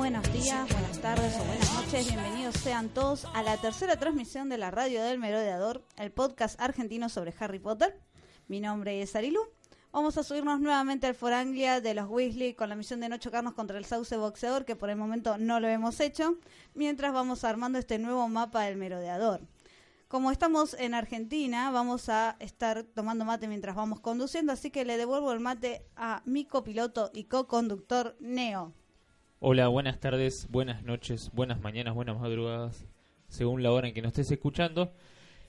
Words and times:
Buenos 0.00 0.32
días, 0.32 0.66
buenas 0.72 0.98
tardes 1.02 1.34
o 1.38 1.44
buenas 1.44 1.74
noches, 1.74 2.06
bienvenidos 2.06 2.54
sean 2.54 2.88
todos 2.88 3.26
a 3.34 3.42
la 3.42 3.58
tercera 3.58 3.98
transmisión 3.98 4.48
de 4.48 4.56
la 4.56 4.70
radio 4.70 5.02
del 5.02 5.18
Merodeador, 5.18 5.84
el 5.98 6.10
podcast 6.10 6.58
argentino 6.58 7.10
sobre 7.10 7.34
Harry 7.38 7.58
Potter. 7.58 8.00
Mi 8.48 8.60
nombre 8.60 9.02
es 9.02 9.14
Arilu. 9.14 9.42
Vamos 9.92 10.16
a 10.16 10.22
subirnos 10.22 10.58
nuevamente 10.58 11.06
al 11.06 11.14
Foranglia 11.14 11.82
de 11.82 11.92
los 11.92 12.08
Weasley 12.08 12.54
con 12.54 12.70
la 12.70 12.76
misión 12.76 13.00
de 13.00 13.10
no 13.10 13.18
chocarnos 13.18 13.52
contra 13.52 13.76
el 13.76 13.84
sauce 13.84 14.16
boxeador, 14.16 14.64
que 14.64 14.74
por 14.74 14.88
el 14.88 14.96
momento 14.96 15.36
no 15.36 15.60
lo 15.60 15.68
hemos 15.68 16.00
hecho, 16.00 16.38
mientras 16.72 17.12
vamos 17.12 17.44
armando 17.44 17.78
este 17.78 17.98
nuevo 17.98 18.26
mapa 18.26 18.62
del 18.62 18.78
Merodeador. 18.78 19.42
Como 20.08 20.30
estamos 20.30 20.72
en 20.80 20.94
Argentina, 20.94 21.70
vamos 21.72 22.08
a 22.08 22.36
estar 22.40 22.84
tomando 22.84 23.26
mate 23.26 23.48
mientras 23.48 23.76
vamos 23.76 24.00
conduciendo, 24.00 24.50
así 24.50 24.70
que 24.70 24.86
le 24.86 24.96
devuelvo 24.96 25.30
el 25.30 25.40
mate 25.40 25.84
a 25.94 26.22
mi 26.24 26.46
copiloto 26.46 27.10
y 27.12 27.24
co-conductor 27.24 28.16
Neo. 28.18 28.72
Hola, 29.42 29.68
buenas 29.68 29.98
tardes, 29.98 30.48
buenas 30.50 30.82
noches, 30.82 31.30
buenas 31.32 31.62
mañanas, 31.62 31.94
buenas 31.94 32.20
madrugadas, 32.20 32.84
según 33.28 33.62
la 33.62 33.72
hora 33.72 33.88
en 33.88 33.94
que 33.94 34.02
nos 34.02 34.10
estés 34.10 34.30
escuchando. 34.32 34.92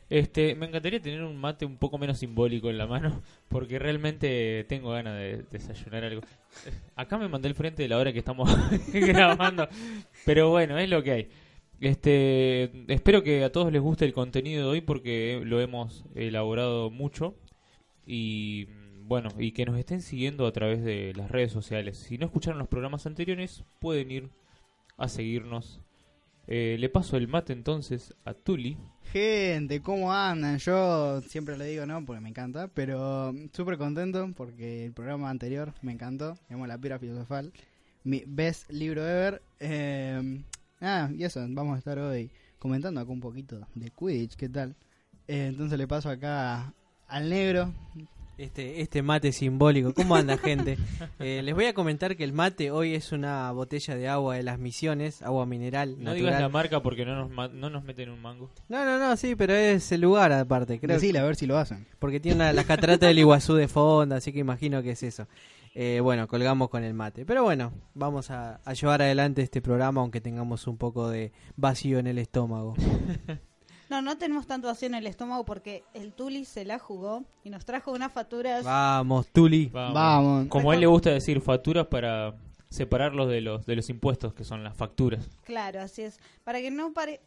Este, 0.09 0.55
me 0.55 0.67
encantaría 0.67 1.02
tener 1.02 1.22
un 1.23 1.36
mate 1.36 1.66
un 1.66 1.76
poco 1.76 1.98
menos 1.98 2.17
simbólico 2.20 2.70
en 2.70 2.77
la 2.77 2.88
mano, 2.88 3.22
porque 3.50 3.80
realmente 3.80 4.66
tengo 4.70 4.92
ganas 4.92 5.16
de 5.16 5.44
desayunar 5.52 6.06
algo. 6.06 6.22
Acá 6.95 7.17
me 7.17 7.28
mandé 7.28 7.50
el 7.50 7.53
frente 7.53 7.83
de 7.83 7.89
la 7.89 7.98
hora 7.98 8.14
que 8.14 8.20
estamos 8.20 8.50
grabando, 8.94 9.67
pero 10.26 10.50
bueno, 10.52 10.78
es 10.78 10.89
lo 10.89 11.03
que 11.03 11.11
hay. 11.11 11.30
Este, 11.81 12.72
espero 12.88 13.23
que 13.23 13.44
a 13.44 13.52
todos 13.52 13.73
les 13.73 13.81
guste 13.81 14.05
el 14.05 14.14
contenido 14.14 14.64
de 14.64 14.70
hoy 14.70 14.80
porque 14.80 15.42
lo 15.44 15.59
hemos 15.59 16.05
elaborado 16.16 16.92
mucho 16.92 17.36
y 18.08 18.70
bueno, 19.05 19.30
y 19.38 19.52
que 19.52 19.66
nos 19.66 19.77
estén 19.77 20.02
siguiendo 20.02 20.45
a 20.45 20.52
través 20.52 20.83
de 20.83 21.13
las 21.16 21.31
redes 21.31 21.52
sociales. 21.52 21.97
Si 21.97 22.17
no 22.17 22.25
escucharon 22.25 22.59
los 22.59 22.67
programas 22.67 23.05
anteriores, 23.05 23.63
pueden 23.80 24.11
ir 24.11 24.30
a 24.97 25.08
seguirnos. 25.08 25.81
Eh, 26.47 26.77
le 26.80 26.89
paso 26.89 27.17
el 27.17 27.27
mate 27.27 27.53
entonces 27.53 28.13
a 28.25 28.33
Tuli. 28.33 28.77
Gente, 29.11 29.81
¿cómo 29.81 30.11
andan? 30.13 30.58
Yo 30.58 31.21
siempre 31.21 31.58
le 31.58 31.66
digo 31.66 31.85
no, 31.85 32.05
porque 32.05 32.21
me 32.21 32.30
encanta, 32.30 32.67
pero 32.67 33.33
súper 33.53 33.77
contento 33.77 34.31
porque 34.35 34.85
el 34.85 34.93
programa 34.93 35.30
anterior 35.30 35.73
me 35.81 35.91
encantó, 35.91 36.38
llamo 36.49 36.67
La 36.67 36.77
Piedra 36.77 36.99
Filosofal, 36.99 37.52
mi 38.03 38.23
best 38.25 38.69
libro 38.71 39.02
ever. 39.08 39.41
Eh, 39.59 40.43
ah, 40.81 41.09
y 41.15 41.23
eso, 41.23 41.45
vamos 41.49 41.75
a 41.75 41.77
estar 41.77 41.99
hoy 41.99 42.31
comentando 42.59 43.02
acá 43.02 43.11
un 43.11 43.21
poquito 43.21 43.67
de 43.75 43.89
Quidditch, 43.91 44.36
¿qué 44.36 44.49
tal? 44.49 44.75
Eh, 45.27 45.47
entonces 45.47 45.77
le 45.77 45.88
paso 45.88 46.09
acá 46.09 46.73
al 47.08 47.30
negro. 47.30 47.73
Este, 48.42 48.81
este 48.81 49.03
mate 49.03 49.31
simbólico. 49.34 49.94
¿Cómo 49.94 50.16
anda, 50.16 50.36
gente? 50.38 50.78
Eh, 51.20 51.42
les 51.44 51.53
voy 51.53 51.66
a 51.66 51.73
comentar 51.73 52.16
que 52.16 52.23
el 52.23 52.34
mate 52.34 52.72
hoy 52.72 52.95
es 52.95 53.11
una 53.11 53.52
botella 53.52 53.95
de 53.95 54.08
agua 54.08 54.36
de 54.36 54.44
las 54.44 54.58
misiones, 54.58 55.22
agua 55.22 55.45
mineral. 55.45 55.92
No 55.92 56.06
natural. 56.06 56.16
digas 56.16 56.42
la 56.42 56.50
marca 56.50 56.81
porque 56.81 57.06
no 57.06 57.28
nos, 57.28 57.53
no 57.53 57.70
nos 57.70 57.83
meten 57.83 58.09
un 58.09 58.20
mango. 58.20 58.50
No, 58.70 58.83
no, 58.83 58.98
no, 58.98 59.16
sí, 59.17 59.36
pero 59.36 59.53
es 59.53 59.92
el 59.92 60.02
lugar 60.02 60.31
aparte. 60.31 60.80
Creo 60.80 60.95
Decile 60.95 61.20
a 61.20 61.23
ver 61.23 61.36
si 61.36 61.45
lo 61.45 61.58
hacen. 61.59 61.86
Porque 62.00 62.20
tiene 62.20 62.38
una, 62.38 62.53
las 62.53 62.66
cataratas 62.66 63.08
del 63.08 63.20
Iguazú 63.20 63.53
de 63.53 63.67
fondo, 63.67 64.16
así 64.16 64.33
que 64.33 64.39
imagino 64.39 64.81
que 64.81 64.92
es 64.92 65.03
eso. 65.03 65.28
Eh, 65.76 66.00
bueno, 66.02 66.28
colgamos 66.28 66.70
con 66.70 66.83
el 66.83 66.95
mate. 66.95 67.23
Pero 67.23 67.44
bueno, 67.44 67.72
vamos 67.94 68.32
a, 68.32 68.61
a 68.65 68.73
llevar 68.73 69.04
adelante 69.04 69.44
este 69.44 69.61
programa 69.61 70.02
aunque 70.02 70.21
tengamos 70.21 70.65
un 70.65 70.77
poco 70.77 71.10
de 71.10 71.32
vacío 71.55 71.99
en 71.99 72.08
el 72.08 72.17
estómago. 72.17 72.73
No, 73.91 74.02
no 74.02 74.17
tenemos 74.17 74.47
tanto 74.47 74.67
vacío 74.69 74.87
en 74.87 74.95
el 74.95 75.05
estómago 75.05 75.43
porque 75.43 75.83
el 75.93 76.13
Tuli 76.13 76.45
se 76.45 76.63
la 76.63 76.79
jugó 76.79 77.25
y 77.43 77.49
nos 77.49 77.65
trajo 77.65 77.91
unas 77.91 78.13
facturas. 78.13 78.63
Vamos, 78.63 79.27
Tuli. 79.27 79.65
Vamos. 79.65 79.93
Vamos. 79.93 80.47
Como 80.47 80.71
a 80.71 80.75
él 80.75 80.79
le 80.79 80.87
gusta 80.87 81.09
decir, 81.09 81.41
facturas 81.41 81.87
para 81.87 82.33
separarlos 82.69 83.27
de 83.27 83.41
los, 83.41 83.65
de 83.65 83.75
los 83.75 83.89
impuestos, 83.89 84.33
que 84.33 84.45
son 84.45 84.63
las 84.63 84.77
facturas. 84.77 85.27
Claro, 85.43 85.81
así 85.81 86.03
es. 86.03 86.21
Para 86.45 86.61
que 86.61 86.71
no 86.71 86.93
pare. 86.93 87.19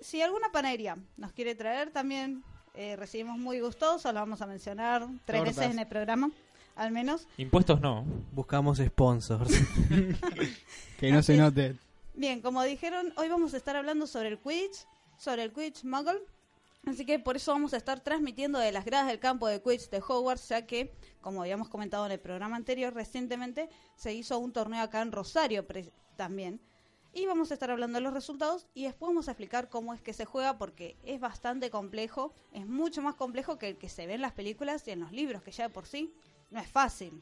Si 0.00 0.20
alguna 0.20 0.50
panadería 0.50 0.98
nos 1.16 1.30
quiere 1.30 1.54
traer, 1.54 1.92
también 1.92 2.42
eh, 2.74 2.96
recibimos 2.96 3.38
muy 3.38 3.60
gustosos. 3.60 4.12
Lo 4.12 4.18
vamos 4.18 4.42
a 4.42 4.48
mencionar 4.48 5.06
tres 5.24 5.38
Tortas. 5.38 5.56
veces 5.56 5.70
en 5.70 5.78
el 5.78 5.86
programa, 5.86 6.32
al 6.74 6.90
menos. 6.90 7.28
Impuestos 7.36 7.80
no. 7.80 8.04
Buscamos 8.32 8.78
sponsors. 8.78 9.52
Que 10.98 11.12
no 11.12 11.22
se 11.22 11.36
note. 11.36 11.76
Bien, 12.14 12.40
como 12.40 12.60
dijeron, 12.64 13.12
hoy 13.16 13.28
vamos 13.28 13.54
a 13.54 13.56
estar 13.56 13.76
hablando 13.76 14.08
sobre 14.08 14.30
el 14.30 14.38
Quidditch, 14.40 14.84
sobre 15.18 15.42
el 15.42 15.52
Quidditch 15.52 15.84
Muggle. 15.84 16.20
Así 16.86 17.04
que 17.04 17.18
por 17.18 17.36
eso 17.36 17.52
vamos 17.52 17.74
a 17.74 17.76
estar 17.76 18.00
transmitiendo 18.00 18.58
de 18.58 18.72
las 18.72 18.84
gradas 18.86 19.08
del 19.08 19.18
campo 19.18 19.46
de 19.46 19.60
Quidditch 19.60 19.90
de 19.90 19.98
Hogwarts, 19.98 20.48
ya 20.48 20.64
que, 20.66 20.94
como 21.20 21.42
habíamos 21.42 21.68
comentado 21.68 22.06
en 22.06 22.12
el 22.12 22.20
programa 22.20 22.56
anterior, 22.56 22.94
recientemente 22.94 23.68
se 23.96 24.14
hizo 24.14 24.38
un 24.38 24.52
torneo 24.52 24.82
acá 24.82 25.02
en 25.02 25.12
Rosario 25.12 25.66
también. 26.16 26.60
Y 27.12 27.26
vamos 27.26 27.50
a 27.50 27.54
estar 27.54 27.70
hablando 27.70 27.96
de 27.98 28.02
los 28.02 28.12
resultados 28.14 28.66
y 28.74 28.84
después 28.84 29.08
vamos 29.08 29.28
a 29.28 29.32
explicar 29.32 29.68
cómo 29.68 29.92
es 29.92 30.00
que 30.00 30.12
se 30.12 30.24
juega 30.24 30.56
porque 30.56 30.96
es 31.04 31.18
bastante 31.20 31.68
complejo, 31.68 32.32
es 32.52 32.66
mucho 32.66 33.02
más 33.02 33.14
complejo 33.16 33.58
que 33.58 33.68
el 33.70 33.76
que 33.76 33.88
se 33.88 34.06
ve 34.06 34.14
en 34.14 34.22
las 34.22 34.32
películas 34.32 34.86
y 34.86 34.92
en 34.92 35.00
los 35.00 35.10
libros, 35.12 35.42
que 35.42 35.50
ya 35.50 35.64
de 35.64 35.74
por 35.74 35.86
sí 35.86 36.12
no 36.50 36.60
es 36.60 36.68
fácil. 36.68 37.20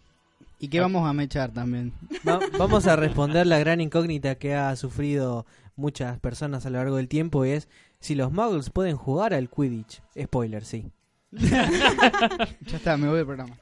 ¿Y 0.59 0.69
qué 0.69 0.81
vamos 0.81 1.09
a 1.09 1.13
mechar 1.13 1.51
también? 1.53 1.93
Va- 2.29 2.41
vamos 2.59 2.87
a 2.87 2.97
responder 2.97 3.47
la 3.47 3.59
gran 3.59 3.81
incógnita 3.81 4.35
que 4.35 4.55
ha 4.55 4.75
sufrido 4.77 5.47
muchas 5.77 6.19
personas 6.19 6.67
a 6.67 6.71
lo 6.71 6.79
largo 6.79 6.97
del 6.97 7.09
tiempo 7.09 7.45
y 7.47 7.51
es 7.51 7.69
si 8.01 8.15
los 8.15 8.33
muggles 8.33 8.71
pueden 8.71 8.97
jugar 8.97 9.35
al 9.35 9.49
Quidditch. 9.51 10.03
Spoiler, 10.21 10.65
sí. 10.65 10.91
Ya 11.33 12.77
está, 12.77 12.97
me 12.97 13.09
voy 13.09 13.19
del 13.19 13.27
programa. 13.27 13.57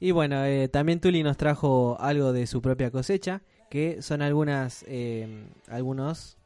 Y 0.00 0.10
bueno, 0.10 0.44
eh, 0.44 0.68
también 0.68 1.00
Tuli 1.00 1.22
nos 1.22 1.36
trajo 1.36 1.96
algo 2.00 2.32
de 2.32 2.46
su 2.46 2.60
propia 2.60 2.90
cosecha, 2.90 3.42
que 3.70 4.02
son 4.02 4.20
algunas, 4.20 4.84
eh, 4.88 5.46
algunos... 5.68 6.36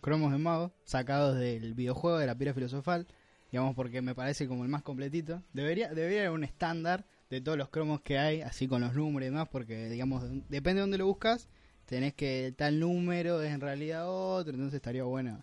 Cromos 0.00 0.32
de 0.32 0.38
mago, 0.38 0.72
sacados 0.84 1.36
del 1.38 1.74
videojuego 1.74 2.18
de 2.18 2.26
la 2.26 2.36
piedra 2.36 2.54
filosofal, 2.54 3.06
digamos 3.52 3.74
porque 3.74 4.02
me 4.02 4.14
parece 4.14 4.48
como 4.48 4.64
el 4.64 4.68
más 4.68 4.82
completito. 4.82 5.42
Debería, 5.52 5.94
debería 5.94 6.22
haber 6.22 6.32
un 6.32 6.44
estándar 6.44 7.06
de 7.30 7.40
todos 7.40 7.56
los 7.56 7.68
cromos 7.68 8.00
que 8.00 8.18
hay, 8.18 8.42
así 8.42 8.66
con 8.66 8.82
los 8.82 8.94
números 8.94 9.28
y 9.28 9.30
demás, 9.30 9.48
porque 9.50 9.88
digamos, 9.88 10.24
depende 10.48 10.74
de 10.74 10.80
dónde 10.80 10.98
lo 10.98 11.06
buscas, 11.06 11.48
tenés 11.86 12.14
que 12.14 12.52
tal 12.56 12.80
número 12.80 13.42
es 13.42 13.52
en 13.52 13.60
realidad 13.60 14.08
otro, 14.08 14.52
entonces 14.52 14.74
estaría 14.74 15.04
bueno. 15.04 15.42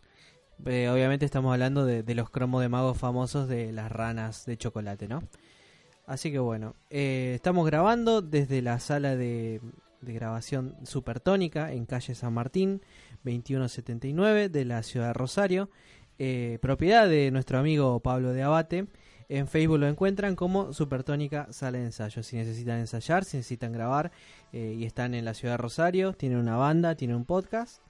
Eh, 0.65 0.89
obviamente 0.89 1.25
estamos 1.25 1.51
hablando 1.51 1.85
de, 1.85 2.15
los 2.15 2.29
cromos 2.29 2.61
de 2.61 2.69
magos 2.69 2.97
famosos 2.97 3.47
de 3.47 3.71
las 3.71 3.91
ranas 3.91 4.45
de 4.45 4.57
chocolate, 4.57 5.07
¿no? 5.07 5.23
Así 6.05 6.31
que 6.31 6.39
bueno, 6.39 6.75
eh, 6.89 7.31
estamos 7.35 7.65
grabando 7.65 8.21
desde 8.21 8.61
la 8.61 8.79
sala 8.79 9.15
de, 9.15 9.61
grabación 10.01 10.75
Supertónica 10.83 11.71
en 11.73 11.85
calle 11.85 12.15
San 12.15 12.33
Martín, 12.33 12.81
2179 13.23 14.49
de 14.49 14.65
la 14.65 14.83
ciudad 14.83 15.07
de 15.07 15.13
Rosario, 15.13 15.69
eh, 16.19 16.59
propiedad 16.61 17.07
de 17.07 17.31
nuestro 17.31 17.57
amigo 17.57 17.99
Pablo 17.99 18.33
de 18.33 18.43
Abate. 18.43 18.87
En 19.29 19.47
Facebook 19.47 19.79
lo 19.79 19.87
encuentran 19.87 20.35
como 20.35 20.73
Supertónica 20.73 21.47
Sala 21.51 21.77
de 21.77 21.85
Ensayo. 21.85 22.21
Si 22.21 22.35
necesitan 22.35 22.79
ensayar, 22.79 23.23
si 23.23 23.37
necesitan 23.37 23.71
grabar 23.71 24.11
y 24.51 24.83
están 24.83 25.13
en 25.13 25.23
la 25.23 25.33
ciudad 25.33 25.53
de 25.53 25.57
Rosario, 25.57 26.13
tienen 26.13 26.37
una 26.37 26.57
banda, 26.57 26.95
tienen 26.95 27.15
un 27.15 27.23
podcast, 27.23 27.81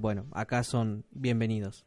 bueno, 0.00 0.26
acá 0.32 0.64
son 0.64 1.04
bienvenidos. 1.12 1.86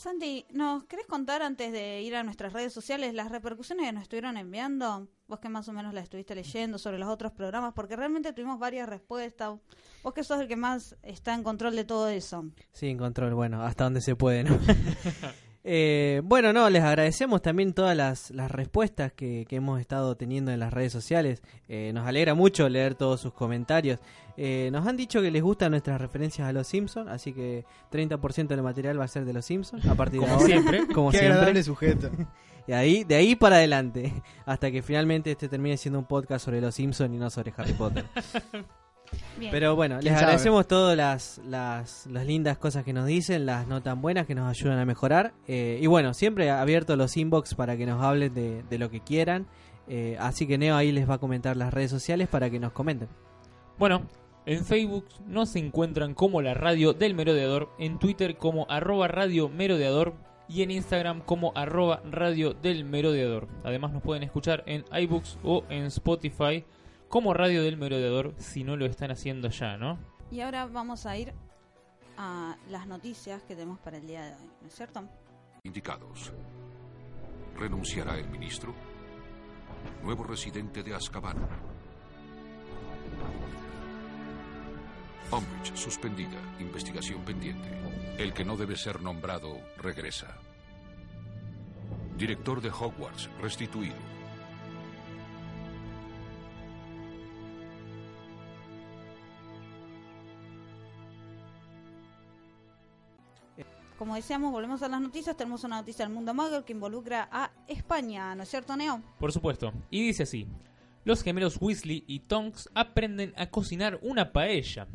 Santi, 0.00 0.46
¿nos 0.50 0.84
querés 0.84 1.04
contar 1.04 1.42
antes 1.42 1.72
de 1.72 2.00
ir 2.00 2.16
a 2.16 2.22
nuestras 2.22 2.54
redes 2.54 2.72
sociales 2.72 3.12
las 3.12 3.30
repercusiones 3.30 3.84
que 3.84 3.92
nos 3.92 4.04
estuvieron 4.04 4.38
enviando? 4.38 5.08
Vos 5.28 5.40
que 5.40 5.50
más 5.50 5.68
o 5.68 5.74
menos 5.74 5.92
las 5.92 6.04
estuviste 6.04 6.34
leyendo 6.34 6.78
sobre 6.78 6.98
los 6.98 7.06
otros 7.10 7.32
programas, 7.32 7.74
porque 7.74 7.96
realmente 7.96 8.32
tuvimos 8.32 8.58
varias 8.58 8.88
respuestas. 8.88 9.58
Vos 10.02 10.14
que 10.14 10.24
sos 10.24 10.40
el 10.40 10.48
que 10.48 10.56
más 10.56 10.96
está 11.02 11.34
en 11.34 11.42
control 11.42 11.76
de 11.76 11.84
todo 11.84 12.08
eso. 12.08 12.46
Sí, 12.72 12.88
en 12.88 12.96
control, 12.96 13.34
bueno, 13.34 13.62
hasta 13.62 13.84
donde 13.84 14.00
se 14.00 14.16
puede, 14.16 14.42
¿no? 14.42 14.58
Eh, 15.62 16.22
bueno, 16.24 16.52
no, 16.52 16.70
les 16.70 16.82
agradecemos 16.82 17.42
también 17.42 17.74
todas 17.74 17.94
las, 17.96 18.30
las 18.30 18.50
respuestas 18.50 19.12
que, 19.12 19.44
que 19.48 19.56
hemos 19.56 19.78
estado 19.80 20.16
teniendo 20.16 20.50
en 20.52 20.60
las 20.60 20.72
redes 20.72 20.92
sociales. 20.92 21.42
Eh, 21.68 21.90
nos 21.94 22.06
alegra 22.06 22.34
mucho 22.34 22.68
leer 22.68 22.94
todos 22.94 23.20
sus 23.20 23.32
comentarios. 23.34 24.00
Eh, 24.36 24.70
nos 24.72 24.86
han 24.86 24.96
dicho 24.96 25.20
que 25.20 25.30
les 25.30 25.42
gustan 25.42 25.72
nuestras 25.72 26.00
referencias 26.00 26.48
a 26.48 26.52
los 26.52 26.66
Simpsons, 26.66 27.10
así 27.10 27.34
que 27.34 27.66
30% 27.92 28.46
del 28.48 28.62
material 28.62 28.98
va 28.98 29.04
a 29.04 29.08
ser 29.08 29.26
de 29.26 29.34
los 29.34 29.44
Simpsons 29.44 29.84
a 29.84 29.94
partir 29.94 30.20
de 30.20 30.26
Como 30.26 30.38
ahora. 30.38 30.46
siempre. 30.46 30.86
Como 30.94 31.10
Qué 31.10 31.18
siempre. 31.18 31.34
agradable 31.34 31.62
sujeto. 31.62 32.10
Y 32.66 32.72
ahí, 32.72 33.02
de 33.04 33.16
ahí 33.16 33.34
para 33.34 33.56
adelante, 33.56 34.12
hasta 34.46 34.70
que 34.70 34.80
finalmente 34.82 35.32
este 35.32 35.48
termine 35.48 35.76
siendo 35.76 35.98
un 35.98 36.04
podcast 36.04 36.44
sobre 36.44 36.60
los 36.60 36.72
Simpsons 36.74 37.12
y 37.12 37.18
no 37.18 37.28
sobre 37.28 37.52
Harry 37.56 37.72
Potter. 37.72 38.04
Bien. 39.38 39.50
Pero 39.50 39.74
bueno, 39.74 40.00
les 40.00 40.12
agradecemos 40.12 40.68
todas 40.68 40.96
las, 40.96 41.40
las, 41.46 42.06
las 42.06 42.26
lindas 42.26 42.58
cosas 42.58 42.84
que 42.84 42.92
nos 42.92 43.06
dicen, 43.06 43.46
las 43.46 43.66
no 43.66 43.82
tan 43.82 44.02
buenas 44.02 44.26
que 44.26 44.34
nos 44.34 44.48
ayudan 44.48 44.78
a 44.78 44.84
mejorar. 44.84 45.32
Eh, 45.48 45.78
y 45.80 45.86
bueno, 45.86 46.14
siempre 46.14 46.50
abierto 46.50 46.96
los 46.96 47.16
inbox 47.16 47.54
para 47.54 47.76
que 47.76 47.86
nos 47.86 48.02
hablen 48.02 48.34
de, 48.34 48.62
de 48.62 48.78
lo 48.78 48.90
que 48.90 49.00
quieran. 49.00 49.46
Eh, 49.88 50.16
así 50.20 50.46
que 50.46 50.56
Neo 50.56 50.76
ahí 50.76 50.92
les 50.92 51.08
va 51.08 51.14
a 51.14 51.18
comentar 51.18 51.56
las 51.56 51.74
redes 51.74 51.90
sociales 51.90 52.28
para 52.28 52.48
que 52.48 52.60
nos 52.60 52.72
comenten. 52.72 53.08
Bueno, 53.76 54.02
en 54.46 54.64
Facebook 54.64 55.06
nos 55.26 55.56
encuentran 55.56 56.14
como 56.14 56.42
la 56.42 56.54
radio 56.54 56.92
del 56.92 57.14
merodeador, 57.14 57.70
en 57.78 57.98
Twitter 57.98 58.36
como 58.36 58.66
arroba 58.70 59.08
radio 59.08 59.48
merodeador 59.48 60.14
y 60.48 60.62
en 60.62 60.70
Instagram 60.70 61.20
como 61.22 61.52
arroba 61.56 62.02
radio 62.10 62.54
del 62.54 62.84
merodeador. 62.84 63.48
Además 63.64 63.92
nos 63.92 64.02
pueden 64.02 64.22
escuchar 64.22 64.62
en 64.66 64.84
iBooks 64.92 65.38
o 65.42 65.64
en 65.70 65.84
Spotify 65.84 66.64
como 67.10 67.34
radio 67.34 67.62
del 67.62 67.76
merodeador 67.76 68.34
si 68.38 68.64
no 68.64 68.76
lo 68.76 68.86
están 68.86 69.10
haciendo 69.10 69.50
ya, 69.50 69.76
¿no? 69.76 69.98
Y 70.30 70.40
ahora 70.40 70.66
vamos 70.66 71.04
a 71.04 71.18
ir 71.18 71.34
a 72.16 72.56
las 72.70 72.86
noticias 72.86 73.42
que 73.42 73.54
tenemos 73.54 73.78
para 73.80 73.98
el 73.98 74.06
día 74.06 74.22
de 74.22 74.34
hoy, 74.36 74.50
¿no 74.62 74.68
es 74.68 74.74
cierto? 74.74 75.06
indicados. 75.64 76.32
¿Renunciará 77.56 78.18
el 78.18 78.28
ministro? 78.30 78.74
Nuevo 80.02 80.24
residente 80.24 80.82
de 80.82 80.94
Azkaban. 80.94 81.36
Umbridge 85.30 85.76
suspendida. 85.76 86.40
Investigación 86.58 87.22
pendiente. 87.24 87.68
El 88.18 88.32
que 88.32 88.44
no 88.44 88.56
debe 88.56 88.76
ser 88.76 89.00
nombrado 89.02 89.58
regresa. 89.76 90.34
Director 92.16 92.60
de 92.60 92.70
Hogwarts 92.70 93.28
restituido. 93.40 94.09
Como 104.00 104.14
decíamos, 104.14 104.50
volvemos 104.50 104.80
a 104.80 104.88
las 104.88 104.98
noticias. 104.98 105.36
Tenemos 105.36 105.62
una 105.62 105.76
noticia 105.76 106.06
del 106.06 106.14
mundo 106.14 106.32
mago 106.32 106.64
que 106.64 106.72
involucra 106.72 107.28
a 107.30 107.52
España, 107.68 108.34
¿no 108.34 108.44
es 108.44 108.48
cierto, 108.48 108.74
Neo? 108.74 109.02
Por 109.18 109.30
supuesto. 109.30 109.74
Y 109.90 110.02
dice 110.02 110.22
así. 110.22 110.46
Los 111.04 111.22
gemelos 111.22 111.58
Weasley 111.60 112.04
y 112.06 112.20
Tonks 112.20 112.70
aprenden 112.74 113.34
a 113.36 113.50
cocinar 113.50 113.98
una 114.00 114.32
paella. 114.32 114.88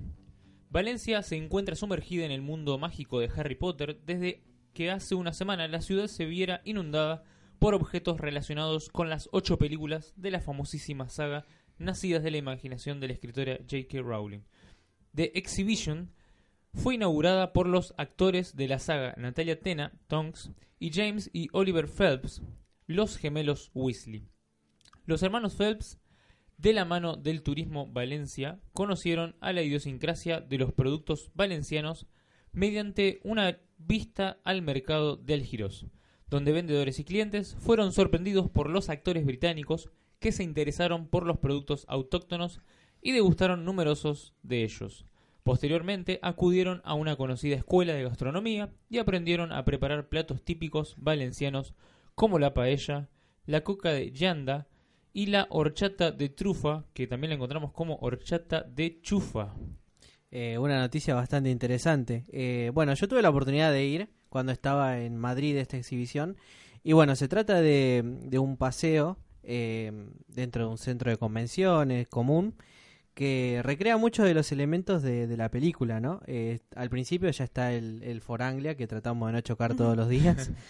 Valencia 0.71 1.21
se 1.21 1.35
encuentra 1.35 1.75
sumergida 1.75 2.25
en 2.25 2.31
el 2.31 2.41
mundo 2.41 2.79
mágico 2.79 3.19
de 3.19 3.29
Harry 3.37 3.53
Potter 3.53 4.01
desde 4.07 4.41
que 4.73 4.89
hace 4.89 5.13
una 5.13 5.33
semana 5.33 5.67
la 5.67 5.81
ciudad 5.81 6.07
se 6.07 6.25
viera 6.25 6.61
inundada 6.65 7.21
por 7.59 7.75
objetos 7.75 8.19
relacionados 8.19 8.89
con 8.89 9.11
las 9.11 9.29
ocho 9.31 9.59
películas 9.59 10.13
de 10.15 10.31
la 10.31 10.41
famosísima 10.41 11.09
saga 11.09 11.45
nacidas 11.77 12.23
de 12.23 12.31
la 12.31 12.37
imaginación 12.37 12.99
de 12.99 13.09
la 13.09 13.13
escritora 13.13 13.57
J.K. 13.69 14.01
Rowling. 14.01 14.39
The 15.13 15.31
Exhibition 15.35 16.09
fue 16.75 16.95
inaugurada 16.95 17.53
por 17.53 17.67
los 17.67 17.93
actores 17.97 18.55
de 18.55 18.67
la 18.67 18.79
saga 18.79 19.15
Natalia 19.17 19.59
Tena, 19.59 19.93
Tonks, 20.07 20.51
y 20.77 20.91
James 20.91 21.29
y 21.33 21.47
Oliver 21.53 21.87
Phelps, 21.87 22.41
los 22.85 23.17
gemelos 23.17 23.71
Weasley. 23.73 24.27
Los 25.05 25.23
hermanos 25.23 25.55
Phelps, 25.55 25.99
de 26.57 26.73
la 26.73 26.85
mano 26.85 27.15
del 27.15 27.43
turismo 27.43 27.87
Valencia, 27.87 28.59
conocieron 28.73 29.35
a 29.39 29.53
la 29.53 29.61
idiosincrasia 29.61 30.41
de 30.41 30.57
los 30.57 30.73
productos 30.73 31.31
valencianos 31.33 32.07
mediante 32.51 33.19
una 33.23 33.59
vista 33.77 34.39
al 34.43 34.61
mercado 34.61 35.15
del 35.15 35.43
Giros, 35.43 35.87
donde 36.29 36.51
vendedores 36.51 36.99
y 36.99 37.03
clientes 37.03 37.55
fueron 37.59 37.91
sorprendidos 37.93 38.49
por 38.49 38.69
los 38.69 38.89
actores 38.89 39.25
británicos 39.25 39.89
que 40.19 40.31
se 40.31 40.43
interesaron 40.43 41.07
por 41.07 41.25
los 41.25 41.39
productos 41.39 41.85
autóctonos 41.87 42.59
y 43.01 43.11
degustaron 43.11 43.65
numerosos 43.65 44.33
de 44.43 44.63
ellos. 44.63 45.05
Posteriormente 45.45 46.17
acudieron 46.23 46.81
a 46.85 46.95
una 46.95 47.17
conocida 47.17 47.55
escuela 47.55 47.93
de 47.93 48.03
gastronomía 48.03 48.71
y 48.89 48.97
aprendieron 48.97 49.51
a 49.51 49.63
preparar 49.63 50.09
platos 50.09 50.43
típicos 50.43 50.95
valencianos 50.97 51.75
como 52.15 52.39
la 52.39 52.55
paella, 52.55 53.09
la 53.45 53.61
coca 53.61 53.91
de 53.91 54.11
llanda 54.11 54.65
y 55.13 55.27
la 55.27 55.45
horchata 55.51 56.11
de 56.11 56.29
trufa, 56.29 56.85
que 56.95 57.05
también 57.05 57.29
la 57.29 57.35
encontramos 57.35 57.73
como 57.73 57.97
horchata 57.97 58.63
de 58.63 58.99
chufa. 59.03 59.53
Eh, 60.31 60.57
una 60.57 60.79
noticia 60.79 61.13
bastante 61.13 61.51
interesante. 61.51 62.25
Eh, 62.29 62.71
bueno, 62.73 62.95
yo 62.95 63.07
tuve 63.07 63.21
la 63.21 63.29
oportunidad 63.29 63.71
de 63.71 63.85
ir 63.85 64.09
cuando 64.29 64.51
estaba 64.51 64.99
en 64.99 65.15
Madrid 65.15 65.55
esta 65.57 65.77
exhibición. 65.77 66.37
Y 66.81 66.93
bueno, 66.93 67.15
se 67.15 67.27
trata 67.27 67.61
de, 67.61 68.01
de 68.03 68.39
un 68.39 68.57
paseo 68.57 69.19
eh, 69.43 69.91
dentro 70.27 70.65
de 70.65 70.71
un 70.71 70.79
centro 70.79 71.11
de 71.11 71.17
convenciones 71.17 72.07
común 72.07 72.55
que 73.15 73.61
recrea 73.63 73.97
muchos 73.97 74.25
de 74.27 74.33
los 74.35 74.51
elementos 74.51 75.01
de, 75.01 75.25
de 75.25 75.37
la 75.37 75.49
película, 75.49 75.99
¿no? 75.99 76.21
Eh, 76.27 76.59
al 76.75 76.89
principio 76.91 77.29
ya 77.31 77.43
está 77.45 77.73
el, 77.73 78.03
el 78.03 78.21
Foranglia, 78.21 78.75
que 78.75 78.85
tratamos 78.87 79.27
de 79.29 79.33
no 79.33 79.41
chocar 79.41 79.75
todos 79.75 79.97
los 79.97 80.07
días. 80.09 80.51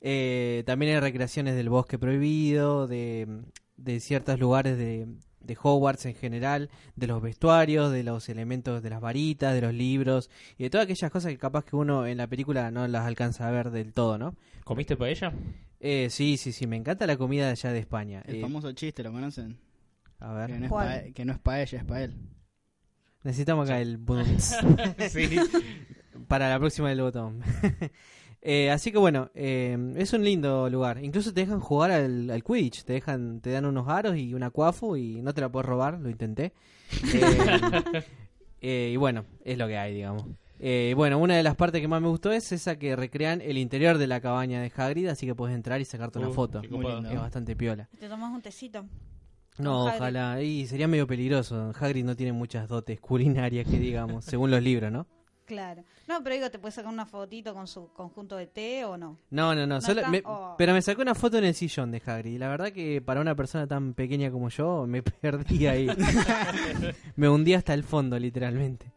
Eh, 0.00 0.64
también 0.66 0.94
hay 0.94 1.00
recreaciones 1.00 1.54
del 1.54 1.68
bosque 1.68 1.98
prohibido, 1.98 2.86
de, 2.86 3.28
de 3.76 4.00
ciertos 4.00 4.38
lugares 4.40 4.76
de, 4.78 5.06
de 5.40 5.56
Hogwarts 5.62 6.06
en 6.06 6.14
general, 6.14 6.68
de 6.96 7.06
los 7.06 7.22
vestuarios, 7.22 7.92
de 7.92 8.02
los 8.02 8.28
elementos 8.28 8.82
de 8.82 8.90
las 8.90 9.00
varitas, 9.00 9.54
de 9.54 9.60
los 9.60 9.72
libros 9.74 10.30
y 10.58 10.64
de 10.64 10.70
todas 10.70 10.86
aquellas 10.86 11.10
cosas 11.10 11.30
que 11.32 11.38
capaz 11.38 11.64
que 11.64 11.76
uno 11.76 12.06
en 12.06 12.16
la 12.18 12.26
película 12.26 12.70
no 12.70 12.88
las 12.88 13.06
alcanza 13.06 13.46
a 13.46 13.50
ver 13.50 13.70
del 13.70 13.92
todo, 13.92 14.18
¿no? 14.18 14.34
¿Comiste 14.64 14.96
paella? 14.96 15.32
Eh, 15.80 16.08
sí, 16.10 16.38
sí, 16.38 16.50
sí, 16.52 16.66
me 16.66 16.76
encanta 16.76 17.06
la 17.06 17.16
comida 17.18 17.44
de 17.44 17.50
allá 17.52 17.70
de 17.72 17.78
España. 17.78 18.22
El 18.26 18.36
Eh, 18.36 18.40
famoso 18.40 18.72
chiste, 18.72 19.02
¿lo 19.02 19.12
conocen? 19.12 19.56
A 20.20 20.32
ver, 20.32 20.46
Que 20.50 20.58
no, 20.58 20.66
es 20.66 20.72
pa- 20.72 21.02
que 21.14 21.24
no 21.24 21.32
es 21.32 21.38
paella, 21.38 21.78
es 21.78 21.84
pael. 21.84 22.14
necesitamos 23.22 23.68
acá 23.68 23.80
el 23.80 23.98
sí. 25.10 25.38
para 26.28 26.48
la 26.48 26.58
próxima 26.58 26.88
del 26.88 27.00
botón. 27.02 27.40
Eh, 28.46 28.70
así 28.70 28.92
que 28.92 28.98
bueno, 28.98 29.30
eh, 29.34 29.94
es 29.96 30.12
un 30.12 30.22
lindo 30.22 30.68
lugar. 30.68 31.02
Incluso 31.02 31.32
te 31.32 31.40
dejan 31.40 31.60
jugar 31.60 31.90
al, 31.90 32.28
al 32.28 32.44
Quidditch. 32.44 32.84
Te 32.84 32.92
dejan, 32.92 33.40
te 33.40 33.48
dan 33.48 33.64
unos 33.64 33.88
aros 33.88 34.18
y 34.18 34.34
una 34.34 34.50
cuafu 34.50 34.96
y 34.98 35.22
no 35.22 35.32
te 35.32 35.40
la 35.40 35.48
puedes 35.50 35.64
robar. 35.66 35.98
Lo 35.98 36.10
intenté. 36.10 36.52
Eh, 37.14 38.02
eh, 38.60 38.90
y 38.92 38.96
bueno, 38.98 39.24
es 39.46 39.56
lo 39.56 39.66
que 39.66 39.78
hay, 39.78 39.94
digamos. 39.94 40.26
Eh, 40.60 40.92
bueno, 40.94 41.16
una 41.18 41.36
de 41.36 41.42
las 41.42 41.56
partes 41.56 41.80
que 41.80 41.88
más 41.88 42.02
me 42.02 42.08
gustó 42.08 42.32
es 42.32 42.52
esa 42.52 42.76
que 42.78 42.94
recrean 42.96 43.40
el 43.40 43.56
interior 43.56 43.96
de 43.96 44.06
la 44.08 44.20
cabaña 44.20 44.60
de 44.60 44.70
Hagrid, 44.76 45.06
así 45.08 45.24
que 45.24 45.34
puedes 45.34 45.56
entrar 45.56 45.80
y 45.80 45.86
sacarte 45.86 46.18
una 46.18 46.28
Uh, 46.28 46.34
foto. 46.34 46.60
Es 46.60 47.18
bastante 47.18 47.56
piola. 47.56 47.88
Te 47.98 48.10
tomas 48.10 48.30
un 48.30 48.42
tecito. 48.42 48.84
No, 49.58 49.84
ojalá. 49.86 50.42
Y 50.42 50.66
sería 50.66 50.88
medio 50.88 51.06
peligroso. 51.06 51.72
Hagrid 51.78 52.04
no 52.04 52.16
tiene 52.16 52.32
muchas 52.32 52.68
dotes 52.68 53.00
culinarias 53.00 53.66
que 53.68 53.78
digamos, 53.78 54.24
según 54.24 54.50
los 54.50 54.62
libros, 54.62 54.90
¿no? 54.90 55.06
Claro. 55.46 55.84
No, 56.08 56.22
pero 56.22 56.36
digo, 56.36 56.50
¿te 56.50 56.58
puedes 56.58 56.74
sacar 56.74 56.90
una 56.90 57.04
fotito 57.04 57.52
con 57.52 57.66
su 57.66 57.92
conjunto 57.92 58.36
de 58.36 58.46
té 58.46 58.84
o 58.86 58.96
no? 58.96 59.18
No, 59.30 59.54
no, 59.54 59.66
no. 59.66 59.74
¿No 59.76 59.80
solo- 59.82 60.00
está? 60.00 60.10
me- 60.10 60.22
Oh. 60.24 60.54
Pero 60.56 60.72
me 60.72 60.80
sacó 60.80 61.02
una 61.02 61.14
foto 61.14 61.36
en 61.36 61.44
el 61.44 61.54
sillón 61.54 61.90
de 61.90 62.00
Hagrid. 62.04 62.32
Y 62.34 62.38
la 62.38 62.48
verdad 62.48 62.72
que 62.72 63.02
para 63.02 63.20
una 63.20 63.34
persona 63.34 63.66
tan 63.66 63.92
pequeña 63.94 64.30
como 64.30 64.48
yo, 64.48 64.86
me 64.86 65.02
perdí 65.02 65.66
ahí. 65.66 65.86
me 67.16 67.28
hundí 67.28 67.54
hasta 67.54 67.74
el 67.74 67.84
fondo, 67.84 68.18
literalmente. 68.18 68.90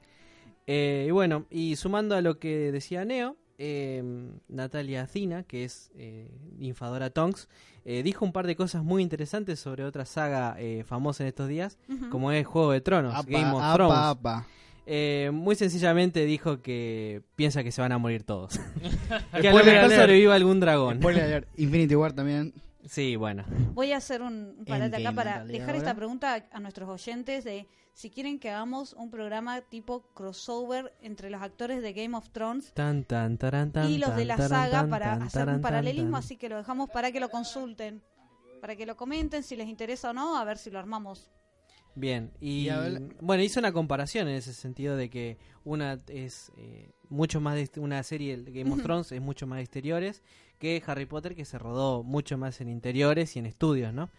Eh, 0.66 1.06
y 1.08 1.12
bueno, 1.12 1.46
y 1.50 1.76
sumando 1.76 2.16
a 2.16 2.22
lo 2.22 2.40
que 2.40 2.72
decía 2.72 3.06
Neo, 3.06 3.36
eh, 3.58 4.04
Natalia 4.48 5.08
Zina, 5.08 5.44
que 5.44 5.64
es 5.64 5.92
eh, 5.96 6.30
Infadora 6.60 7.10
Tonks, 7.10 7.48
eh, 7.86 8.04
dijo 8.04 8.26
un 8.26 8.32
par 8.34 8.46
de 8.48 8.56
cosas 8.56 8.84
muy 8.84 9.02
interesantes 9.02 9.60
sobre 9.60 9.84
otra 9.86 10.06
saga 10.06 10.56
eh, 10.60 10.84
famosa 10.86 11.24
en 11.24 11.30
estos 11.30 11.48
días, 11.48 11.78
como 12.12 12.32
es 12.32 12.46
Juego 12.46 12.72
de 12.72 12.82
Tronos, 12.82 13.14
Apa, 13.16 13.30
Game 13.30 13.52
of 13.52 13.62
apa, 13.62 13.74
Thrones. 13.76 13.98
apa. 13.98 14.48
Eh, 14.90 15.32
muy 15.34 15.56
sencillamente 15.56 16.24
dijo 16.26 16.62
que 16.62 17.22
piensa 17.36 17.62
que 17.64 17.72
se 17.74 17.82
van 17.82 17.92
a 17.92 17.98
morir 17.98 18.24
todos. 18.24 18.58
que 19.42 19.48
a 19.50 19.52
lo 19.52 19.58
Spoiler 19.58 19.66
mejor 19.66 19.86
alert. 19.86 20.02
sobreviva 20.02 20.36
algún 20.36 20.60
dragón. 20.62 20.98
Spoiler 21.00 21.24
alert, 21.24 21.48
Infinity 21.58 21.96
War 21.96 22.14
también. 22.14 22.54
Sí, 22.88 23.16
bueno. 23.16 23.44
Voy 23.74 23.92
a 23.92 23.98
hacer 23.98 24.22
un 24.22 24.64
parate 24.68 24.98
acá 24.98 25.12
para 25.12 25.46
dejar 25.46 25.70
ahora. 25.70 25.78
esta 25.78 25.96
pregunta 25.96 26.48
a 26.52 26.60
nuestros 26.60 26.90
oyentes 26.90 27.44
de 27.44 27.68
si 27.94 28.10
quieren 28.10 28.40
que 28.40 28.50
hagamos 28.52 28.94
un 28.94 29.10
programa 29.10 29.62
tipo 29.62 30.02
crossover 30.14 30.94
entre 31.02 31.30
los 31.30 31.42
actores 31.42 31.82
de 31.82 31.94
Game 31.94 32.16
of 32.16 32.30
Thrones 32.30 32.72
Tan, 32.74 33.04
tan, 33.04 33.38
taran, 33.38 33.72
tan, 33.72 33.90
y 33.90 33.98
los 33.98 34.16
de 34.16 34.26
la 34.26 34.38
saga 34.38 34.88
para 34.88 35.14
hacer 35.14 35.48
un 35.50 35.62
paralelismo, 35.62 36.16
así 36.18 36.38
que 36.38 36.48
lo 36.48 36.58
dejamos 36.58 36.90
para 36.90 37.12
que 37.12 37.20
lo 37.20 37.30
consulten, 37.30 38.02
para 38.62 38.76
que 38.76 38.86
lo 38.86 38.96
comenten 38.96 39.44
si 39.44 39.56
les 39.56 39.68
interesa 39.68 40.12
o 40.12 40.14
no, 40.14 40.38
a 40.38 40.44
ver 40.44 40.58
si 40.58 40.70
lo 40.70 40.80
armamos. 40.80 41.32
Bien, 42.00 42.32
y, 42.40 42.66
Y 42.66 42.70
habla- 42.70 43.02
bueno, 43.22 43.42
hizo 43.42 43.60
una 43.60 43.72
comparación 43.72 44.28
en 44.28 44.36
ese 44.36 44.54
sentido 44.54 44.96
de 44.96 45.10
que 45.10 45.38
una 45.66 46.00
es 46.08 46.52
eh, 46.56 46.92
mucho 47.10 47.42
más 47.42 47.56
de 47.56 47.80
una 47.80 48.04
serie 48.04 48.38
de 48.38 48.52
Game 48.52 48.72
of. 48.72 48.84
Thrones 48.84 49.12
es 49.12 49.20
mucho 49.20 49.48
más 49.48 49.58
de 49.58 49.64
exteriores 49.64 50.22
que 50.60 50.82
Harry 50.86 51.08
Potter 51.08 51.34
que 51.36 51.44
se 51.44 51.58
rodó 51.58 52.04
mucho 52.04 52.38
más 52.38 52.62
en 52.62 52.70
interiores 52.70 53.36
y 53.36 53.40
en 53.40 53.48
estudios, 53.48 53.94
¿no? 53.96 54.10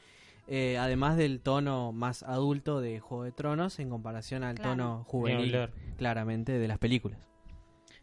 Eh, 0.49 0.77
además 0.79 1.17
del 1.17 1.41
tono 1.41 1.93
más 1.93 2.25
adulto 2.25 2.81
de 2.81 2.99
Juego 2.99 3.23
de 3.23 3.33
Tronos 3.33 3.79
en 3.79 3.91
comparación 3.91 4.43
al 4.43 4.57
Claro. 4.57 4.71
tono 4.73 4.99
Ni 4.99 5.05
juvenil, 5.11 5.69
claramente, 5.97 6.59
de 6.59 6.67
las 6.67 6.79
películas. 6.79 7.21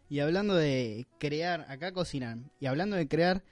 Y 0.08 0.20
hablando 0.20 0.54
de 0.54 1.06
crear, 1.18 1.66
acá 1.68 1.92
cocinan. 1.92 2.50
Y 2.60 2.66
hablando 2.66 2.96
de 2.96 3.08
crear, 3.08 3.42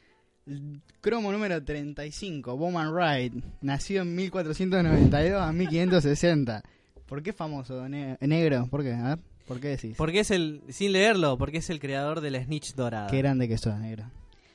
cromo 1.01 1.33
número 1.33 1.63
35, 1.63 2.57
Bowman 2.57 2.93
Wright, 2.93 3.33
nació 3.61 4.03
en 4.03 4.15
1492 4.15 5.41
a 5.41 5.53
1560. 5.53 6.63
¿Por 7.07 7.23
qué 7.23 7.33
famoso? 7.33 7.89
Ne- 7.89 8.17
negro, 8.21 8.67
¿por 8.71 8.83
qué? 8.83 8.93
A 8.95 9.09
ver, 9.11 9.19
¿por 9.47 9.61
qué 9.61 9.69
decís? 9.69 9.95
Porque 9.97 10.21
es 10.21 10.31
el, 10.31 10.63
sin 10.69 10.93
leerlo, 10.93 11.37
porque 11.39 11.59
es 11.59 11.71
el 11.71 11.81
creador 11.81 12.21
de 12.21 12.31
la 12.31 12.43
snitch 12.45 12.75
dorada. 12.75 13.07
Qué 13.09 13.19
grande 13.19 13.49
que 13.49 13.59
sos, 13.59 13.79
negro. 13.79 14.05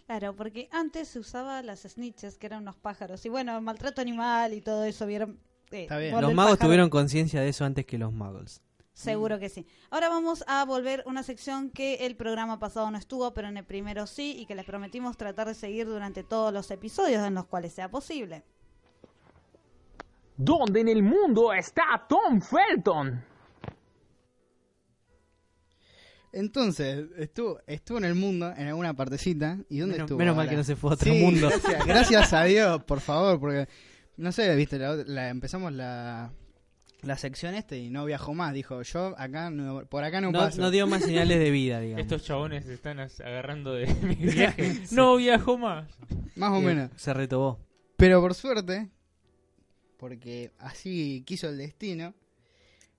Claro, 0.07 0.35
porque 0.35 0.67
antes 0.71 1.07
se 1.09 1.19
usaba 1.19 1.61
las 1.61 1.81
snitches, 1.81 2.37
que 2.37 2.47
eran 2.47 2.63
unos 2.63 2.75
pájaros. 2.75 3.23
Y 3.25 3.29
bueno, 3.29 3.61
maltrato 3.61 4.01
animal 4.01 4.53
y 4.53 4.61
todo 4.61 4.83
eso, 4.83 5.05
vieron. 5.05 5.37
Eh, 5.71 5.83
Está 5.83 5.99
bien. 5.99 6.13
por 6.13 6.23
Los 6.23 6.33
magos 6.33 6.53
pájaro. 6.53 6.67
tuvieron 6.67 6.89
conciencia 6.89 7.41
de 7.41 7.49
eso 7.49 7.63
antes 7.63 7.85
que 7.85 7.99
los 7.99 8.11
muggles. 8.11 8.61
Seguro 8.99 9.39
que 9.39 9.47
sí. 9.47 9.65
Ahora 9.91 10.09
vamos 10.09 10.43
a 10.47 10.65
volver 10.65 11.03
una 11.05 11.23
sección 11.23 11.69
que 11.69 12.05
el 12.05 12.15
programa 12.17 12.59
pasado 12.59 12.91
no 12.91 12.97
estuvo, 12.97 13.33
pero 13.33 13.47
en 13.47 13.55
el 13.57 13.63
primero 13.63 14.05
sí, 14.07 14.35
y 14.37 14.45
que 14.45 14.55
les 14.55 14.65
prometimos 14.65 15.15
tratar 15.15 15.47
de 15.47 15.53
seguir 15.53 15.87
durante 15.87 16.23
todos 16.23 16.51
los 16.51 16.69
episodios 16.69 17.25
en 17.25 17.33
los 17.33 17.45
cuales 17.45 17.71
sea 17.71 17.89
posible. 17.89 18.43
¿Dónde 20.35 20.81
en 20.81 20.89
el 20.89 21.01
mundo 21.01 21.53
está 21.53 22.05
Tom 22.09 22.41
Felton? 22.41 23.23
Entonces, 26.31 27.07
estuvo, 27.17 27.59
estuvo 27.65 27.97
en 27.97 28.05
el 28.05 28.15
mundo, 28.15 28.53
en 28.55 28.67
alguna 28.67 28.93
partecita. 28.93 29.57
¿Y 29.69 29.79
dónde 29.79 29.95
Menos- 29.95 30.05
estuvo? 30.05 30.19
menos 30.19 30.35
mal 30.35 30.47
que 30.49 30.55
no 30.57 30.63
se 30.63 30.75
fue 30.75 30.91
a 30.91 30.93
otro 30.93 31.11
Sí, 31.11 31.19
mundo. 31.21 31.47
Gracias, 31.63 31.85
gracias 31.85 32.33
a 32.33 32.43
Dios, 32.43 32.83
por 32.83 32.99
favor, 32.99 33.39
porque 33.39 33.67
no 34.17 34.31
sé, 34.31 34.53
viste, 34.55 34.77
la, 34.77 34.95
la- 34.95 35.29
empezamos 35.29 35.71
la, 35.73 36.31
la 37.01 37.17
sección 37.17 37.55
este 37.55 37.77
y 37.79 37.89
no 37.89 38.05
viajó 38.05 38.33
más. 38.33 38.53
Dijo, 38.53 38.81
yo 38.81 39.15
acá 39.17 39.49
no- 39.49 39.85
por 39.85 40.03
acá 40.03 40.19
no, 40.21 40.31
No, 40.31 40.39
paso. 40.39 40.61
no 40.61 40.69
dio 40.71 40.85
más 40.87 41.03
señales 41.03 41.39
de 41.39 41.51
vida, 41.51 41.79
digamos. 41.81 42.01
Estos 42.01 42.23
chabones 42.23 42.65
se 42.65 42.73
están 42.73 42.99
agarrando 42.99 43.73
de 43.73 43.87
mi 44.03 44.15
viaje. 44.15 44.81
No 44.91 45.15
viajo 45.17 45.57
más. 45.57 45.87
Más 46.35 46.51
o 46.51 46.57
Eh, 46.57 46.61
menos. 46.65 46.91
Se 46.95 47.13
retobó. 47.13 47.59
Pero 47.97 48.21
por 48.21 48.33
suerte, 48.33 48.89
porque 49.97 50.51
así 50.59 51.23
quiso 51.25 51.49
el 51.49 51.57
destino, 51.57 52.13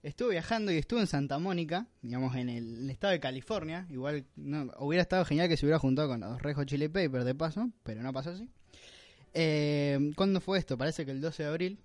estuvo 0.03 0.29
viajando 0.29 0.73
y 0.73 0.77
estuvo 0.77 1.01
en 1.01 1.07
Santa 1.07 1.39
Mónica, 1.39 1.87
digamos 2.03 2.37
en 2.37 2.49
el, 2.51 2.91
estado 2.91 3.13
de 3.13 3.21
California. 3.21 3.87
Igual 3.91 4.27
no, 4.37 4.71
hubiera 4.79 5.03
estado 5.03 5.25
genial 5.25 5.49
que 5.49 5.57
se 5.57 5.65
hubiera 5.67 5.79
juntado 5.79 6.09
con 6.09 6.21
los 6.21 6.41
Rejo 6.43 6.65
Chili 6.65 6.89
Papers 6.89 7.25
de 7.25 7.35
paso, 7.35 7.71
pero 7.83 8.03
no 8.03 8.13
pasó 8.13 8.31
así. 8.31 8.49
Eh, 9.33 10.11
¿Cuándo 10.17 10.41
fue 10.41 10.59
esto? 10.59 10.77
Parece 10.77 11.05
que 11.07 11.13
el 11.13 11.21
12 11.21 11.43
de 11.45 11.49
abril. 11.49 11.79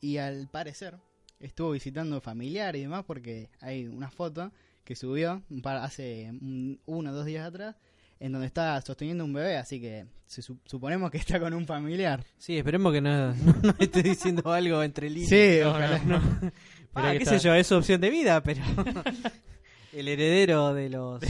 Y 0.00 0.18
al 0.18 0.48
parecer 0.48 0.96
estuvo 1.44 1.70
visitando 1.72 2.20
familiar 2.20 2.74
y 2.76 2.80
demás 2.82 3.04
porque 3.06 3.50
hay 3.60 3.86
una 3.86 4.10
foto 4.10 4.52
que 4.84 4.94
subió 4.96 5.42
un 5.50 5.62
par- 5.62 5.78
hace 5.78 6.28
un- 6.30 6.80
uno 6.86 7.10
o 7.10 7.14
dos 7.14 7.26
días 7.26 7.46
atrás 7.46 7.76
en 8.20 8.32
donde 8.32 8.46
está 8.46 8.80
sosteniendo 8.80 9.24
un 9.24 9.32
bebé, 9.32 9.56
así 9.56 9.80
que 9.80 10.06
suponemos 10.26 11.10
que 11.10 11.18
está 11.18 11.38
con 11.40 11.52
un 11.52 11.66
familiar. 11.66 12.24
Sí, 12.38 12.56
esperemos 12.56 12.92
que 12.92 13.00
no, 13.00 13.34
no, 13.34 13.34
no 13.62 13.74
esté 13.78 14.02
diciendo 14.02 14.52
algo 14.52 14.82
entre 14.82 15.10
líneas. 15.10 15.28
Sí, 15.30 15.58
No, 15.62 15.70
ojalá. 15.70 15.98
no, 16.04 16.18
no. 16.42 16.52
Ah, 16.94 17.10
que 17.12 17.18
qué 17.18 17.24
está- 17.24 17.38
sé 17.38 17.44
yo, 17.48 17.54
es 17.54 17.66
su 17.66 17.74
opción 17.76 18.00
de 18.00 18.10
vida, 18.10 18.42
pero 18.42 18.62
el 19.92 20.08
heredero 20.08 20.72
de 20.74 20.88
los 20.90 21.20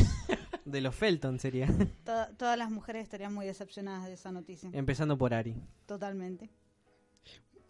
de 0.65 0.81
los 0.81 0.95
Felton 0.95 1.39
sería. 1.39 1.67
To- 2.05 2.27
todas 2.37 2.57
las 2.59 2.71
mujeres 2.71 3.03
estarían 3.03 3.33
muy 3.35 3.47
decepcionadas 3.47 4.07
de 4.07 4.15
esa 4.15 4.31
noticia. 4.33 4.71
Empezando 4.73 5.17
por 5.19 5.33
Ari. 5.35 5.55
Totalmente. 5.87 6.51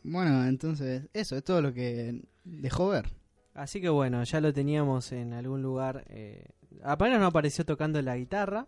Bueno, 0.03 0.45
entonces 0.47 1.09
eso 1.13 1.37
es 1.37 1.45
todo 1.45 1.63
lo 1.63 1.73
que 1.73 2.21
dejó 2.45 2.89
ver. 2.89 3.09
Así 3.55 3.81
que 3.81 3.89
bueno, 3.89 4.23
ya 4.25 4.41
lo 4.41 4.53
teníamos 4.53 5.13
en 5.13 5.33
algún 5.33 5.63
lugar. 5.63 6.05
Eh, 6.09 6.45
apenas 6.83 7.21
no 7.21 7.27
apareció 7.27 7.65
tocando 7.65 8.01
la 8.03 8.17
guitarra. 8.17 8.67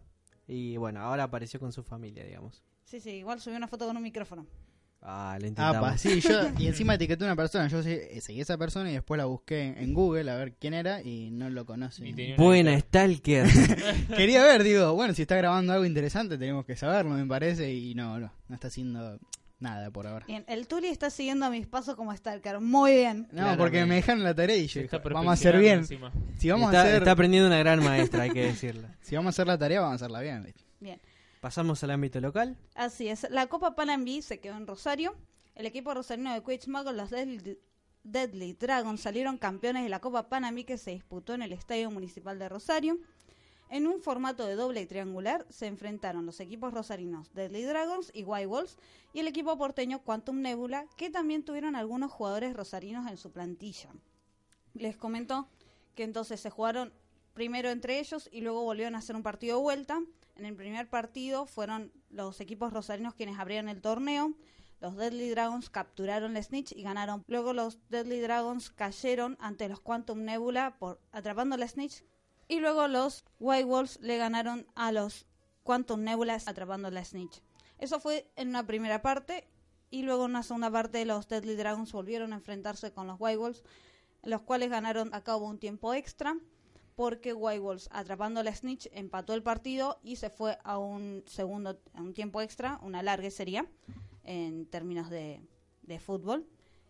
Y 0.48 0.76
bueno, 0.76 1.00
ahora 1.00 1.24
apareció 1.24 1.58
con 1.58 1.72
su 1.72 1.82
familia, 1.82 2.24
digamos. 2.24 2.62
Sí, 2.84 3.00
sí, 3.00 3.10
igual 3.10 3.40
subí 3.40 3.56
una 3.56 3.66
foto 3.66 3.86
con 3.86 3.96
un 3.96 4.02
micrófono. 4.02 4.46
Ah, 5.02 5.36
le 5.40 5.46
Ah, 5.46 5.48
intentamos. 5.48 6.00
sí, 6.00 6.20
yo 6.20 6.30
y 6.58 6.68
encima 6.68 6.94
etiqueté 6.94 7.24
a 7.24 7.26
una 7.28 7.36
persona, 7.36 7.66
yo 7.68 7.82
se- 7.82 8.20
seguí 8.20 8.38
a 8.38 8.42
esa 8.42 8.56
persona 8.56 8.90
y 8.90 8.94
después 8.94 9.18
la 9.18 9.24
busqué 9.26 9.74
en 9.76 9.92
Google 9.92 10.30
a 10.30 10.36
ver 10.36 10.54
quién 10.54 10.72
era 10.74 11.02
y 11.02 11.30
no 11.32 11.50
lo 11.50 11.66
conoce. 11.66 12.34
Buena. 12.38 12.78
Stalker. 12.78 13.46
Quería 14.16 14.42
ver, 14.44 14.62
digo, 14.62 14.94
bueno, 14.94 15.14
si 15.14 15.22
está 15.22 15.36
grabando 15.36 15.72
algo 15.72 15.84
interesante 15.84 16.38
tenemos 16.38 16.64
que 16.64 16.76
saberlo, 16.76 17.10
me 17.14 17.26
parece, 17.26 17.72
y 17.74 17.94
no, 17.94 18.18
no, 18.20 18.32
no 18.48 18.54
está 18.54 18.68
haciendo 18.68 19.18
nada 19.58 19.90
por 19.90 20.06
ahora. 20.06 20.26
Bien, 20.26 20.44
el 20.48 20.66
Tuli 20.66 20.88
está 20.88 21.10
siguiendo 21.10 21.46
a 21.46 21.50
mis 21.50 21.66
pasos 21.66 21.94
como 21.96 22.14
Stalker. 22.16 22.60
Muy 22.60 22.92
bien. 22.92 23.22
No, 23.22 23.28
Claramente. 23.28 23.58
porque 23.62 23.84
me 23.86 23.94
dejaron 23.96 24.22
la 24.24 24.34
tarea 24.34 24.56
y 24.56 24.66
yo 24.66 24.82
dije, 24.82 24.98
vamos 24.98 25.28
a 25.28 25.32
hacer 25.32 25.58
bien. 25.58 25.78
encima. 25.80 26.12
Si 26.38 26.50
vamos 26.50 26.66
está, 26.68 26.80
a 26.80 26.84
hacer, 26.84 26.96
está 26.96 27.10
aprendiendo 27.12 27.48
una 27.48 27.58
gran 27.58 27.82
maestra, 27.82 28.24
hay 28.24 28.30
que 28.30 28.46
decirlo. 28.46 28.88
si 29.00 29.14
vamos 29.16 29.28
a 29.28 29.30
hacer 29.30 29.46
la 29.46 29.58
tarea, 29.58 29.80
vamos 29.80 29.94
a 30.02 30.04
hacerla 30.04 30.20
bien. 30.20 30.54
Bien. 30.80 31.00
Pasamos 31.40 31.82
al 31.84 31.90
ámbito 31.92 32.20
local. 32.20 32.56
Así 32.74 33.08
es. 33.08 33.26
La 33.30 33.46
Copa 33.46 33.74
Panambi 33.74 34.22
se 34.22 34.40
quedó 34.40 34.56
en 34.56 34.66
Rosario. 34.66 35.14
El 35.54 35.66
equipo 35.66 35.94
rosarino 35.94 36.32
de 36.34 36.42
Quidditch 36.42 36.68
Muggles, 36.68 36.94
los 36.96 37.10
Deadly, 37.10 37.58
Deadly 38.02 38.52
Dragons, 38.54 39.00
salieron 39.00 39.38
campeones 39.38 39.84
de 39.84 39.88
la 39.88 40.00
Copa 40.00 40.28
Panambi 40.28 40.64
que 40.64 40.76
se 40.76 40.90
disputó 40.90 41.34
en 41.34 41.42
el 41.42 41.52
Estadio 41.52 41.90
Municipal 41.90 42.38
de 42.38 42.48
Rosario. 42.48 42.98
En 43.68 43.88
un 43.88 44.00
formato 44.00 44.46
de 44.46 44.54
doble 44.54 44.86
triangular 44.86 45.44
se 45.50 45.66
enfrentaron 45.66 46.24
los 46.24 46.38
equipos 46.38 46.72
rosarinos 46.72 47.32
Deadly 47.34 47.64
Dragons 47.64 48.10
y 48.14 48.22
White 48.22 48.46
Wolves 48.46 48.78
y 49.12 49.20
el 49.20 49.26
equipo 49.26 49.58
porteño 49.58 50.02
Quantum 50.02 50.40
Nebula, 50.40 50.86
que 50.96 51.10
también 51.10 51.44
tuvieron 51.44 51.74
algunos 51.74 52.12
jugadores 52.12 52.54
rosarinos 52.54 53.10
en 53.10 53.16
su 53.16 53.32
plantilla. 53.32 53.90
Les 54.74 54.96
comentó 54.96 55.48
que 55.96 56.04
entonces 56.04 56.40
se 56.40 56.50
jugaron 56.50 56.92
primero 57.34 57.70
entre 57.70 57.98
ellos 57.98 58.28
y 58.30 58.40
luego 58.40 58.62
volvieron 58.62 58.94
a 58.94 58.98
hacer 58.98 59.16
un 59.16 59.24
partido 59.24 59.56
de 59.56 59.62
vuelta. 59.62 60.00
En 60.36 60.44
el 60.44 60.54
primer 60.54 60.88
partido 60.88 61.46
fueron 61.46 61.92
los 62.10 62.40
equipos 62.40 62.72
rosarinos 62.72 63.14
quienes 63.14 63.38
abrieron 63.38 63.68
el 63.68 63.80
torneo. 63.80 64.32
Los 64.80 64.96
Deadly 64.96 65.30
Dragons 65.30 65.70
capturaron 65.70 66.34
la 66.34 66.42
Snitch 66.42 66.72
y 66.72 66.82
ganaron. 66.82 67.24
Luego 67.26 67.52
los 67.52 67.78
Deadly 67.88 68.20
Dragons 68.20 68.70
cayeron 68.70 69.36
ante 69.40 69.68
los 69.68 69.80
Quantum 69.80 70.22
Nebula 70.24 70.76
por 70.78 71.00
atrapando 71.10 71.56
la 71.56 71.66
Snitch. 71.66 72.04
Y 72.48 72.60
luego 72.60 72.88
los 72.88 73.24
White 73.40 73.64
Wolves 73.64 73.98
le 74.00 74.18
ganaron 74.18 74.66
a 74.74 74.92
los 74.92 75.26
Quantum 75.62 76.02
Nebula 76.02 76.38
atrapando 76.46 76.90
la 76.90 77.04
Snitch. 77.04 77.42
Eso 77.78 78.00
fue 78.00 78.30
en 78.36 78.48
una 78.48 78.66
primera 78.66 79.02
parte. 79.02 79.48
Y 79.90 80.02
luego 80.02 80.24
en 80.24 80.30
una 80.30 80.42
segunda 80.42 80.70
parte 80.70 81.04
los 81.04 81.28
Deadly 81.28 81.56
Dragons 81.56 81.92
volvieron 81.92 82.32
a 82.32 82.36
enfrentarse 82.36 82.92
con 82.92 83.06
los 83.06 83.16
White 83.18 83.38
Wolves. 83.38 83.62
Los 84.22 84.42
cuales 84.42 84.70
ganaron 84.70 85.12
a 85.14 85.22
cabo 85.22 85.46
un 85.46 85.58
tiempo 85.58 85.94
extra 85.94 86.36
porque 86.96 87.34
White 87.34 87.60
Wolves 87.60 87.88
atrapando 87.92 88.42
la 88.42 88.54
snitch 88.54 88.88
empató 88.92 89.34
el 89.34 89.42
partido 89.42 90.00
y 90.02 90.16
se 90.16 90.30
fue 90.30 90.58
a 90.64 90.78
un 90.78 91.22
segundo 91.26 91.78
a 91.94 92.00
un 92.00 92.14
tiempo 92.14 92.40
extra, 92.40 92.80
una 92.82 93.02
larga 93.02 93.30
sería 93.30 93.66
en 94.24 94.66
términos 94.66 95.10
de, 95.10 95.42
de 95.82 96.00
fútbol 96.00 96.48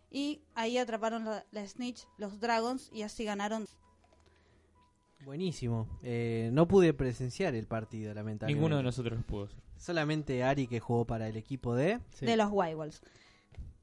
y 0.09 0.41
ahí 0.55 0.77
atraparon 0.77 1.25
la, 1.25 1.45
la 1.51 1.67
snitch 1.67 2.07
los 2.17 2.39
Dragons 2.39 2.89
y 2.93 3.01
así 3.01 3.25
ganaron 3.25 3.67
Buenísimo. 5.25 5.87
Eh, 6.03 6.49
no 6.53 6.67
pude 6.67 6.93
presenciar 6.93 7.55
el 7.55 7.67
partido, 7.67 8.13
lamentablemente. 8.13 8.53
Ninguno 8.53 8.77
de 8.77 8.83
nosotros 8.83 9.23
pudo 9.25 9.45
hacer. 9.45 9.57
Solamente 9.77 10.43
Ari 10.43 10.67
que 10.67 10.79
jugó 10.79 11.05
para 11.05 11.27
el 11.27 11.37
equipo 11.37 11.75
de... 11.75 11.99
Sí. 12.13 12.25
de 12.25 12.37
los 12.37 12.49
White 12.51 12.75
Wolves. 12.75 13.01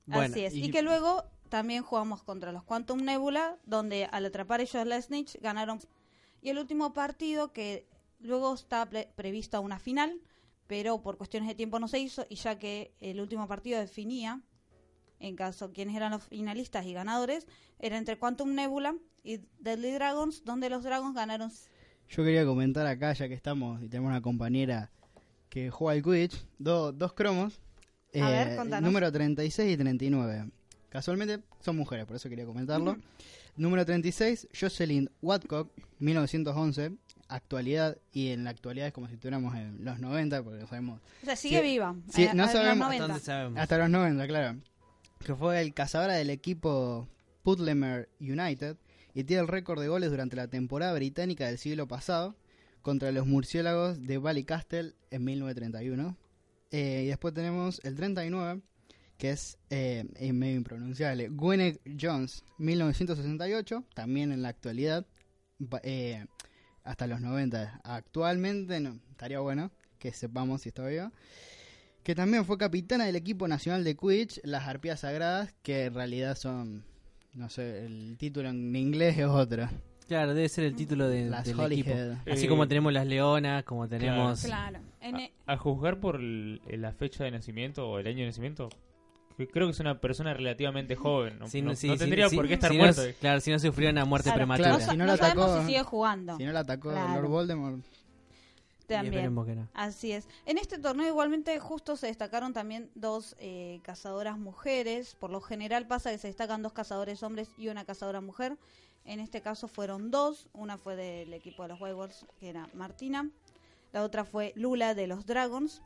Bueno, 0.06 0.32
Así 0.32 0.44
es. 0.44 0.54
y- 0.54 0.64
Y... 0.66 0.70
que 0.70 0.82
luego 0.82 1.24
también 1.48 1.82
jugamos 1.82 2.22
contra 2.22 2.50
los 2.52 2.64
Quantum 2.64 3.02
Nebula, 3.04 3.58
donde 3.64 4.06
al 4.06 4.24
atrapar 4.26 4.60
ellos 4.60 4.86
la 4.86 5.00
Snitch 5.00 5.38
ganaron. 5.40 5.78
Y 6.42 6.50
el 6.50 6.58
último 6.58 6.92
partido, 6.92 7.52
que 7.52 7.86
luego 8.20 8.54
está 8.54 8.84
pre- 8.88 9.08
previsto 9.14 9.60
una 9.60 9.78
final, 9.78 10.20
pero 10.66 11.00
por 11.02 11.16
cuestiones 11.16 11.48
de 11.48 11.54
tiempo 11.54 11.78
no 11.78 11.88
se 11.88 11.98
hizo, 12.00 12.26
y 12.28 12.36
ya 12.36 12.58
que 12.58 12.92
el 13.00 13.20
último 13.20 13.46
partido 13.46 13.78
definía, 13.78 14.40
en 15.26 15.36
caso 15.36 15.72
quiénes 15.72 15.96
eran 15.96 16.12
los 16.12 16.22
finalistas 16.24 16.84
y 16.86 16.92
ganadores, 16.92 17.46
era 17.78 17.96
entre 17.98 18.18
Quantum 18.18 18.54
Nebula 18.54 18.94
y 19.22 19.40
Deadly 19.58 19.92
Dragons, 19.92 20.44
donde 20.44 20.68
los 20.70 20.82
Dragons 20.84 21.14
ganaron. 21.14 21.50
Yo 22.10 22.22
quería 22.24 22.44
comentar 22.44 22.86
acá, 22.86 23.12
ya 23.14 23.26
que 23.28 23.34
estamos 23.34 23.82
y 23.82 23.88
tenemos 23.88 24.10
una 24.10 24.20
compañera 24.20 24.90
que 25.48 25.70
juega 25.70 25.96
al 25.96 26.02
Quidditch, 26.02 26.44
do- 26.58 26.92
dos 26.92 27.12
cromos, 27.14 27.60
eh, 28.12 28.20
A 28.20 28.28
ver, 28.30 28.56
contanos. 28.56 28.86
número 28.86 29.10
36 29.10 29.72
y 29.72 29.76
39. 29.76 30.50
Casualmente 30.90 31.40
son 31.60 31.76
mujeres, 31.76 32.04
por 32.06 32.16
eso 32.16 32.28
quería 32.28 32.44
comentarlo. 32.44 32.96
Número 33.56 33.84
36, 33.86 34.48
Jocelyn 34.58 35.10
Watcock, 35.22 35.70
1911, 36.00 36.92
actualidad, 37.28 37.96
y 38.12 38.28
en 38.30 38.44
la 38.44 38.50
actualidad 38.50 38.88
es 38.88 38.92
como 38.92 39.08
si 39.08 39.14
estuviéramos 39.14 39.54
en 39.56 39.84
los 39.84 39.98
90, 40.00 40.42
porque 40.42 40.60
no 40.60 40.66
sabemos 40.66 41.00
O 41.22 41.24
sea, 41.24 41.36
sigue 41.36 41.62
viva. 41.62 41.88
A- 41.90 42.34
no 42.34 42.42
a 42.42 42.46
los 42.46 42.52
sabemos 42.52 42.78
90. 42.86 43.06
¿Dónde 43.06 43.20
sabemos? 43.20 43.60
Hasta 43.60 43.78
los 43.78 43.90
90, 43.90 44.26
claro. 44.28 44.58
Que 45.24 45.34
fue 45.34 45.58
el 45.62 45.72
cazadora 45.72 46.14
del 46.14 46.28
equipo 46.28 47.08
Putlemer 47.42 48.10
United 48.20 48.76
y 49.14 49.24
tiene 49.24 49.40
el 49.40 49.48
récord 49.48 49.80
de 49.80 49.88
goles 49.88 50.10
durante 50.10 50.36
la 50.36 50.48
temporada 50.48 50.92
británica 50.92 51.46
del 51.46 51.56
siglo 51.56 51.88
pasado 51.88 52.36
contra 52.82 53.10
los 53.10 53.26
murciélagos 53.26 54.06
de 54.06 54.18
Ballycastle 54.18 54.92
en 55.10 55.24
1931. 55.24 56.18
Eh, 56.72 57.02
y 57.04 57.06
después 57.06 57.32
tenemos 57.32 57.80
el 57.84 57.94
39, 57.94 58.60
que 59.16 59.30
es, 59.30 59.56
eh, 59.70 60.04
medio 60.34 60.56
impronunciable, 60.56 61.28
Gwyneth 61.30 61.80
Jones, 61.98 62.44
1968, 62.58 63.82
también 63.94 64.30
en 64.30 64.42
la 64.42 64.50
actualidad, 64.50 65.06
eh, 65.84 66.26
hasta 66.82 67.06
los 67.06 67.22
90. 67.22 67.80
Actualmente, 67.82 68.78
no, 68.78 69.00
estaría 69.10 69.40
bueno 69.40 69.70
que 69.98 70.12
sepamos 70.12 70.60
si 70.60 70.68
está 70.68 70.86
viva 70.86 71.12
que 72.04 72.14
también 72.14 72.44
fue 72.44 72.58
capitana 72.58 73.06
del 73.06 73.16
equipo 73.16 73.48
nacional 73.48 73.82
de 73.82 73.96
Quidditch, 73.96 74.40
las 74.44 74.68
arpías 74.68 75.00
sagradas, 75.00 75.52
que 75.62 75.86
en 75.86 75.94
realidad 75.94 76.36
son 76.36 76.84
No 77.32 77.48
sé, 77.48 77.84
el 77.86 78.16
título 78.16 78.48
en 78.50 78.76
inglés 78.76 79.18
es 79.18 79.24
otro. 79.26 79.68
Claro, 80.06 80.34
debe 80.34 80.48
ser 80.50 80.64
el 80.64 80.76
título 80.76 81.08
de, 81.08 81.24
Las 81.30 81.46
del 81.46 81.58
equipo. 81.72 81.90
Así 82.30 82.44
Eh, 82.44 82.48
como 82.48 82.68
tenemos 82.68 82.92
las 82.92 83.06
leonas, 83.06 83.64
como 83.64 83.88
tenemos... 83.88 84.42
Claro. 84.44 84.78
En 85.00 85.16
e- 85.16 85.32
A, 85.46 85.54
a 85.54 85.56
juzgar 85.56 85.98
por 85.98 86.16
el- 86.16 86.60
la 86.68 86.92
fecha 86.92 87.24
de 87.24 87.30
nacimiento 87.32 87.88
o 87.88 87.98
el 87.98 88.06
año 88.06 88.18
de 88.20 88.26
nacimiento, 88.26 88.68
creo 89.50 89.66
que 89.66 89.70
es 89.72 89.80
una 89.80 89.98
persona 90.00 90.32
relativamente 90.34 90.94
joven. 90.94 91.38
No, 91.40 91.48
Si 91.48 91.60
no- 91.62 91.74
sí, 91.74 91.88
no 91.88 91.94
sí, 91.94 91.98
tendría 92.00 92.28
sí, 92.28 92.36
por 92.36 92.46
qué 92.46 92.54
estar 92.54 92.70
si 92.70 92.76
muerto. 92.76 93.02
No, 93.04 93.12
claro, 93.18 93.40
si 93.40 93.50
no 93.50 93.58
sufrió 93.58 93.88
una 93.90 94.04
muerte 94.04 94.26
claro, 94.28 94.36
prematura. 94.40 94.68
Claro, 94.76 94.92
si 94.92 94.96
no 94.98 95.16
sabemos 95.16 95.46
atacó- 95.50 95.60
si 95.62 95.66
sigue 95.66 95.82
jugando. 95.82 96.36
Si 96.36 96.44
no 96.44 96.52
la 96.52 96.60
atacó 96.60 96.90
Claro. 96.92 97.14
Lord 97.14 97.28
Voldemort. 97.30 97.84
También. 98.86 99.14
esperemos 99.14 99.46
que 99.46 99.54
no. 99.54 99.68
Así 99.72 100.12
es. 100.12 100.28
En 100.44 100.58
este 100.58 100.78
torneo 100.78 101.06
igualmente 101.06 101.58
justo 101.58 101.96
se 101.96 102.08
destacaron 102.08 102.52
también 102.52 102.90
dos 102.94 103.34
eh, 103.38 103.80
cazadoras 103.82 104.38
mujeres. 104.38 105.14
Por 105.14 105.30
lo 105.30 105.40
general 105.40 105.86
pasa 105.86 106.10
que 106.10 106.18
se 106.18 106.28
destacan 106.28 106.62
dos 106.62 106.72
cazadores 106.72 107.22
hombres 107.22 107.50
y 107.56 107.68
una 107.68 107.84
cazadora 107.84 108.20
mujer. 108.20 108.58
En 109.04 109.20
este 109.20 109.40
caso 109.40 109.68
fueron 109.68 110.10
dos. 110.10 110.48
Una 110.52 110.76
fue 110.76 110.96
del 110.96 111.32
equipo 111.32 111.62
de 111.62 111.68
los 111.70 111.78
Wolves, 111.78 112.26
que 112.38 112.50
era 112.50 112.68
Martina. 112.74 113.30
La 113.92 114.02
otra 114.02 114.24
fue 114.24 114.52
Lula 114.56 114.94
de 114.94 115.06
los 115.06 115.24
Dragons. 115.24 115.82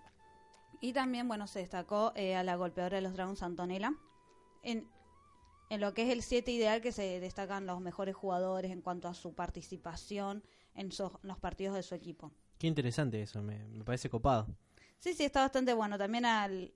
Y 0.81 0.93
también, 0.93 1.29
bueno, 1.29 1.47
se 1.47 1.61
destacó 1.61 2.13
eh, 2.15 2.37
a 2.37 2.43
la 2.43 2.57
golpeadora 2.57 2.97
de 2.97 3.03
los 3.03 3.15
Dragons, 3.15 3.43
Antonella. 3.43 3.93
En, 4.63 4.89
en 5.71 5.81
lo 5.81 5.95
que 5.95 6.03
es 6.03 6.11
el 6.11 6.23
7 6.23 6.51
ideal, 6.51 6.81
que 6.81 6.93
se 6.93 7.21
destacan 7.21 7.67
los 7.67 7.81
mejores 7.81 8.17
jugadores 8.17 8.71
en 8.71 8.81
cuanto 8.81 9.09
a 9.09 9.15
su 9.15 9.35
participación 9.35 10.43
en 10.75 10.93
su- 10.93 11.19
los 11.23 11.39
partidos 11.39 11.75
de 11.75 11.83
su 11.83 11.95
equipo. 11.95 12.33
Qué 12.59 12.67
interesante 12.67 13.23
eso, 13.23 13.43
me, 13.43 13.59
me 13.69 13.85
parece 13.85 14.09
copado. 14.11 14.47
Sí, 14.99 15.15
sí, 15.15 15.25
está 15.25 15.41
bastante 15.43 15.73
bueno. 15.75 15.97
También 15.99 16.25
al, 16.25 16.75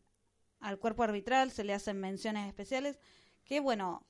al 0.60 0.78
cuerpo 0.78 1.02
arbitral 1.02 1.50
se 1.50 1.64
le 1.64 1.74
hacen 1.74 1.98
menciones 1.98 2.46
especiales. 2.46 2.98
Que 3.44 3.58
bueno, 3.60 4.06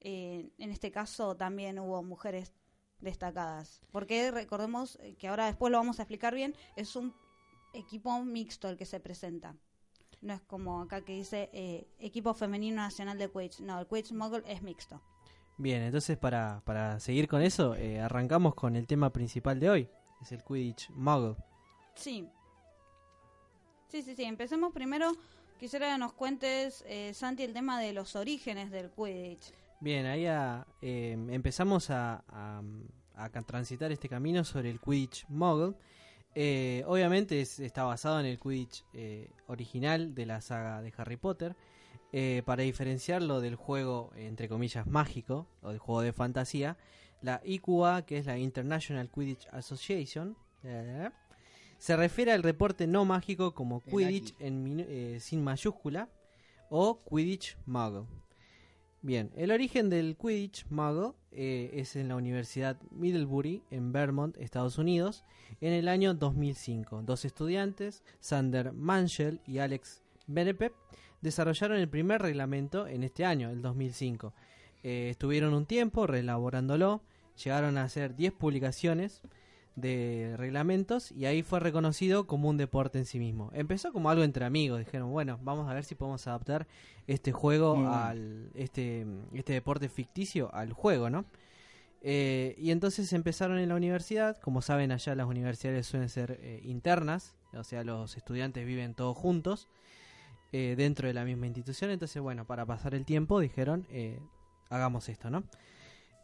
eh, 0.00 0.50
en 0.58 0.70
este 0.70 0.90
caso 0.90 1.36
también 1.36 1.78
hubo 1.78 2.02
mujeres 2.02 2.52
destacadas. 3.00 3.80
Porque 3.92 4.30
recordemos 4.32 4.96
eh, 5.00 5.14
que 5.16 5.28
ahora 5.28 5.46
después 5.46 5.70
lo 5.70 5.78
vamos 5.78 6.00
a 6.00 6.02
explicar 6.02 6.34
bien, 6.34 6.54
es 6.76 6.96
un 6.96 7.14
equipo 7.72 8.18
mixto 8.24 8.68
el 8.68 8.76
que 8.76 8.86
se 8.86 8.98
presenta. 8.98 9.54
No 10.20 10.34
es 10.34 10.40
como 10.42 10.80
acá 10.82 11.04
que 11.04 11.12
dice 11.12 11.48
eh, 11.52 11.86
equipo 12.00 12.34
femenino 12.34 12.76
nacional 12.82 13.18
de 13.18 13.30
Quidditch. 13.30 13.60
No, 13.60 13.78
el 13.78 13.86
Quidditch 13.86 14.10
Muggle 14.12 14.42
es 14.52 14.62
mixto. 14.62 15.00
Bien, 15.58 15.82
entonces 15.82 16.16
para, 16.16 16.62
para 16.64 17.00
seguir 17.00 17.26
con 17.28 17.42
eso, 17.42 17.74
eh, 17.74 18.00
arrancamos 18.00 18.54
con 18.54 18.76
el 18.76 18.86
tema 18.86 19.10
principal 19.12 19.58
de 19.58 19.70
hoy. 19.70 19.88
Es 20.22 20.32
el 20.32 20.42
Quidditch 20.44 20.90
Muggle. 20.90 21.36
Sí. 21.94 22.28
Sí, 23.88 24.02
sí, 24.02 24.14
sí. 24.14 24.24
Empecemos 24.24 24.72
primero. 24.72 25.12
Quisiera 25.58 25.90
que 25.92 25.98
nos 25.98 26.12
cuentes, 26.12 26.84
eh, 26.86 27.12
Santi, 27.14 27.42
el 27.42 27.52
tema 27.52 27.80
de 27.80 27.92
los 27.92 28.14
orígenes 28.14 28.70
del 28.70 28.90
Quidditch. 28.90 29.52
Bien, 29.80 30.06
ahí 30.06 30.26
a- 30.26 30.66
eh, 30.80 31.16
empezamos 31.30 31.90
a, 31.90 32.22
a- 32.28 32.62
transitar 33.46 33.90
este 33.90 34.08
camino 34.08 34.44
sobre 34.44 34.70
el 34.70 34.80
Quidditch 34.80 35.26
Muggle. 35.28 35.74
Eh, 36.36 36.84
obviamente 36.86 37.40
es- 37.40 37.58
está 37.58 37.82
basado 37.82 38.20
en 38.20 38.26
el 38.26 38.38
Quidditch 38.38 38.84
eh, 38.92 39.28
original 39.48 40.14
de 40.14 40.26
la 40.26 40.40
saga 40.40 40.80
de 40.82 40.92
Harry 40.96 41.16
Potter. 41.16 41.56
Eh, 42.12 42.42
para 42.46 42.62
diferenciarlo 42.62 43.40
del 43.40 43.54
juego, 43.54 44.12
entre 44.16 44.48
comillas, 44.48 44.86
mágico, 44.86 45.46
o 45.60 45.68
del 45.68 45.78
juego 45.78 46.00
de 46.00 46.12
fantasía, 46.12 46.78
la 47.20 47.42
IQA, 47.44 48.06
que 48.06 48.18
es 48.18 48.26
la 48.26 48.38
International 48.38 49.10
Quidditch 49.10 49.46
Association, 49.52 50.36
eh, 50.64 51.10
se 51.78 51.96
refiere 51.96 52.32
al 52.32 52.42
reporte 52.42 52.86
no 52.86 53.04
mágico 53.04 53.54
como 53.54 53.80
Quidditch 53.80 54.34
en 54.40 54.84
eh, 54.88 55.18
sin 55.20 55.42
mayúscula 55.42 56.08
o 56.70 57.02
Quidditch 57.04 57.56
Muggle. 57.66 58.06
Bien, 59.00 59.30
el 59.36 59.52
origen 59.52 59.88
del 59.88 60.16
Quidditch 60.16 60.66
eh, 61.30 61.70
es 61.72 61.94
en 61.94 62.08
la 62.08 62.16
Universidad 62.16 62.76
Middlebury 62.90 63.62
en 63.70 63.92
Vermont, 63.92 64.36
Estados 64.38 64.76
Unidos, 64.76 65.24
en 65.60 65.72
el 65.72 65.86
año 65.86 66.14
2005. 66.14 67.02
Dos 67.02 67.24
estudiantes, 67.24 68.02
Sander 68.18 68.72
Manchel 68.72 69.40
y 69.46 69.58
Alex 69.58 70.02
Benepep, 70.26 70.74
desarrollaron 71.20 71.78
el 71.78 71.88
primer 71.88 72.22
reglamento 72.22 72.86
en 72.86 73.02
este 73.02 73.24
año, 73.24 73.50
el 73.50 73.62
2005. 73.62 74.32
Eh, 74.82 75.08
estuvieron 75.10 75.54
un 75.54 75.66
tiempo 75.66 76.06
reelaborándolo, 76.06 77.02
llegaron 77.42 77.78
a 77.78 77.84
hacer 77.84 78.14
10 78.14 78.32
publicaciones 78.32 79.22
de 79.80 80.34
reglamentos 80.36 81.12
y 81.12 81.26
ahí 81.26 81.42
fue 81.42 81.60
reconocido 81.60 82.26
como 82.26 82.48
un 82.48 82.56
deporte 82.56 82.98
en 82.98 83.04
sí 83.04 83.18
mismo. 83.18 83.50
Empezó 83.54 83.92
como 83.92 84.10
algo 84.10 84.24
entre 84.24 84.44
amigos, 84.44 84.80
dijeron, 84.80 85.10
bueno, 85.10 85.38
vamos 85.42 85.68
a 85.68 85.74
ver 85.74 85.84
si 85.84 85.94
podemos 85.94 86.26
adaptar 86.26 86.66
este 87.06 87.32
juego 87.32 87.74
bueno. 87.74 87.94
al 87.94 88.50
este 88.54 89.06
este 89.32 89.52
deporte 89.52 89.88
ficticio 89.88 90.52
al 90.52 90.72
juego, 90.72 91.10
¿no? 91.10 91.24
Eh, 92.00 92.54
y 92.58 92.70
entonces 92.70 93.12
empezaron 93.12 93.58
en 93.58 93.68
la 93.68 93.74
universidad, 93.76 94.36
como 94.38 94.62
saben 94.62 94.92
allá 94.92 95.14
las 95.14 95.26
universidades 95.26 95.86
suelen 95.86 96.08
ser 96.08 96.38
eh, 96.42 96.60
internas, 96.64 97.36
o 97.54 97.64
sea 97.64 97.82
los 97.84 98.16
estudiantes 98.16 98.66
viven 98.66 98.94
todos 98.94 99.16
juntos 99.16 99.68
eh, 100.52 100.74
dentro 100.76 101.06
de 101.08 101.14
la 101.14 101.24
misma 101.24 101.46
institución, 101.46 101.90
entonces 101.90 102.20
bueno, 102.22 102.46
para 102.46 102.64
pasar 102.66 102.94
el 102.94 103.04
tiempo 103.04 103.40
dijeron, 103.40 103.86
eh, 103.90 104.20
hagamos 104.70 105.08
esto, 105.08 105.30
¿no? 105.30 105.44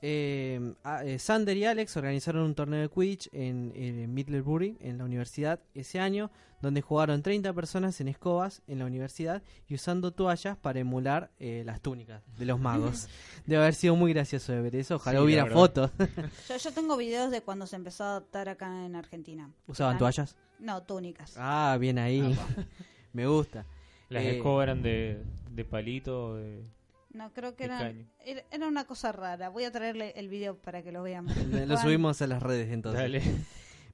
Eh, 0.07 0.75
a- 0.85 1.03
eh, 1.05 1.19
Sander 1.19 1.57
y 1.57 1.65
Alex 1.65 1.97
organizaron 1.97 2.43
un 2.43 2.55
torneo 2.55 2.81
de 2.81 2.89
Quidditch 2.91 3.31
en, 3.33 4.13
Middlebury, 4.13 4.77
en 4.81 4.99
la 4.99 5.05
universidad, 5.05 5.61
ese 5.75 5.99
año, 5.99 6.31
donde 6.61 6.83
jugaron 6.83 7.23
30 7.23 7.53
personas 7.55 7.99
en 8.03 8.09
escobas 8.09 8.61
en 8.67 8.81
la 8.81 8.85
universidad 8.87 9.43
y 9.67 9.75
usando 9.75 10.11
toallas 10.13 10.59
para 10.59 10.79
emular 10.81 11.31
eh, 11.39 11.63
las 11.65 11.81
túnicas 11.81 12.23
de 12.39 12.45
los 12.45 12.61
magos. 12.61 13.09
Debe 13.47 13.63
haber 13.63 13.75
sido 13.75 13.97
muy 13.97 14.13
gracioso 14.13 14.53
de 14.53 14.61
ver 14.61 14.77
eso, 14.77 14.97
ojalá 14.97 15.21
Sí, 15.21 15.25
hubiera 15.25 15.47
fotos. 15.47 15.91
Yo, 16.49 16.57
yo 16.59 16.73
tengo 16.73 16.97
videos 16.99 17.31
de 17.31 17.41
cuando 17.41 17.67
se 17.67 17.77
empezó 17.77 18.05
a 18.05 18.11
adaptar 18.11 18.51
acá 18.51 18.85
en 18.85 18.97
Argentina. 18.97 19.51
¿Usaban 19.67 19.97
Ah, 19.97 19.99
toallas? 20.01 20.37
No, 20.59 20.83
túnicas. 20.83 21.35
Ah, 21.39 21.79
bien 21.81 21.99
ahí. 21.99 22.37
Me 23.15 23.27
gusta. 23.27 23.65
Las 24.09 24.23
Eh, 24.25 24.37
escobas 24.37 24.65
eran 24.65 24.83
de, 24.83 25.23
de 25.51 25.65
palito. 25.65 26.37
De... 26.37 26.63
No, 27.13 27.33
creo 27.33 27.55
que 27.57 27.65
De 27.69 27.75
era, 27.75 27.79
caño. 27.79 28.07
era, 28.51 28.67
una 28.69 28.85
cosa 28.87 29.13
rara. 29.13 29.49
Voy 29.49 29.65
a 29.65 29.71
traerle 29.71 30.13
el 30.17 30.29
video 30.29 30.57
para 30.57 30.83
que 30.83 30.93
lo 30.93 31.03
vean. 31.03 31.27
Lo 31.69 31.77
subimos 31.79 32.21
a 32.23 32.27
las 32.27 32.43
redes 32.43 32.71
entonces. 32.73 33.01
Dale. 33.03 33.23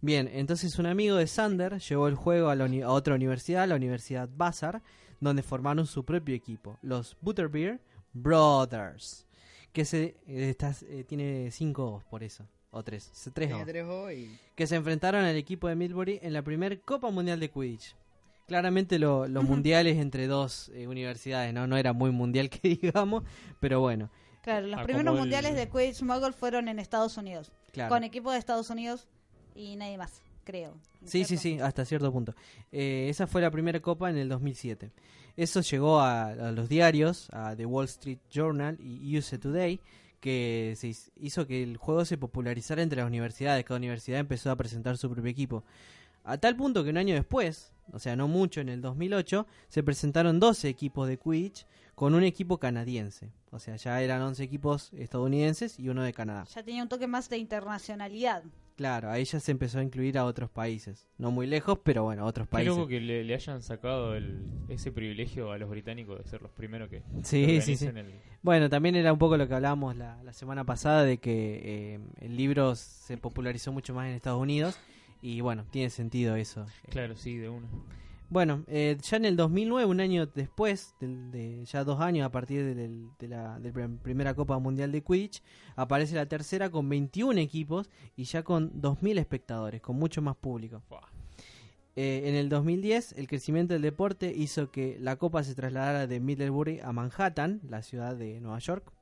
Bien, 0.02 0.30
entonces 0.32 0.78
un 0.78 0.86
amigo 0.86 1.16
de 1.16 1.26
Sander 1.26 1.78
llevó 1.78 2.08
el 2.08 2.14
juego 2.14 2.48
a, 2.48 2.54
la 2.54 2.64
uni- 2.64 2.80
a 2.80 2.88
otra 2.90 3.14
universidad, 3.14 3.68
la 3.68 3.74
Universidad 3.74 4.28
Bazar, 4.34 4.80
donde 5.20 5.42
formaron 5.42 5.86
su 5.86 6.04
propio 6.06 6.34
equipo, 6.34 6.78
los 6.80 7.18
Butterbeer 7.20 7.80
Brothers, 8.14 9.26
que 9.72 9.84
se 9.84 10.16
eh, 10.26 10.50
está- 10.50 10.74
eh, 10.88 11.04
tiene 11.06 11.50
cinco 11.50 11.92
O's 11.96 12.04
por 12.04 12.22
eso, 12.22 12.46
o 12.70 12.82
tres, 12.82 13.10
tres 13.34 13.52
O's, 13.52 13.66
tres 13.66 13.84
O 13.84 14.10
y 14.10 14.38
que 14.54 14.66
se 14.66 14.76
enfrentaron 14.76 15.22
al 15.24 15.36
equipo 15.36 15.68
de 15.68 15.74
Millbury 15.76 16.18
en 16.22 16.32
la 16.32 16.40
primer 16.42 16.80
Copa 16.80 17.10
Mundial 17.10 17.38
de 17.38 17.50
Quidditch. 17.50 17.94
Claramente 18.50 18.98
lo, 18.98 19.28
lo 19.28 19.44
mundial 19.44 19.86
es 19.86 19.96
entre 19.98 20.26
dos 20.26 20.70
eh, 20.74 20.88
universidades, 20.88 21.54
¿no? 21.54 21.68
No 21.68 21.76
era 21.76 21.92
muy 21.92 22.10
mundial 22.10 22.50
que 22.50 22.68
digamos, 22.82 23.22
pero 23.60 23.78
bueno, 23.78 24.10
Claro, 24.42 24.66
los 24.66 24.80
Ah, 24.80 24.84
primeros 24.84 25.14
el- 25.14 25.20
mundiales 25.20 25.54
de 25.54 25.68
Quidditch 25.68 26.02
Muggle 26.02 26.32
fueron 26.32 26.66
en 26.66 26.80
Estados 26.80 27.16
Unidos. 27.16 27.52
claro. 27.72 27.90
Con 27.90 28.02
equipos 28.02 28.32
de 28.32 28.40
Estados 28.40 28.68
Unidos 28.70 29.06
y 29.54 29.76
nadie 29.76 29.98
más, 29.98 30.20
creo. 30.42 30.72
Sí, 31.04 31.24
sí, 31.24 31.36
¿Cierto? 31.36 31.42
sí, 31.42 31.60
hasta 31.60 31.84
cierto 31.84 32.10
punto. 32.12 32.34
Eh, 32.72 33.06
esa 33.08 33.28
fue 33.28 33.40
la 33.40 33.52
primera 33.52 33.78
copa 33.80 34.10
en 34.10 34.16
el 34.16 34.28
2007. 34.28 34.90
Eso 35.36 35.60
llegó 35.60 36.00
a, 36.00 36.24
a 36.30 36.50
los 36.52 36.68
diarios, 36.68 37.28
a 37.32 37.54
The 37.54 37.66
Wall 37.66 37.84
Street 37.84 38.18
Journal 38.32 38.76
y 38.80 39.16
USA 39.16 39.38
Today, 39.38 39.78
que 40.20 40.74
se 40.76 40.88
hiz- 40.88 41.10
hizo 41.20 41.46
que 41.46 41.62
el 41.62 41.76
juego 41.76 42.04
se 42.04 42.18
popularizara 42.18 42.82
entre 42.82 42.98
las 43.00 43.06
universidades. 43.06 43.64
Cada 43.64 43.78
universidad 43.78 44.18
empezó 44.18 44.50
a 44.50 44.56
presentar 44.56 44.98
su 44.98 45.08
propio 45.08 45.30
equipo. 45.30 45.62
A 46.24 46.36
tal 46.38 46.56
punto 46.56 46.82
que 46.82 46.90
un 46.90 46.96
año 46.98 47.14
después, 47.14 47.72
o 47.92 47.98
sea, 47.98 48.16
no 48.16 48.28
mucho, 48.28 48.60
en 48.60 48.68
el 48.68 48.80
2008, 48.80 49.46
se 49.68 49.82
presentaron 49.82 50.40
12 50.40 50.68
equipos 50.68 51.08
de 51.08 51.18
Quidditch 51.18 51.66
con 51.94 52.14
un 52.14 52.22
equipo 52.22 52.58
canadiense. 52.58 53.30
O 53.50 53.58
sea, 53.58 53.76
ya 53.76 54.00
eran 54.00 54.22
11 54.22 54.42
equipos 54.44 54.92
estadounidenses 54.94 55.78
y 55.78 55.88
uno 55.88 56.02
de 56.02 56.12
Canadá. 56.12 56.44
Ya 56.54 56.62
tenía 56.62 56.82
un 56.82 56.88
toque 56.88 57.06
más 57.06 57.28
de 57.28 57.36
internacionalidad. 57.38 58.42
Claro, 58.76 59.10
ahí 59.10 59.24
ya 59.24 59.38
se 59.40 59.50
empezó 59.52 59.78
a 59.78 59.82
incluir 59.82 60.16
a 60.16 60.24
otros 60.24 60.48
países. 60.48 61.06
No 61.18 61.30
muy 61.30 61.46
lejos, 61.46 61.78
pero 61.84 62.04
bueno, 62.04 62.24
otros 62.24 62.46
Qué 62.48 62.52
países. 62.52 62.74
loco 62.74 62.88
que 62.88 62.98
le, 63.00 63.24
le 63.24 63.34
hayan 63.34 63.60
sacado 63.60 64.14
el, 64.14 64.40
ese 64.70 64.90
privilegio 64.90 65.52
a 65.52 65.58
los 65.58 65.68
británicos 65.68 66.16
de 66.16 66.24
ser 66.30 66.40
los 66.40 66.50
primeros 66.52 66.88
que 66.88 67.02
Sí, 67.22 67.60
sí, 67.60 67.76
sí. 67.76 67.86
el- 67.86 68.14
Bueno, 68.40 68.70
también 68.70 68.94
era 68.96 69.12
un 69.12 69.18
poco 69.18 69.36
lo 69.36 69.46
que 69.46 69.54
hablábamos 69.54 69.96
la, 69.96 70.22
la 70.22 70.32
semana 70.32 70.64
pasada 70.64 71.04
de 71.04 71.18
que 71.18 71.60
eh, 71.62 72.00
el 72.20 72.36
libro 72.38 72.74
se 72.74 73.18
popularizó 73.18 73.70
mucho 73.70 73.92
más 73.92 74.06
en 74.08 74.14
Estados 74.14 74.40
Unidos 74.40 74.78
y 75.22 75.40
bueno, 75.40 75.64
tiene 75.70 75.90
sentido 75.90 76.36
eso. 76.36 76.66
Claro, 76.90 77.16
sí, 77.16 77.36
de 77.36 77.48
una. 77.48 77.66
Bueno, 78.28 78.62
eh, 78.68 78.96
ya 79.02 79.16
en 79.16 79.24
el 79.24 79.36
2009, 79.36 79.86
un 79.90 80.00
año 80.00 80.24
después, 80.26 80.94
del- 81.00 81.32
de, 81.32 81.64
ya 81.64 81.82
dos 81.82 82.00
años 82.00 82.24
a 82.24 82.30
partir 82.30 82.62
de, 82.64 82.88
la 83.28 83.58
de 83.58 83.72
la 83.72 83.88
primera 84.02 84.34
Copa 84.34 84.56
Mundial 84.60 84.92
de 84.92 85.02
Quidditch, 85.02 85.42
aparece 85.74 86.14
la 86.14 86.26
tercera 86.26 86.70
con 86.70 86.88
21 86.88 87.40
equipos 87.40 87.90
y 88.16 88.24
ya 88.24 88.44
con 88.44 88.70
2.000 88.80 89.18
espectadores, 89.18 89.80
con 89.80 89.96
mucho 89.96 90.22
más 90.22 90.36
público. 90.36 90.80
Eh, 91.96 92.22
en 92.26 92.36
el 92.36 92.48
2010, 92.48 93.14
el 93.18 93.26
crecimiento 93.26 93.74
del 93.74 93.82
deporte 93.82 94.32
hizo 94.34 94.70
que 94.70 94.96
la 95.00 95.16
copa 95.16 95.42
se 95.42 95.56
trasladara 95.56 96.06
de 96.06 96.20
Middlebury 96.20 96.78
a 96.80 96.92
Manhattan, 96.92 97.60
la 97.68 97.82
ciudad 97.82 98.14
de 98.16 98.40
Nueva 98.40 98.60
York. 98.60 98.92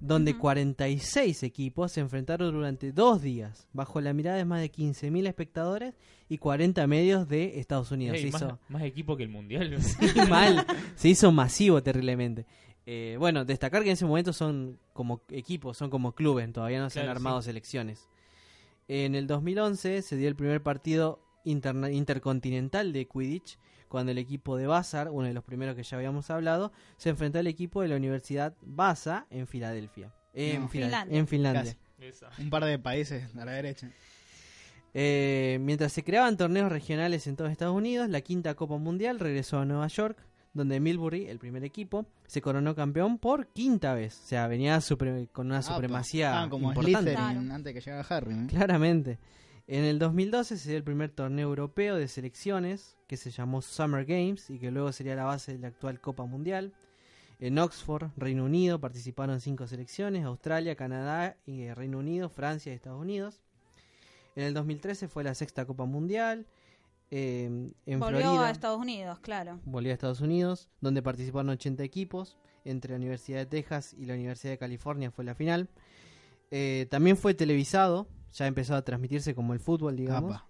Donde 0.00 0.32
Ujú. 0.32 0.40
46 0.40 1.42
equipos 1.42 1.92
se 1.92 2.00
enfrentaron 2.00 2.52
durante 2.52 2.92
dos 2.92 3.22
días, 3.22 3.66
bajo 3.72 4.00
la 4.00 4.12
mirada 4.12 4.36
de 4.36 4.44
más 4.44 4.60
de 4.60 4.70
15.000 4.70 5.26
espectadores 5.26 5.94
y 6.28 6.38
40 6.38 6.86
medios 6.86 7.28
de 7.28 7.58
Estados 7.58 7.90
Unidos. 7.90 8.18
Se, 8.18 8.30
más, 8.30 8.42
hizo, 8.42 8.58
más 8.68 8.82
equipo 8.82 9.16
que 9.16 9.22
el 9.22 9.30
mundial. 9.30 9.76
mal, 10.28 10.66
se 10.96 11.08
hizo 11.08 11.32
masivo 11.32 11.82
terriblemente. 11.82 12.46
Eh, 12.84 13.16
bueno, 13.18 13.44
destacar 13.44 13.82
que 13.82 13.88
en 13.88 13.94
ese 13.94 14.04
momento 14.06 14.32
son 14.32 14.78
como 14.92 15.22
equipos, 15.30 15.76
son 15.76 15.90
como 15.90 16.12
clubes, 16.14 16.52
todavía 16.52 16.78
no 16.80 16.90
se 16.90 17.00
han 17.00 17.08
armado 17.08 17.42
selecciones. 17.42 18.08
En 18.88 19.14
el 19.16 19.26
2011 19.26 20.02
se 20.02 20.16
dio 20.16 20.28
el 20.28 20.36
primer 20.36 20.62
partido 20.62 21.20
interna- 21.44 21.90
intercontinental 21.90 22.92
de 22.92 23.08
Quidditch, 23.08 23.58
cuando 23.88 24.12
el 24.12 24.18
equipo 24.18 24.56
de 24.56 24.66
Vassar, 24.66 25.10
uno 25.10 25.26
de 25.26 25.34
los 25.34 25.44
primeros 25.44 25.74
que 25.76 25.82
ya 25.82 25.96
habíamos 25.96 26.30
hablado, 26.30 26.72
se 26.96 27.10
enfrentó 27.10 27.38
al 27.38 27.46
equipo 27.46 27.82
de 27.82 27.88
la 27.88 27.96
Universidad 27.96 28.54
Vasa 28.62 29.26
en 29.30 29.46
Filadelfia. 29.46 30.12
En, 30.34 30.62
No. 30.62 30.68
Finlandia. 30.68 31.18
en 31.18 31.26
Finlandia. 31.26 31.76
Un 32.38 32.50
par 32.50 32.64
de 32.64 32.78
países 32.78 33.34
a 33.36 33.44
la 33.44 33.52
derecha. 33.52 33.90
Eh, 34.94 35.58
mientras 35.60 35.92
se 35.92 36.02
creaban 36.04 36.36
torneos 36.36 36.70
regionales 36.72 37.26
en 37.26 37.36
todo 37.36 37.48
Estados 37.48 37.74
Unidos, 37.76 38.08
la 38.08 38.20
quinta 38.22 38.54
Copa 38.54 38.78
Mundial 38.78 39.18
regresó 39.20 39.58
a 39.58 39.64
Nueva 39.66 39.86
York, 39.88 40.18
donde 40.54 40.80
Milbury, 40.80 41.26
el 41.26 41.38
primer 41.38 41.64
equipo, 41.64 42.06
se 42.26 42.40
coronó 42.40 42.74
campeón 42.74 43.18
por 43.18 43.46
quinta 43.48 43.92
vez. 43.92 44.18
O 44.24 44.26
sea, 44.26 44.46
venía 44.46 44.80
con 45.32 45.46
una 45.48 45.58
Apa. 45.58 45.74
supremacía 45.74 46.42
Ah, 46.42 46.48
como 46.48 46.68
importante. 46.70 47.12
Claro. 47.12 47.40
antes 47.52 47.74
que 47.74 47.80
llegara 47.80 48.06
Harry. 48.08 48.46
Claramente. 48.46 49.18
En 49.68 49.82
el 49.82 49.98
2012 49.98 50.58
se 50.58 50.68
dio 50.68 50.78
el 50.78 50.84
primer 50.84 51.10
torneo 51.10 51.48
europeo 51.48 51.96
de 51.96 52.06
selecciones, 52.06 52.96
que 53.08 53.16
se 53.16 53.32
llamó 53.32 53.62
Summer 53.62 54.04
Games 54.04 54.48
y 54.48 54.58
que 54.58 54.70
luego 54.70 54.92
sería 54.92 55.16
la 55.16 55.24
base 55.24 55.52
de 55.52 55.58
la 55.58 55.68
actual 55.68 56.00
Copa 56.00 56.24
Mundial. 56.24 56.72
En 57.40 57.58
Oxford, 57.58 58.10
Reino 58.16 58.44
Unido, 58.44 58.80
participaron 58.80 59.40
cinco 59.40 59.66
selecciones, 59.66 60.24
Australia, 60.24 60.76
Canadá, 60.76 61.36
y 61.46 61.62
eh, 61.62 61.74
Reino 61.74 61.98
Unido, 61.98 62.28
Francia 62.28 62.72
y 62.72 62.76
Estados 62.76 63.00
Unidos. 63.00 63.40
En 64.36 64.44
el 64.44 64.54
2013 64.54 65.08
fue 65.08 65.24
la 65.24 65.34
sexta 65.34 65.66
Copa 65.66 65.84
Mundial. 65.84 66.46
eh, 67.10 67.44
en 67.86 68.00
Volvió 68.00 68.20
Florida 68.20 68.46
a 68.46 68.50
Estados 68.50 68.80
Unidos, 68.80 69.18
claro. 69.20 69.60
volvió 69.64 69.90
a 69.90 69.94
Estados 69.94 70.20
Unidos, 70.20 70.70
donde 70.80 71.02
participaron 71.02 71.50
80 71.50 71.82
equipos. 71.82 72.36
Entre 72.64 72.90
la 72.90 72.96
Universidad 72.96 73.38
de 73.38 73.46
Texas 73.46 73.94
y 73.96 74.06
la 74.06 74.14
Universidad 74.14 74.52
de 74.52 74.58
California 74.58 75.10
fue 75.10 75.24
la 75.24 75.34
final. 75.34 75.68
Eh, 76.50 76.86
también 76.90 77.16
fue 77.16 77.32
televisado, 77.34 78.08
ya 78.32 78.46
empezó 78.46 78.74
a 78.74 78.82
transmitirse 78.82 79.34
como 79.34 79.52
el 79.52 79.60
fútbol, 79.60 79.96
digamos. 79.96 80.36
Apa. 80.36 80.46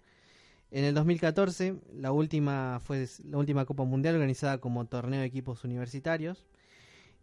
En 0.69 0.83
el 0.83 0.93
2014, 0.93 1.75
la 1.93 2.11
última 2.11 2.81
fue 2.83 3.07
la 3.23 3.37
última 3.37 3.65
Copa 3.65 3.85
Mundial 3.85 4.15
organizada 4.15 4.57
como 4.59 4.85
torneo 4.85 5.21
de 5.21 5.25
equipos 5.25 5.63
universitarios. 5.63 6.45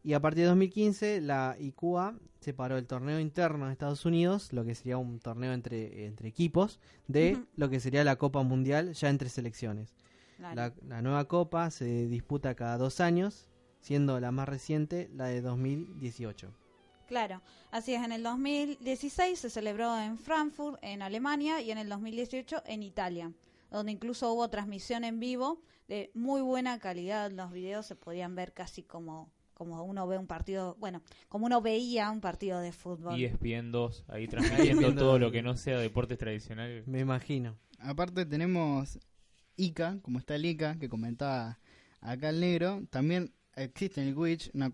Y 0.03 0.12
a 0.12 0.21
partir 0.21 0.43
de 0.43 0.49
2015, 0.49 1.21
la 1.21 1.57
ICUA 1.59 2.14
separó 2.40 2.77
el 2.77 2.87
torneo 2.87 3.21
interno 3.21 3.67
de 3.67 3.73
Estados 3.73 4.05
Unidos, 4.05 4.53
lo 4.53 4.64
que 4.64 4.75
sería 4.75 4.99
un 4.99 5.19
torneo 5.19 5.53
entre, 5.53 6.07
entre 6.07 6.29
equipos, 6.29 6.79
de 7.09 7.38
lo 7.57 7.71
que 7.71 7.81
sería 7.81 8.05
la 8.05 8.17
Copa 8.17 8.43
Mundial 8.43 8.93
ya 8.93 9.09
entre 9.09 9.29
selecciones. 9.29 9.95
La 10.38 11.01
nueva 11.01 11.27
copa 11.27 11.71
se 11.71 12.07
disputa 12.07 12.55
cada 12.55 12.77
dos 12.77 13.01
años, 13.01 13.49
siendo 13.81 14.21
la 14.21 14.31
más 14.31 14.49
reciente 14.49 15.09
la 15.14 15.27
de 15.27 15.40
2018. 15.40 16.51
Claro, 17.07 17.43
así 17.71 17.95
es, 17.95 18.03
en 18.03 18.12
el 18.12 18.23
2016 18.23 19.38
se 19.38 19.51
celebró 19.51 19.99
en 19.99 20.19
Frankfurt, 20.19 20.79
en 20.83 21.03
Alemania, 21.03 21.61
y 21.61 21.71
en 21.71 21.79
el 21.79 21.88
2018 21.88 22.62
en 22.67 22.83
Italia, 22.83 23.33
donde 23.71 23.93
incluso 23.93 24.33
hubo 24.33 24.49
transmisión 24.49 25.05
en 25.05 25.21
vivo 25.21 25.61
de 25.88 26.11
muy 26.14 26.40
buena 26.40 26.79
calidad. 26.79 27.31
Los 27.31 27.53
videos 27.53 27.87
se 27.87 27.95
podían 27.97 28.35
ver 28.35 28.53
casi 28.55 28.83
como, 28.83 29.31
como 29.53 29.85
uno 29.85 30.07
ve 30.07 30.17
un 30.19 30.27
partido, 30.27 30.77
bueno, 30.81 31.03
como 31.29 31.47
uno 31.47 31.61
veía 31.61 32.11
un 32.11 32.21
partido 32.21 32.61
de 32.61 32.73
fútbol. 32.73 33.19
Y 33.19 33.25
ESPN 33.27 33.71
2, 33.71 34.05
ahí 34.09 34.27
transmitiendo 34.29 34.88
ESPN 34.88 34.97
todo 34.99 35.19
lo 35.19 35.31
que 35.31 35.43
no 35.43 35.57
sea 35.57 35.79
deportes 35.79 36.17
tradicionales. 36.19 36.87
Me 36.87 37.01
imagino. 37.01 37.59
Aparte 37.81 38.25
tenemos 38.25 38.99
Ica, 39.57 39.99
como 40.03 40.19
está 40.19 40.37
el 40.37 40.47
Ica, 40.47 40.79
que 40.79 40.88
comentaba 40.88 41.59
acá 42.01 42.31
el 42.31 42.40
negro. 42.40 42.83
También 42.90 43.33
existe 43.57 44.01
en 44.01 44.09
el 44.09 44.14
Quidditch, 44.14 44.51
una- 44.55 44.73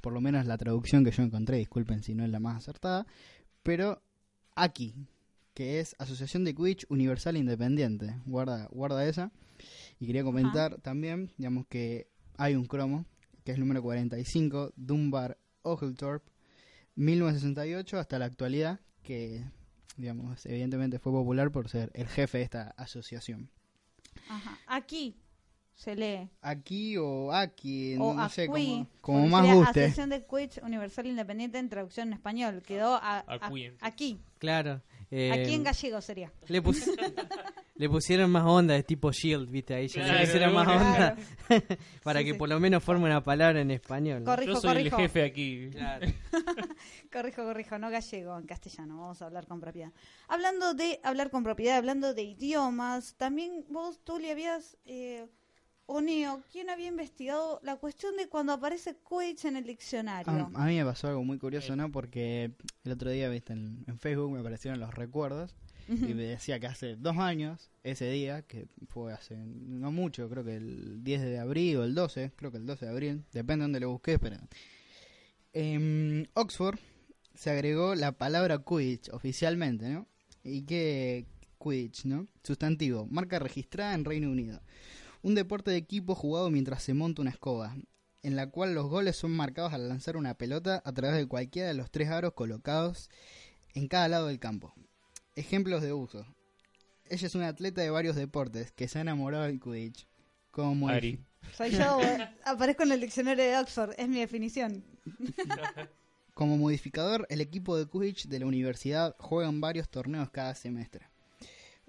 por 0.00 0.12
lo 0.12 0.20
menos 0.20 0.46
la 0.46 0.58
traducción 0.58 1.04
que 1.04 1.10
yo 1.10 1.22
encontré, 1.22 1.58
disculpen 1.58 2.02
si 2.02 2.14
no 2.14 2.24
es 2.24 2.30
la 2.30 2.40
más 2.40 2.56
acertada, 2.56 3.06
pero 3.62 4.02
AKI, 4.54 4.94
que 5.54 5.80
es 5.80 5.96
Asociación 5.98 6.44
de 6.44 6.54
Quidditch 6.54 6.86
Universal 6.88 7.36
Independiente. 7.36 8.16
Guarda, 8.26 8.68
guarda 8.70 9.06
esa. 9.06 9.32
Y 9.98 10.06
quería 10.06 10.22
comentar 10.22 10.80
también, 10.80 11.32
digamos 11.36 11.66
que 11.66 12.08
hay 12.36 12.54
un 12.54 12.66
cromo, 12.66 13.06
que 13.44 13.52
es 13.52 13.56
el 13.56 13.60
número 13.60 13.82
45, 13.82 14.72
Dunbar 14.76 15.36
Oglethorpe, 15.62 16.30
1968 16.94 17.98
hasta 17.98 18.18
la 18.18 18.26
actualidad, 18.26 18.80
que 19.02 19.44
digamos, 19.96 20.46
evidentemente 20.46 20.98
fue 20.98 21.12
popular 21.12 21.50
por 21.50 21.68
ser 21.68 21.90
el 21.94 22.06
jefe 22.06 22.38
de 22.38 22.44
esta 22.44 22.70
asociación. 22.76 23.50
Ajá. 24.28 24.58
Aquí 24.66 25.16
se 25.78 25.94
lee. 25.94 26.28
Aquí 26.42 26.96
o 26.96 27.32
aquí, 27.32 27.94
o 28.00 28.12
no, 28.12 28.28
sé, 28.28 28.48
como, 28.48 28.86
como 29.00 29.28
más 29.28 29.46
guste. 29.46 29.70
Asociación 29.84 30.10
de 30.10 30.26
Quidditch 30.26 30.58
Universal 30.62 31.06
Independiente 31.06 31.58
en 31.58 31.68
traducción 31.68 32.08
en 32.08 32.14
español. 32.14 32.62
Quedó 32.66 32.96
a- 33.00 33.24
aquí. 33.80 34.18
Claro. 34.38 34.82
eh, 35.12 35.30
Aquí 35.32 35.54
en 35.54 35.62
gallego 35.62 36.00
sería. 36.00 36.32
le, 36.48 36.60
pus- 36.62 36.90
le 37.76 37.88
pusieron 37.88 38.28
más 38.30 38.44
onda, 38.44 38.74
es 38.76 38.84
tipo 38.86 39.12
Shield, 39.12 39.48
¿viste? 39.50 39.74
Ahí 39.74 39.86
ya 39.86 40.02
Claro, 40.02 40.18
le 40.18 40.24
pusieron 40.26 40.54
más 40.54 40.64
claro. 40.66 40.84
onda 40.84 41.16
para 42.02 42.18
Sí, 42.20 42.24
que 42.26 42.32
sí. 42.32 42.38
por 42.38 42.48
lo 42.48 42.58
menos 42.58 42.82
forme 42.82 43.04
una 43.06 43.22
palabra 43.22 43.60
en 43.60 43.70
español. 43.70 44.24
¿no? 44.24 44.30
Corrijo, 44.32 44.54
Yo 44.54 44.60
soy 44.60 44.70
corrijo. 44.74 44.96
el 44.96 45.02
jefe 45.02 45.22
aquí. 45.24 45.70
Claro. 45.70 46.06
Corrijo, 47.12 47.44
corrijo, 47.44 47.78
no 47.78 47.88
gallego, 47.90 48.36
en 48.36 48.46
castellano, 48.46 48.98
vamos 49.00 49.22
a 49.22 49.26
hablar 49.26 49.46
con 49.46 49.60
propiedad. 49.60 49.92
Hablando 50.28 50.74
de 50.74 50.98
hablar 51.04 51.30
con 51.30 51.42
propiedad, 51.44 51.76
hablando 51.78 52.14
de 52.14 52.22
idiomas, 52.24 53.14
también 53.16 53.64
vos, 53.70 54.00
tú 54.04 54.18
le 54.18 54.30
habías, 54.32 54.76
eh, 54.84 55.26
o 55.90 56.02
Neo, 56.02 56.42
¿quién 56.52 56.68
había 56.68 56.88
investigado 56.88 57.60
la 57.62 57.76
cuestión 57.76 58.14
de 58.18 58.28
cuando 58.28 58.52
aparece 58.52 58.94
Quidditch 59.08 59.46
en 59.46 59.56
el 59.56 59.64
diccionario? 59.64 60.50
A, 60.54 60.64
a 60.64 60.66
mí 60.66 60.76
me 60.76 60.84
pasó 60.84 61.08
algo 61.08 61.24
muy 61.24 61.38
curioso, 61.38 61.74
¿no? 61.76 61.90
Porque 61.90 62.52
el 62.84 62.92
otro 62.92 63.10
día, 63.10 63.30
viste, 63.30 63.54
en, 63.54 63.84
en 63.86 63.98
Facebook 63.98 64.30
me 64.30 64.40
aparecieron 64.40 64.80
los 64.80 64.92
recuerdos 64.92 65.54
y 65.88 66.12
me 66.12 66.24
decía 66.24 66.60
que 66.60 66.66
hace 66.66 66.96
dos 66.96 67.16
años, 67.16 67.70
ese 67.82 68.10
día, 68.10 68.42
que 68.42 68.68
fue 68.88 69.14
hace 69.14 69.38
no 69.38 69.90
mucho, 69.90 70.28
creo 70.28 70.44
que 70.44 70.56
el 70.56 71.02
10 71.02 71.22
de 71.22 71.38
abril 71.38 71.78
o 71.78 71.84
el 71.84 71.94
12, 71.94 72.32
creo 72.36 72.52
que 72.52 72.58
el 72.58 72.66
12 72.66 72.84
de 72.84 72.90
abril, 72.90 73.24
depende 73.32 73.62
de 73.62 73.64
dónde 73.64 73.80
lo 73.80 73.90
busques, 73.92 74.18
pero 74.18 74.36
en 75.54 76.28
Oxford 76.34 76.78
se 77.32 77.48
agregó 77.48 77.94
la 77.94 78.12
palabra 78.12 78.62
Quidditch 78.62 79.08
oficialmente, 79.08 79.88
¿no? 79.88 80.06
¿Y 80.44 80.66
qué 80.66 81.24
Quidditch, 81.58 82.04
no? 82.04 82.26
Sustantivo, 82.44 83.06
marca 83.06 83.38
registrada 83.38 83.94
en 83.94 84.04
Reino 84.04 84.30
Unido. 84.30 84.60
Un 85.22 85.34
deporte 85.34 85.70
de 85.70 85.76
equipo 85.76 86.14
jugado 86.14 86.50
mientras 86.50 86.82
se 86.82 86.94
monta 86.94 87.22
una 87.22 87.30
escoba, 87.30 87.76
en 88.22 88.36
la 88.36 88.50
cual 88.50 88.74
los 88.74 88.86
goles 88.86 89.16
son 89.16 89.32
marcados 89.32 89.72
al 89.72 89.88
lanzar 89.88 90.16
una 90.16 90.34
pelota 90.34 90.80
a 90.84 90.92
través 90.92 91.16
de 91.16 91.26
cualquiera 91.26 91.68
de 91.68 91.74
los 91.74 91.90
tres 91.90 92.08
aros 92.08 92.34
colocados 92.34 93.10
en 93.74 93.88
cada 93.88 94.08
lado 94.08 94.28
del 94.28 94.38
campo. 94.38 94.74
Ejemplos 95.34 95.82
de 95.82 95.92
uso. 95.92 96.26
Ella 97.04 97.26
es 97.26 97.34
una 97.34 97.48
atleta 97.48 97.80
de 97.80 97.90
varios 97.90 98.16
deportes 98.16 98.70
que 98.72 98.86
se 98.86 98.98
ha 98.98 99.02
enamorado 99.02 99.44
del 99.44 99.60
Quidditch. 99.60 100.06
Como 100.50 100.88
Ari. 100.88 101.24
Soy 101.56 101.70
yo, 101.70 102.00
eh, 102.02 102.28
aparezco 102.44 102.82
en 102.82 102.92
el 102.92 103.00
diccionario 103.00 103.44
de 103.44 103.56
Oxford, 103.58 103.94
es 103.96 104.08
mi 104.08 104.18
definición. 104.20 104.84
Como 106.34 106.56
modificador, 106.56 107.26
el 107.30 107.40
equipo 107.40 107.76
de 107.76 107.88
Quidditch 107.88 108.28
de 108.28 108.38
la 108.38 108.46
universidad 108.46 109.16
juega 109.18 109.48
en 109.48 109.60
varios 109.60 109.88
torneos 109.88 110.30
cada 110.30 110.54
semestre. 110.54 111.08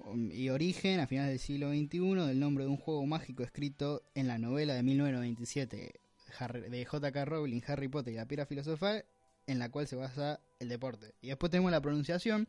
Um, 0.05 0.31
Y 0.31 0.49
origen, 0.49 0.99
a 0.99 1.07
finales 1.07 1.31
del 1.31 1.39
siglo 1.39 1.69
XXI, 1.71 2.27
del 2.27 2.39
nombre 2.39 2.63
de 2.65 2.69
un 2.69 2.77
juego 2.77 3.05
mágico 3.05 3.43
escrito 3.43 4.03
en 4.15 4.27
la 4.27 4.38
novela 4.38 4.73
de 4.73 4.83
1997 4.83 5.99
Harry- 6.38 6.69
de 6.69 6.85
J.K. 6.85 7.25
Rowling, 7.25 7.62
Harry 7.67 7.88
Potter 7.88 8.13
y 8.13 8.17
la 8.17 8.25
piedra 8.27 8.45
filosofal, 8.45 9.03
en 9.47 9.59
la 9.59 9.69
cual 9.69 9.88
se 9.88 9.95
basa 9.95 10.39
el 10.59 10.69
deporte. 10.69 11.13
Y 11.21 11.27
después 11.27 11.49
tenemos 11.51 11.71
la 11.71 11.81
pronunciación, 11.81 12.47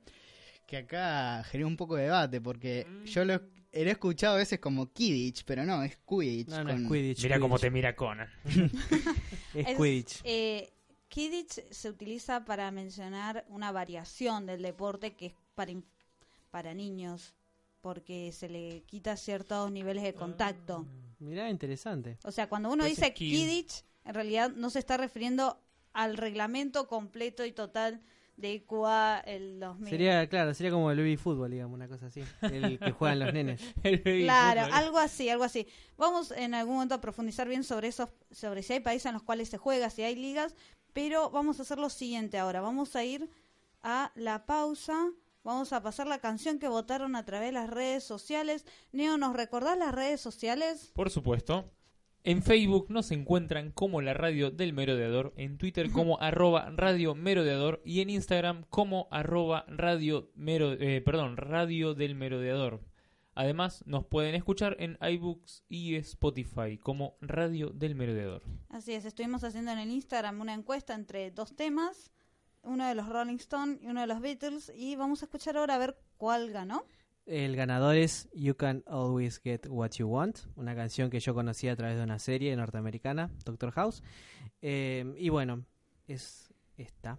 que 0.66 0.76
acá 0.78 1.42
genera 1.44 1.66
un 1.66 1.76
poco 1.76 1.96
de 1.96 2.04
debate, 2.04 2.40
porque 2.40 2.86
yo 3.06 3.24
lo 3.24 3.40
he 3.72 3.90
escuchado 3.90 4.34
a 4.34 4.38
veces 4.38 4.60
como 4.60 4.92
Kidditch, 4.92 5.44
pero 5.44 5.64
no, 5.64 5.82
es 5.82 5.96
Quidditch. 6.06 6.48
No, 6.48 6.64
no, 6.64 6.70
con- 6.70 6.82
es 6.84 6.88
Quidditch. 6.90 7.22
Mira 7.22 7.40
cómo 7.40 7.54
Quidditch. 7.56 7.60
te 7.62 7.70
mira 7.70 7.96
Conan. 7.96 8.28
Es 9.54 9.66
Es- 9.66 9.76
Quidditch. 9.76 10.20
Eh, 10.24 10.72
Kidditch 11.08 11.64
se 11.70 11.88
utiliza 11.90 12.44
para 12.44 12.70
mencionar 12.70 13.44
una 13.48 13.72
variación 13.72 14.46
del 14.46 14.62
deporte 14.62 15.14
que 15.16 15.26
es 15.26 15.34
para, 15.56 15.72
para 16.52 16.72
niños, 16.74 17.34
porque 17.80 18.32
se 18.32 18.48
le 18.48 18.82
quita 18.82 19.16
ciertos 19.16 19.70
niveles 19.70 20.02
de 20.02 20.14
contacto. 20.14 20.86
Mirá, 21.18 21.50
interesante. 21.50 22.18
O 22.24 22.30
sea, 22.32 22.48
cuando 22.48 22.70
uno 22.70 22.84
Pues 22.84 22.96
dice. 22.96 23.12
Kidditch, 23.12 23.84
en 24.04 24.14
realidad 24.14 24.50
no 24.54 24.70
se 24.70 24.78
está 24.78 24.96
refiriendo 24.96 25.60
al 25.92 26.16
reglamento 26.16 26.86
completo 26.86 27.44
y 27.44 27.52
total 27.52 28.00
de 28.36 28.54
IQA 28.54 29.20
el 29.20 29.60
2000. 29.60 29.90
Sería, 29.90 30.26
claro, 30.28 30.54
sería 30.54 30.72
como 30.72 30.90
el 30.90 30.96
baby 30.96 31.16
fútbol, 31.16 31.50
digamos, 31.50 31.74
una 31.74 31.88
cosa 31.88 32.06
así. 32.06 32.22
El 32.40 32.78
que 32.78 32.92
juegan 32.92 33.18
los 33.18 33.32
nenes. 33.34 33.60
Claro, 34.02 34.62
fútbol. 34.62 34.74
algo 34.78 34.98
así, 34.98 35.28
algo 35.28 35.44
así. 35.44 35.66
Vamos 35.98 36.30
en 36.30 36.54
algún 36.54 36.74
momento 36.74 36.94
a 36.94 37.00
profundizar 37.00 37.48
bien 37.48 37.64
sobre 37.64 37.88
esos, 37.88 38.08
sobre 38.30 38.62
si 38.62 38.72
hay 38.74 38.80
países 38.80 39.06
en 39.06 39.12
los 39.14 39.22
cuales 39.22 39.48
se 39.50 39.58
juega, 39.58 39.90
si 39.90 40.02
hay 40.02 40.16
ligas, 40.16 40.54
pero 40.92 41.30
vamos 41.30 41.58
a 41.58 41.62
hacer 41.62 41.78
lo 41.78 41.90
siguiente 41.90 42.38
ahora. 42.38 42.60
Vamos 42.62 42.96
a 42.96 43.04
ir 43.04 43.28
a 43.82 44.10
la 44.14 44.46
pausa. 44.46 45.10
Vamos 45.42 45.72
a 45.72 45.82
pasar 45.82 46.06
la 46.06 46.18
canción 46.18 46.58
que 46.58 46.68
votaron 46.68 47.16
a 47.16 47.24
través 47.24 47.48
de 47.48 47.52
las 47.52 47.70
redes 47.70 48.04
sociales. 48.04 48.66
Neo, 48.92 49.16
¿nos 49.16 49.34
recordás 49.34 49.78
las 49.78 49.94
redes 49.94 50.20
sociales? 50.20 50.92
Por 50.94 51.10
supuesto. 51.10 51.70
En 52.22 52.42
Facebook 52.42 52.90
nos 52.90 53.10
encuentran 53.12 53.72
como 53.72 54.02
la 54.02 54.12
radio 54.12 54.50
del 54.50 54.74
merodeador, 54.74 55.32
en 55.38 55.56
Twitter 55.56 55.90
como 55.90 56.20
arroba 56.20 56.68
radio 56.76 57.14
merodeador 57.14 57.80
y 57.82 58.02
en 58.02 58.10
Instagram 58.10 58.64
como 58.68 59.08
arroba 59.10 59.64
radio, 59.68 60.30
mero, 60.34 60.72
eh, 60.74 61.00
perdón, 61.00 61.38
radio 61.38 61.94
del 61.94 62.14
merodeador. 62.14 62.82
Además 63.34 63.82
nos 63.86 64.04
pueden 64.04 64.34
escuchar 64.34 64.76
en 64.80 64.98
iBooks 65.00 65.64
y 65.70 65.94
Spotify 65.94 66.76
como 66.76 67.16
radio 67.22 67.70
del 67.70 67.94
merodeador. 67.94 68.42
Así 68.68 68.92
es, 68.92 69.06
estuvimos 69.06 69.42
haciendo 69.42 69.70
en 69.70 69.78
el 69.78 69.90
Instagram 69.90 70.42
una 70.42 70.52
encuesta 70.52 70.94
entre 70.94 71.30
dos 71.30 71.56
temas, 71.56 72.10
uno 72.62 72.86
de 72.86 72.94
los 72.94 73.08
Rolling 73.08 73.36
Stones 73.36 73.80
y 73.82 73.86
uno 73.86 74.00
de 74.00 74.06
los 74.06 74.20
Beatles, 74.20 74.72
y 74.74 74.96
vamos 74.96 75.22
a 75.22 75.26
escuchar 75.26 75.56
ahora 75.56 75.74
a 75.74 75.78
ver 75.78 75.96
cuál 76.16 76.50
ganó. 76.50 76.84
El 77.26 77.54
ganador 77.54 77.96
es 77.96 78.28
You 78.32 78.56
Can 78.56 78.82
Always 78.86 79.38
Get 79.38 79.66
What 79.68 79.92
You 79.92 80.08
Want, 80.08 80.40
una 80.56 80.74
canción 80.74 81.10
que 81.10 81.20
yo 81.20 81.34
conocí 81.34 81.68
a 81.68 81.76
través 81.76 81.96
de 81.96 82.04
una 82.04 82.18
serie 82.18 82.54
norteamericana, 82.56 83.30
Doctor 83.44 83.70
House. 83.72 84.02
Eh, 84.62 85.14
y 85.16 85.28
bueno, 85.28 85.64
es 86.08 86.52
esta. 86.76 87.18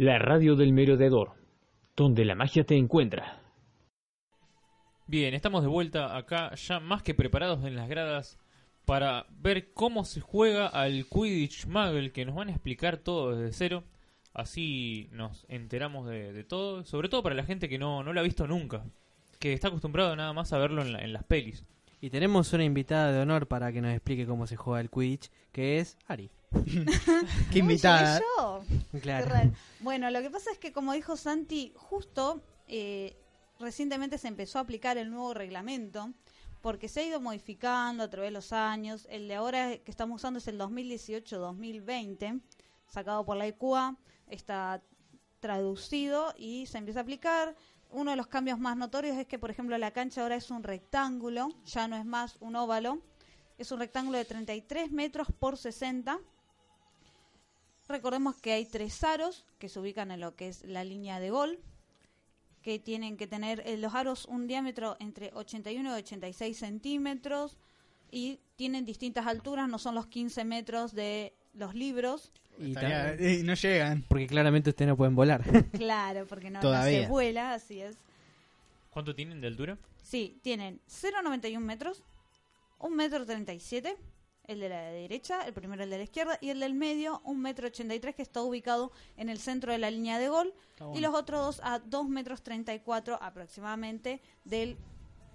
La 0.00 0.18
radio 0.18 0.56
del 0.56 0.72
merodeador, 0.72 1.32
donde 1.94 2.24
la 2.24 2.34
magia 2.34 2.64
te 2.64 2.74
encuentra. 2.74 3.38
Bien, 5.06 5.34
estamos 5.34 5.60
de 5.60 5.68
vuelta 5.68 6.16
acá, 6.16 6.54
ya 6.54 6.80
más 6.80 7.02
que 7.02 7.12
preparados 7.12 7.62
en 7.66 7.76
las 7.76 7.86
gradas 7.86 8.38
para 8.86 9.26
ver 9.28 9.74
cómo 9.74 10.06
se 10.06 10.22
juega 10.22 10.68
al 10.68 11.04
Quidditch 11.04 11.66
Muggle, 11.66 12.12
que 12.12 12.24
nos 12.24 12.34
van 12.34 12.48
a 12.48 12.52
explicar 12.52 12.96
todo 12.96 13.36
desde 13.36 13.52
cero. 13.52 13.84
Así 14.32 15.10
nos 15.12 15.44
enteramos 15.50 16.08
de, 16.08 16.32
de 16.32 16.44
todo, 16.44 16.82
sobre 16.86 17.10
todo 17.10 17.22
para 17.22 17.34
la 17.34 17.44
gente 17.44 17.68
que 17.68 17.78
no, 17.78 18.02
no 18.02 18.14
lo 18.14 18.20
ha 18.20 18.22
visto 18.22 18.46
nunca, 18.46 18.84
que 19.38 19.52
está 19.52 19.68
acostumbrado 19.68 20.16
nada 20.16 20.32
más 20.32 20.54
a 20.54 20.58
verlo 20.58 20.80
en, 20.80 20.94
la- 20.94 21.00
en 21.00 21.12
las 21.12 21.24
pelis. 21.24 21.62
Y 22.00 22.08
tenemos 22.08 22.54
una 22.54 22.64
invitada 22.64 23.12
de 23.12 23.20
honor 23.20 23.48
para 23.48 23.70
que 23.70 23.82
nos 23.82 23.92
explique 23.92 24.24
cómo 24.24 24.46
se 24.46 24.56
juega 24.56 24.80
el 24.80 24.88
Quidditch, 24.88 25.30
que 25.52 25.78
es 25.78 25.98
Ari. 26.06 26.30
Qué 27.52 27.58
invitada. 27.58 28.18
Uy, 28.18 28.22
¿soy 28.22 28.26
yo? 28.38 28.62
Qué 28.92 29.00
Claro. 29.00 29.26
raro. 29.26 29.50
Bueno, 29.80 30.10
lo 30.10 30.20
que 30.20 30.30
pasa 30.30 30.50
es 30.50 30.58
que, 30.58 30.72
como 30.72 30.92
dijo 30.92 31.16
Santi, 31.16 31.72
justo 31.76 32.42
eh, 32.68 33.16
recientemente 33.58 34.18
se 34.18 34.28
empezó 34.28 34.58
a 34.58 34.62
aplicar 34.62 34.98
el 34.98 35.10
nuevo 35.10 35.34
reglamento, 35.34 36.10
porque 36.60 36.88
se 36.88 37.00
ha 37.00 37.04
ido 37.04 37.20
modificando 37.20 38.02
a 38.04 38.10
través 38.10 38.28
de 38.28 38.32
los 38.32 38.52
años. 38.52 39.06
El 39.10 39.28
de 39.28 39.34
ahora 39.36 39.78
que 39.78 39.90
estamos 39.90 40.16
usando 40.16 40.38
es 40.38 40.48
el 40.48 40.58
2018-2020, 40.58 42.40
sacado 42.88 43.24
por 43.24 43.36
la 43.36 43.46
IQA, 43.46 43.96
está 44.28 44.82
traducido 45.40 46.34
y 46.36 46.66
se 46.66 46.78
empieza 46.78 47.00
a 47.00 47.02
aplicar. 47.02 47.56
Uno 47.92 48.10
de 48.12 48.16
los 48.16 48.26
cambios 48.28 48.58
más 48.58 48.76
notorios 48.76 49.16
es 49.16 49.26
que, 49.26 49.38
por 49.38 49.50
ejemplo, 49.50 49.76
la 49.78 49.90
cancha 49.90 50.22
ahora 50.22 50.36
es 50.36 50.50
un 50.50 50.62
rectángulo, 50.62 51.48
ya 51.64 51.88
no 51.88 51.96
es 51.96 52.04
más 52.04 52.36
un 52.40 52.54
óvalo. 52.56 52.98
Es 53.58 53.72
un 53.72 53.78
rectángulo 53.80 54.16
de 54.16 54.24
33 54.24 54.90
metros 54.92 55.28
por 55.38 55.56
60. 55.58 56.18
Recordemos 57.90 58.36
que 58.36 58.52
hay 58.52 58.66
tres 58.66 59.02
aros 59.02 59.44
que 59.58 59.68
se 59.68 59.80
ubican 59.80 60.12
en 60.12 60.20
lo 60.20 60.36
que 60.36 60.46
es 60.46 60.64
la 60.64 60.84
línea 60.84 61.18
de 61.18 61.30
gol, 61.30 61.58
que 62.62 62.78
tienen 62.78 63.16
que 63.16 63.26
tener 63.26 63.64
eh, 63.66 63.76
los 63.78 63.96
aros 63.96 64.26
un 64.26 64.46
diámetro 64.46 64.96
entre 65.00 65.32
81 65.34 65.90
y 65.90 65.98
86 65.98 66.56
centímetros 66.56 67.56
y 68.12 68.38
tienen 68.54 68.84
distintas 68.84 69.26
alturas, 69.26 69.68
no 69.68 69.80
son 69.80 69.96
los 69.96 70.06
15 70.06 70.44
metros 70.44 70.94
de 70.94 71.34
los 71.52 71.74
libros. 71.74 72.30
Y 72.60 72.68
Estaría- 72.68 73.16
no 73.44 73.54
llegan. 73.54 74.04
porque 74.06 74.28
claramente 74.28 74.70
ustedes 74.70 74.88
no 74.88 74.96
pueden 74.96 75.16
volar. 75.16 75.42
Claro, 75.72 76.26
porque 76.28 76.48
no, 76.48 76.60
se 76.84 77.08
vuela, 77.08 77.54
así 77.54 77.80
es. 77.80 77.96
¿Cuánto 78.90 79.16
tienen 79.16 79.40
de 79.40 79.48
altura? 79.48 79.78
Sí, 80.00 80.38
tienen 80.42 80.80
0,91 80.88 81.58
metros, 81.58 82.04
1 82.78 82.94
metro 82.94 83.26
37, 83.26 83.96
el 84.50 84.60
de 84.60 84.68
la 84.68 84.82
derecha, 84.82 85.42
el 85.46 85.52
primero 85.52 85.82
el 85.84 85.90
de 85.90 85.98
la 85.98 86.04
izquierda, 86.04 86.38
y 86.40 86.50
el 86.50 86.60
del 86.60 86.74
medio, 86.74 87.20
1 87.24 87.38
metro 87.40 87.66
83, 87.68 88.14
que 88.14 88.22
está 88.22 88.42
ubicado 88.42 88.92
en 89.16 89.28
el 89.28 89.38
centro 89.38 89.72
de 89.72 89.78
la 89.78 89.90
línea 89.90 90.18
de 90.18 90.28
gol, 90.28 90.52
y 90.94 91.00
los 91.00 91.14
otros 91.14 91.40
dos 91.56 91.60
a 91.62 91.78
2 91.78 92.08
metros 92.08 92.42
34 92.42 93.18
aproximadamente 93.22 94.20
del 94.44 94.76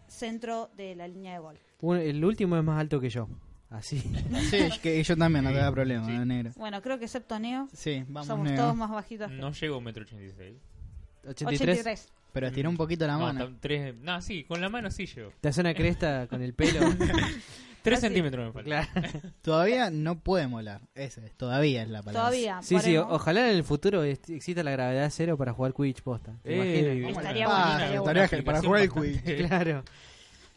centro 0.08 0.69
de 0.75 0.95
la 0.95 1.08
línea 1.08 1.34
de 1.34 1.39
gol. 1.39 1.60
Un- 1.82 1.97
el 1.97 2.23
último 2.23 2.58
es 2.58 2.63
más 2.63 2.80
alto 2.80 2.99
que 2.99 3.10
yo. 3.10 3.28
Así. 3.69 3.99
Sí, 4.51 4.69
que 4.82 5.04
yo 5.04 5.17
también 5.17 5.43
no 5.43 5.51
te 5.51 5.58
da 5.58 5.71
problema, 5.71 6.06
Sí. 6.06 6.12
negro. 6.25 6.51
Bueno, 6.56 6.82
creo 6.82 6.99
que 6.99 7.06
excepto 7.06 7.39
Neo, 7.39 7.67
Sí, 7.73 8.04
vamos 8.08 8.28
somos 8.28 8.45
negro. 8.45 8.63
todos 8.63 8.75
más 8.75 8.91
bajitos. 8.91 9.30
que- 9.32 9.38
No 9.38 9.51
llego 9.51 9.75
a 9.75 9.78
un 9.80 9.84
metro 9.84 10.04
ochenta 10.04 10.23
y 10.23 10.32
seis. 10.32 10.58
83. 11.28 11.62
83. 11.62 12.12
Pero 12.32 12.47
estiró 12.47 12.69
un 12.69 12.78
poquito 12.78 13.08
la 13.08 13.13
No, 13.13 13.19
mano. 13.21 13.58
tres, 13.60 13.95
no, 13.95 14.21
sí, 14.21 14.43
con 14.43 14.60
la 14.62 14.67
mano 14.69 14.91
sí 14.91 15.06
llego. 15.06 15.32
Te 15.41 15.47
hace 15.49 15.62
una 15.62 15.73
cresta 15.73 16.28
con 16.28 16.41
el 16.41 16.54
pelo. 16.54 16.80
Tres 17.86 17.98
Ah, 18.00 18.02
sí. 18.02 18.08
centímetros 18.08 18.45
me 18.48 18.52
falta. 18.52 18.89
claro. 18.91 19.10
Todavía 19.41 19.89
no 19.91 20.19
puede 20.19 20.48
molar. 20.48 20.82
Ese 20.95 21.26
es, 21.26 21.32
todavía 21.38 21.84
es 21.84 21.89
la 21.89 22.04
palabra. 22.04 22.19
Todavía. 22.30 22.60
Sí, 22.62 22.80
sí, 22.80 22.98
o- 22.98 23.08
ojalá 23.10 23.50
en 23.50 23.56
el 23.56 23.63
futuro 23.63 24.04
est- 24.04 24.30
exista 24.30 24.63
la 24.63 24.71
gravedad 24.71 25.08
cero 25.13 25.38
para 25.38 25.54
jugar 25.54 25.74
Quidditch 25.74 26.02
posta. 26.02 26.34
¿Te 26.43 26.52
Eh, 26.54 26.95
imaginas? 26.98 27.17
Estaría 27.17 27.45
Ah, 27.45 27.50
bueno, 27.50 27.69
estaría 27.69 27.95
estaría 27.95 28.02
bueno. 28.02 28.21
Una 28.41 28.43
para 28.45 28.62
jugar 28.62 28.82
el 28.82 28.89
aplicación 28.89 29.04
quiz. 29.04 29.15
bastante- 29.15 29.48
Claro. 29.48 29.84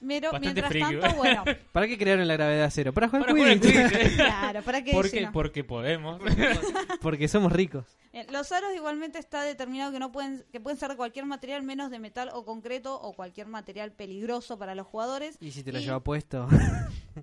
Pero 0.06 0.30
Bastante 0.32 0.62
mientras 0.62 0.68
friki. 0.70 1.00
tanto, 1.00 1.16
bueno, 1.16 1.44
¿Para 1.72 1.86
qué 1.88 1.98
crearon 1.98 2.28
la 2.28 2.34
gravedad 2.34 2.70
cero? 2.72 2.92
Para 2.92 3.08
jugar 3.08 3.22
Para 3.26 3.32
jugar 3.36 3.58
Quidditch. 3.60 4.14
Claro, 4.16 4.62
¿para 4.62 4.84
qué 4.84 4.92
Porque, 4.92 5.20
no? 5.22 5.32
porque 5.32 5.64
podemos. 5.64 6.20
Porque 7.02 7.28
somos 7.28 7.52
ricos. 7.52 7.84
Eh, 8.12 8.26
Los 8.30 8.50
aros 8.52 8.70
igualmente 8.74 9.18
está 9.18 9.42
determinado 9.42 9.92
que 9.92 9.98
no 9.98 10.10
pueden 10.12 10.44
que 10.52 10.60
pueden 10.60 10.78
ser 10.78 10.90
de 10.90 10.96
cualquier 10.96 11.26
material 11.26 11.62
menos 11.62 11.90
de 11.90 11.98
metal 11.98 12.30
o 12.32 12.44
concreto 12.44 12.94
o 13.00 13.12
cualquier 13.12 13.46
material 13.48 13.92
peligroso 13.92 14.58
para 14.58 14.74
los 14.74 14.86
jugadores. 14.86 15.36
Y 15.40 15.50
si 15.50 15.62
te 15.62 15.72
lo 15.72 15.78
Y- 15.80 15.84
llevas 15.84 16.02
puesto. 16.02 16.48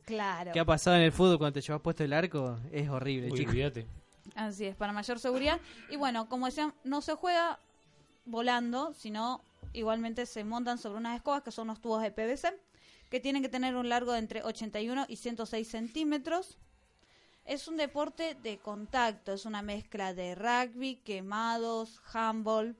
Claro. 0.05 0.51
¿Qué 0.53 0.59
ha 0.59 0.65
pasado 0.65 0.97
en 0.97 1.03
el 1.03 1.11
fútbol 1.11 1.37
cuando 1.37 1.53
te 1.53 1.61
llevas 1.61 1.81
puesto 1.81 2.03
el 2.03 2.13
arco? 2.13 2.59
Es 2.71 2.89
horrible, 2.89 3.31
Uy, 3.31 3.37
chicos. 3.39 3.51
olvídate. 3.53 3.85
Así 4.35 4.65
es, 4.65 4.75
para 4.75 4.91
mayor 4.91 5.19
seguridad. 5.19 5.59
Y 5.89 5.95
bueno, 5.95 6.27
como 6.27 6.45
decían, 6.47 6.73
no 6.83 7.01
se 7.01 7.13
juega 7.15 7.59
volando, 8.25 8.93
sino 8.93 9.41
igualmente 9.75 10.25
se 10.25 10.43
montan 10.43 10.77
sobre 10.77 10.97
unas 10.97 11.15
escobas 11.15 11.43
que 11.43 11.51
son 11.51 11.69
unos 11.69 11.81
tubos 11.81 12.01
de 12.01 12.11
PVC 12.11 12.53
que 13.09 13.19
tienen 13.19 13.41
que 13.41 13.49
tener 13.49 13.75
un 13.75 13.89
largo 13.89 14.13
de 14.13 14.19
entre 14.19 14.43
81 14.43 15.05
y 15.07 15.17
106 15.17 15.67
centímetros. 15.67 16.57
Es 17.45 17.67
un 17.67 17.77
deporte 17.77 18.35
de 18.41 18.57
contacto, 18.57 19.33
es 19.33 19.45
una 19.45 19.61
mezcla 19.61 20.13
de 20.13 20.33
rugby, 20.33 20.95
quemados, 20.97 22.01
handball, 22.11 22.75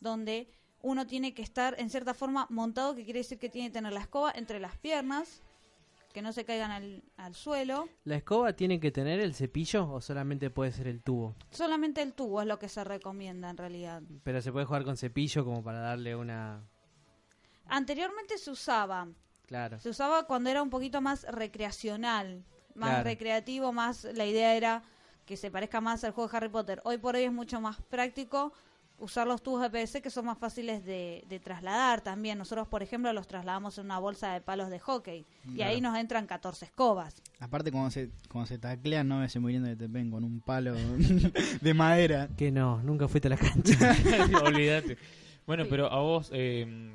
donde 0.00 0.48
uno 0.80 1.06
tiene 1.06 1.34
que 1.34 1.42
estar 1.42 1.78
en 1.78 1.90
cierta 1.90 2.14
forma 2.14 2.46
montado, 2.48 2.94
que 2.94 3.04
quiere 3.04 3.20
decir 3.20 3.38
que 3.38 3.50
tiene 3.50 3.68
que 3.68 3.74
tener 3.74 3.92
la 3.92 4.00
escoba 4.00 4.32
entre 4.34 4.60
las 4.60 4.76
piernas, 4.78 5.42
que 6.16 6.22
no 6.22 6.32
se 6.32 6.46
caigan 6.46 6.70
al, 6.70 7.02
al 7.18 7.34
suelo. 7.34 7.90
¿La 8.04 8.16
escoba 8.16 8.54
tiene 8.54 8.80
que 8.80 8.90
tener 8.90 9.20
el 9.20 9.34
cepillo 9.34 9.86
o 9.92 10.00
solamente 10.00 10.48
puede 10.48 10.72
ser 10.72 10.86
el 10.88 11.02
tubo? 11.02 11.36
Solamente 11.50 12.00
el 12.00 12.14
tubo 12.14 12.40
es 12.40 12.46
lo 12.48 12.58
que 12.58 12.70
se 12.70 12.82
recomienda 12.84 13.50
en 13.50 13.58
realidad. 13.58 14.02
Pero 14.24 14.40
se 14.40 14.50
puede 14.50 14.64
jugar 14.64 14.84
con 14.84 14.96
cepillo 14.96 15.44
como 15.44 15.62
para 15.62 15.78
darle 15.80 16.16
una... 16.16 16.62
Anteriormente 17.66 18.38
se 18.38 18.50
usaba, 18.50 19.08
Claro. 19.46 19.78
se 19.78 19.90
usaba 19.90 20.26
cuando 20.26 20.48
era 20.48 20.62
un 20.62 20.70
poquito 20.70 21.02
más 21.02 21.24
recreacional, 21.24 22.46
más 22.74 22.88
Claro. 22.92 23.04
recreativo, 23.04 23.72
más 23.74 24.04
la 24.04 24.24
idea 24.24 24.54
era 24.56 24.82
que 25.26 25.36
se 25.36 25.50
parezca 25.50 25.82
más 25.82 26.02
al 26.04 26.12
juego 26.12 26.30
de 26.30 26.36
Harry 26.38 26.48
Potter. 26.48 26.80
Hoy 26.84 26.96
por 26.96 27.14
hoy 27.16 27.24
es 27.24 27.32
mucho 27.32 27.60
más 27.60 27.76
práctico 27.90 28.54
usar 28.98 29.26
los 29.26 29.42
tubos 29.42 29.60
de 29.62 29.68
PVC 29.70 30.00
que 30.02 30.10
son 30.10 30.24
más 30.26 30.38
fáciles 30.38 30.84
de, 30.84 31.24
de 31.28 31.38
trasladar 31.40 32.00
también. 32.00 32.38
Nosotros, 32.38 32.66
por 32.68 32.82
ejemplo, 32.82 33.12
los 33.12 33.26
trasladamos 33.28 33.76
en 33.78 33.84
una 33.86 33.98
bolsa 33.98 34.32
de 34.32 34.40
palos 34.40 34.70
de 34.70 34.78
hockey 34.78 35.26
y 35.54 35.62
ahí 35.62 35.80
nos 35.80 35.96
entran 35.98 36.26
14 36.26 36.64
escobas. 36.64 37.22
Aparte, 37.40 37.70
cuando 37.70 37.90
se, 37.90 38.10
cuando 38.30 38.46
se 38.46 38.58
taclean, 38.58 39.06
no 39.06 39.18
me 39.18 39.26
estoy 39.26 39.42
muriendo 39.42 39.68
que 39.68 39.76
te 39.76 39.86
ven 39.86 40.10
con 40.10 40.24
un 40.24 40.40
palo 40.40 40.74
de 41.60 41.74
madera. 41.74 42.28
Que 42.36 42.50
no, 42.50 42.82
nunca 42.82 43.06
fuiste 43.08 43.28
a 43.28 43.30
la 43.32 43.36
cancha. 43.36 43.96
Olvídate. 44.44 44.96
Bueno, 45.46 45.64
Sí. 45.64 45.70
pero 45.70 45.92
a 45.92 46.00
vos, 46.00 46.30
eh, 46.32 46.92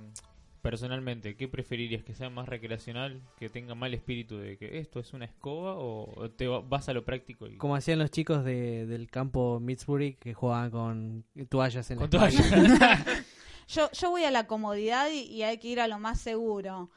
personalmente, 0.61 1.35
¿qué 1.35 1.47
preferirías? 1.47 2.03
¿Que 2.03 2.13
sea 2.13 2.29
más 2.29 2.47
recreacional? 2.47 3.21
¿Que 3.37 3.49
tenga 3.49 3.75
mal 3.75 3.93
espíritu 3.93 4.37
de 4.37 4.57
que 4.57 4.79
esto 4.79 4.99
es 4.99 5.13
una 5.13 5.25
escoba? 5.25 5.75
¿O 5.77 6.29
te 6.31 6.47
va- 6.47 6.61
vas 6.61 6.87
a 6.89 6.93
lo 6.93 7.03
práctico? 7.03 7.47
Y... 7.47 7.57
como 7.57 7.75
hacían 7.75 7.99
los 7.99 8.11
chicos 8.11 8.43
de, 8.45 8.85
del 8.85 9.09
campo 9.09 9.59
Midsbury 9.59 10.13
que 10.15 10.33
jugaban 10.33 10.71
con 10.71 11.25
toallas 11.49 11.89
en 11.91 11.97
Con 11.99 12.09
la 12.11 12.27
espalda. 12.27 12.79
toalla. 12.79 13.05
Yo, 13.67 13.89
yo 13.93 14.09
voy 14.09 14.25
a 14.25 14.31
la 14.31 14.47
comodidad 14.47 15.07
y, 15.09 15.19
y 15.21 15.43
hay 15.43 15.57
que 15.57 15.69
ir 15.69 15.79
a 15.79 15.87
lo 15.87 15.97
más 15.97 16.19
seguro. 16.19 16.89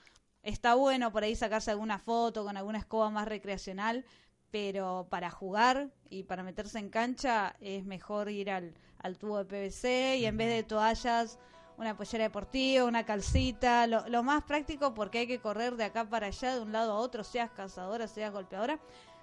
Está 0.42 0.74
bueno 0.74 1.12
por 1.12 1.22
ahí 1.22 1.36
sacarse 1.36 1.70
alguna 1.70 2.00
foto 2.00 2.42
con 2.44 2.56
alguna 2.56 2.78
escoba 2.78 3.10
más 3.10 3.28
recreacional, 3.28 4.04
pero 4.50 5.06
para 5.08 5.30
jugar 5.30 5.90
y 6.10 6.24
para 6.24 6.42
meterse 6.42 6.80
en 6.80 6.88
cancha 6.90 7.54
es 7.60 7.84
mejor 7.84 8.28
ir 8.28 8.50
al, 8.50 8.74
al 8.98 9.18
tubo 9.18 9.38
de 9.38 9.44
PVC 9.44 10.16
y 10.18 10.24
en 10.26 10.36
vez 10.36 10.48
de 10.48 10.64
toallas 10.64 11.38
una 11.76 11.96
pollera 11.96 12.24
deportiva, 12.24 12.84
una 12.84 13.04
calcita, 13.04 13.86
lo, 13.86 14.08
lo 14.08 14.22
más 14.22 14.44
práctico 14.44 14.94
porque 14.94 15.18
hay 15.20 15.26
que 15.26 15.40
correr 15.40 15.76
de 15.76 15.84
acá 15.84 16.04
para 16.04 16.28
allá, 16.28 16.54
de 16.54 16.60
un 16.62 16.72
lado 16.72 16.92
a 16.92 16.96
otro, 16.96 17.24
seas 17.24 17.50
cazadora, 17.50 18.06
seas 18.06 18.32
golpeadora. 18.32 18.78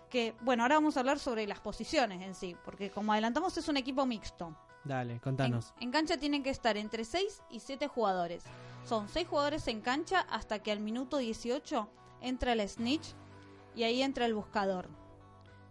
Que 0.09 0.35
bueno, 0.41 0.63
ahora 0.63 0.75
vamos 0.75 0.97
a 0.97 0.99
hablar 0.99 1.19
sobre 1.19 1.47
las 1.47 1.61
posiciones 1.61 2.21
en 2.21 2.35
sí, 2.35 2.55
porque 2.65 2.89
como 2.91 3.13
adelantamos 3.13 3.55
es 3.57 3.67
un 3.69 3.77
equipo 3.77 4.05
mixto. 4.05 4.53
Dale, 4.83 5.13
En, 5.13 5.19
contanos. 5.19 5.73
en 5.79 5.91
cancha 5.91 6.17
tienen 6.17 6.43
que 6.43 6.49
estar 6.49 6.75
entre 6.75 7.05
6 7.05 7.43
y 7.51 7.59
7 7.59 7.87
jugadores. 7.87 8.43
Son 8.83 9.07
6 9.07 9.27
jugadores 9.27 9.67
en 9.67 9.79
cancha 9.79 10.25
hasta 10.29 10.59
que 10.59 10.71
al 10.71 10.79
minuto 10.81 11.17
18 11.17 11.87
entra 12.21 12.53
el 12.53 12.67
snitch 12.67 13.13
y 13.75 13.83
ahí 13.83 14.01
entra 14.01 14.25
el 14.25 14.33
buscador. 14.33 14.89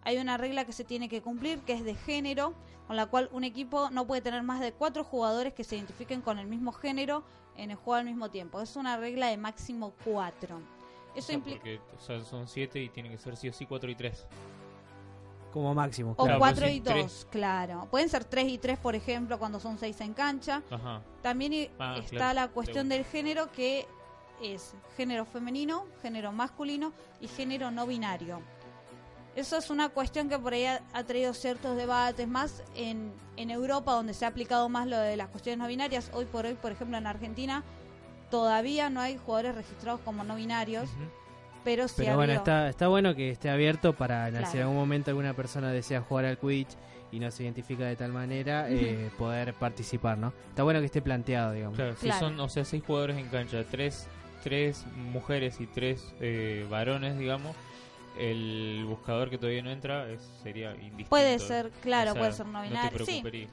Hay 0.03 0.17
una 0.17 0.37
regla 0.37 0.65
que 0.65 0.71
se 0.73 0.83
tiene 0.85 1.07
que 1.09 1.21
cumplir 1.21 1.59
que 1.59 1.73
es 1.73 1.83
de 1.83 1.93
género, 1.93 2.55
con 2.91 2.97
la 2.97 3.05
cual 3.05 3.29
un 3.31 3.45
equipo 3.45 3.89
no 3.89 4.05
puede 4.05 4.19
tener 4.19 4.43
más 4.43 4.59
de 4.59 4.73
4 4.73 5.05
jugadores 5.05 5.53
que 5.53 5.63
se 5.63 5.77
identifiquen 5.77 6.19
con 6.19 6.39
el 6.39 6.45
mismo 6.47 6.73
género 6.73 7.23
en 7.55 7.71
el 7.71 7.77
juego 7.77 7.93
al 7.93 8.03
mismo 8.03 8.29
tiempo. 8.29 8.59
Es 8.59 8.75
una 8.75 8.97
regla 8.97 9.27
de 9.27 9.37
máximo 9.37 9.93
4. 10.03 10.57
O 10.57 10.59
Eso 11.15 11.27
sea, 11.27 11.35
implica... 11.35 11.59
porque 11.59 11.79
o 11.97 12.01
sea, 12.01 12.21
son 12.25 12.49
siete 12.49 12.83
y 12.83 12.89
tienen 12.89 13.13
que 13.13 13.17
ser 13.17 13.37
sí 13.37 13.47
o 13.47 13.53
sí 13.53 13.65
cuatro 13.65 13.89
y 13.89 13.95
tres. 13.95 14.27
Como 15.53 15.73
máximo. 15.73 16.15
O 16.17 16.25
Claro, 16.25 16.39
4 16.39 16.61
pues 16.63 16.73
y 16.73 16.79
2, 16.81 16.93
tres. 16.93 17.27
claro. 17.31 17.87
Pueden 17.89 18.09
ser 18.09 18.25
3 18.25 18.49
y 18.49 18.57
3, 18.57 18.77
por 18.77 18.93
ejemplo, 18.93 19.39
cuando 19.39 19.61
son 19.61 19.77
6 19.77 20.01
en 20.01 20.13
cancha. 20.13 20.61
Ajá. 20.69 21.01
También 21.21 21.71
Ah, 21.79 21.95
está 21.97 22.09
claro, 22.17 22.33
la 22.41 22.47
cuestión 22.49 22.89
de 22.89 22.95
del 22.95 23.05
género 23.05 23.53
que 23.53 23.87
es 24.43 24.75
género 24.97 25.23
femenino, 25.23 25.85
género 26.01 26.33
masculino 26.33 26.91
y 27.21 27.29
género 27.29 27.71
no 27.71 27.87
binario. 27.87 28.41
Eso 29.35 29.57
es 29.57 29.69
una 29.69 29.89
cuestión 29.89 30.27
que 30.27 30.37
por 30.37 30.53
ahí 30.53 30.65
ha, 30.65 30.81
ha 30.93 31.03
traído 31.05 31.33
ciertos 31.33 31.77
debates, 31.77 32.27
más 32.27 32.63
en, 32.75 33.13
en 33.37 33.49
Europa, 33.49 33.93
donde 33.93 34.13
se 34.13 34.25
ha 34.25 34.27
aplicado 34.27 34.67
más 34.67 34.87
lo 34.87 34.97
de 34.97 35.15
las 35.15 35.29
cuestiones 35.29 35.59
no 35.59 35.67
binarias. 35.67 36.11
Hoy 36.13 36.25
por 36.25 36.45
hoy, 36.45 36.55
por 36.55 36.71
ejemplo, 36.71 36.97
en 36.97 37.07
Argentina, 37.07 37.63
todavía 38.29 38.89
no 38.89 38.99
hay 38.99 39.17
jugadores 39.17 39.55
registrados 39.55 40.01
como 40.01 40.23
no 40.25 40.35
binarios, 40.35 40.89
pero 41.63 41.87
sí 41.87 41.95
Pero 41.97 42.15
bueno, 42.15 42.33
está, 42.33 42.67
está 42.69 42.87
bueno 42.87 43.15
que 43.15 43.29
esté 43.29 43.49
abierto 43.49 43.93
para 43.93 44.29
si 44.47 44.57
en 44.57 44.63
algún 44.63 44.77
momento 44.77 45.11
alguna 45.11 45.33
persona 45.33 45.71
desea 45.71 46.01
jugar 46.01 46.25
al 46.25 46.37
Quidditch 46.37 46.75
y 47.11 47.19
no 47.19 47.29
se 47.29 47.43
identifica 47.43 47.85
de 47.85 47.95
tal 47.95 48.11
manera, 48.11 48.69
eh, 48.69 49.11
poder 49.17 49.53
participar, 49.53 50.17
¿no? 50.17 50.33
Está 50.49 50.63
bueno 50.63 50.79
que 50.79 50.85
esté 50.85 51.01
planteado, 51.01 51.51
digamos. 51.51 51.75
Claro, 51.75 51.95
si 51.95 52.05
Claro. 52.07 52.19
son, 52.19 52.39
o 52.39 52.49
sea, 52.49 52.65
seis 52.65 52.83
jugadores 52.85 53.17
en 53.17 53.27
cancha, 53.27 53.63
tres, 53.69 54.07
tres 54.43 54.85
mujeres 55.11 55.59
y 55.59 55.67
tres 55.67 56.13
eh, 56.21 56.65
varones, 56.69 57.17
digamos, 57.19 57.55
el 58.17 58.85
buscador 58.87 59.29
que 59.29 59.37
todavía 59.37 59.61
no 59.63 59.71
entra 59.71 60.09
es- 60.11 60.21
sería 60.43 60.71
indistinto. 60.73 61.09
Puede 61.09 61.39
ser, 61.39 61.71
claro, 61.81 62.11
O 62.11 62.13
sea, 62.13 62.21
puede 62.21 62.33
ser 62.33 62.45
no 62.47 62.53
No 62.53 62.61
binario. 62.63 63.05
te 63.05 63.05
sí, 63.05 63.47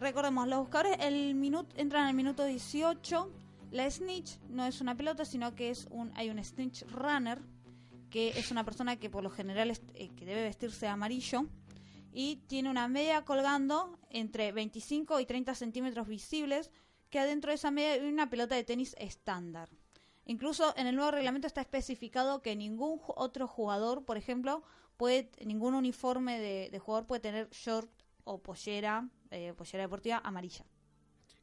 recordemos, 0.00 0.46
los 0.48 0.58
buscadores 0.60 0.96
el 1.00 1.34
minuto, 1.34 1.74
entran 1.76 2.06
al 2.06 2.14
minuto 2.14 2.44
18. 2.44 3.30
La 3.70 3.90
snitch 3.90 4.38
no 4.50 4.64
es 4.66 4.80
una 4.80 4.94
pelota, 4.96 5.24
sino 5.24 5.54
que 5.54 5.70
es 5.70 5.88
un 5.90 6.12
hay 6.14 6.30
un 6.30 6.42
snitch 6.42 6.84
runner, 6.90 7.40
que 8.10 8.28
es 8.38 8.50
una 8.52 8.64
persona 8.64 8.96
que 8.96 9.10
por 9.10 9.22
lo 9.24 9.30
general 9.30 9.70
es- 9.70 9.82
eh, 9.94 10.10
que 10.16 10.24
debe 10.24 10.42
vestirse 10.44 10.86
de 10.86 10.92
amarillo 10.92 11.46
y 12.12 12.36
tiene 12.46 12.70
una 12.70 12.86
media 12.86 13.24
colgando 13.24 13.98
entre 14.10 14.52
25 14.52 15.18
y 15.18 15.26
30 15.26 15.54
centímetros 15.56 16.06
visibles, 16.06 16.70
que 17.10 17.18
adentro 17.18 17.50
de 17.50 17.56
esa 17.56 17.70
media 17.72 17.92
hay 17.94 18.00
una 18.08 18.30
pelota 18.30 18.54
de 18.54 18.62
tenis 18.62 18.94
estándar. 18.98 19.68
Incluso 20.26 20.74
en 20.76 20.86
el 20.86 20.96
nuevo 20.96 21.10
reglamento 21.10 21.46
está 21.46 21.60
especificado 21.60 22.40
que 22.42 22.56
ningún 22.56 23.00
otro 23.06 23.46
jugador, 23.46 24.04
por 24.04 24.16
ejemplo, 24.16 24.62
puede 24.96 25.30
ningún 25.44 25.74
uniforme 25.74 26.38
de, 26.38 26.70
de 26.70 26.78
jugador 26.78 27.06
puede 27.06 27.20
tener 27.20 27.48
short 27.50 27.90
o 28.24 28.42
pollera, 28.42 29.08
eh, 29.30 29.52
pollera 29.56 29.84
deportiva 29.84 30.22
amarilla. 30.24 30.64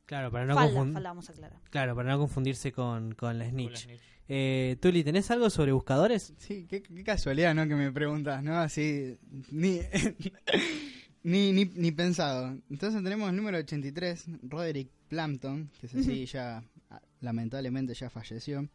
Claro, 0.05 0.31
para 0.31 0.45
no, 0.45 0.55
falda, 0.55 1.09
vamos 1.09 1.29
a 1.29 1.31
aclarar. 1.31 1.59
claro, 1.69 1.95
para 1.95 2.09
no 2.11 2.19
confundirse 2.19 2.71
con, 2.71 3.13
con 3.13 3.39
la 3.39 3.45
Con 3.45 3.55
la 3.55 3.77
Snitch. 3.77 3.87
Eh, 4.27 4.77
Tuli, 4.81 5.03
¿tenés 5.03 5.29
algo 5.31 5.49
sobre 5.49 5.71
buscadores? 5.71 6.33
Sí, 6.37 6.65
qué, 6.69 6.81
qué 6.81 7.03
casualidad, 7.03 7.53
¿no? 7.53 7.67
Que 7.67 7.75
me 7.75 7.91
preguntas, 7.91 8.41
¿no? 8.43 8.57
Así, 8.57 9.17
ni, 9.51 9.79
ni, 11.23 11.51
ni, 11.51 11.65
ni 11.65 11.91
pensado. 11.91 12.57
Entonces 12.69 13.03
tenemos 13.03 13.29
el 13.29 13.35
número 13.35 13.57
83, 13.57 14.25
Roderick 14.43 14.89
Plampton, 15.07 15.69
que 15.79 15.87
es 15.87 15.95
así, 15.95 16.25
ya 16.25 16.63
lamentablemente 17.21 17.93
ya 17.93 18.09
falleció. 18.09 18.67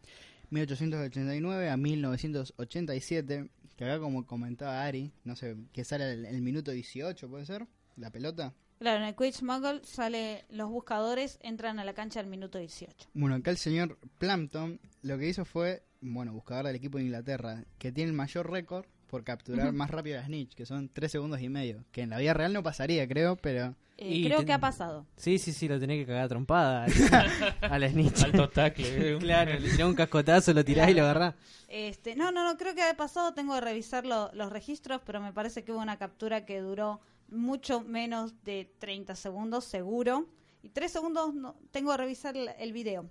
1889 0.51 1.70
a 1.70 1.76
1987, 1.76 3.51
que 3.76 3.84
acá 3.84 3.99
como 3.99 4.26
comentaba 4.26 4.84
Ari, 4.84 5.12
no 5.24 5.36
sé, 5.36 5.57
que 5.72 5.84
sale 5.84 6.12
el, 6.12 6.24
el 6.24 6.40
minuto 6.40 6.70
18, 6.70 7.28
¿puede 7.28 7.44
ser? 7.47 7.66
La 7.97 8.11
pelota. 8.11 8.55
Claro, 8.78 8.99
en 9.03 9.09
el 9.09 9.16
Quidditch 9.16 9.42
Muggle 9.42 9.80
sale 9.84 10.44
los 10.51 10.68
buscadores 10.68 11.38
entran 11.42 11.78
a 11.78 11.84
la 11.84 11.94
cancha 11.94 12.20
al 12.20 12.26
minuto 12.26 12.59
18. 12.59 13.09
Bueno, 13.14 13.36
acá 13.36 13.51
el 13.51 13.57
señor 13.57 13.99
Plampton 14.18 14.80
lo 15.03 15.16
que 15.16 15.28
hizo 15.28 15.44
fue, 15.44 15.82
bueno, 16.01 16.34
buscador 16.34 16.66
del 16.66 16.76
equipo 16.76 16.99
de 16.99 17.05
Inglaterra, 17.05 17.64
que 17.78 17.90
tiene 17.90 18.11
el 18.11 18.16
mayor 18.16 18.51
récord 18.51 18.84
por 19.07 19.24
capturar 19.24 19.72
más 19.72 19.90
rápido 19.90 20.18
a 20.18 20.24
Snitch, 20.24 20.54
que 20.54 20.66
son 20.66 20.88
3 20.88 21.11
segundos 21.12 21.40
y 21.40 21.48
medio. 21.48 21.84
Que 21.92 22.02
en 22.02 22.11
la 22.11 22.18
vida 22.18 22.34
real 22.34 22.52
no 22.52 22.62
pasaría, 22.62 23.07
creo, 23.09 23.36
pero... 23.36 23.74
Eh, 23.98 24.16
Y 24.16 24.24
creo 24.26 24.38
ten- 24.38 24.46
que 24.46 24.52
ha 24.52 24.59
pasado. 24.61 25.07
Sí, 25.16 25.38
sí, 25.38 25.52
sí, 25.52 25.68
lo 25.68 25.80
tenés 25.80 25.98
que 26.00 26.07
cagar 26.07 26.28
trompada 26.28 26.84
al, 27.62 27.72
al 27.82 27.90
Snitch. 27.90 28.22
Alto 28.24 28.48
tackle. 28.50 29.14
eh. 29.14 29.16
claro, 29.20 29.52
le 29.59 29.70
tirás 29.70 29.88
un 29.88 29.94
cascotazo, 29.94 30.52
lo 30.52 30.64
tirás 30.64 30.90
y 30.90 30.94
lo 30.94 31.02
agarrás. 31.02 31.34
Este, 31.68 32.14
no, 32.14 32.30
no, 32.30 32.44
no, 32.44 32.57
creo 32.59 32.74
que 32.74 32.82
ha 32.82 32.94
pasado. 32.96 33.32
Tengo 33.32 33.54
que 33.54 33.61
revisar 33.62 34.04
lo- 34.04 34.30
los 34.34 34.50
registros, 34.52 35.00
pero 35.07 35.20
me 35.20 35.32
parece 35.32 35.64
que 35.64 35.72
hubo 35.72 35.80
una 35.80 35.96
captura 35.98 36.44
que 36.44 36.61
duró 36.61 37.00
mucho 37.28 37.80
menos 37.80 38.34
de 38.44 38.70
30 38.78 39.14
segundos, 39.16 39.64
seguro. 39.64 40.26
Y 40.62 40.68
3 40.70 40.92
segundos, 40.92 41.32
no, 41.34 41.57
tengo 41.70 41.92
que 41.92 41.96
revisar 41.96 42.36
el, 42.36 42.50
el 42.59 42.72
video. 42.72 43.09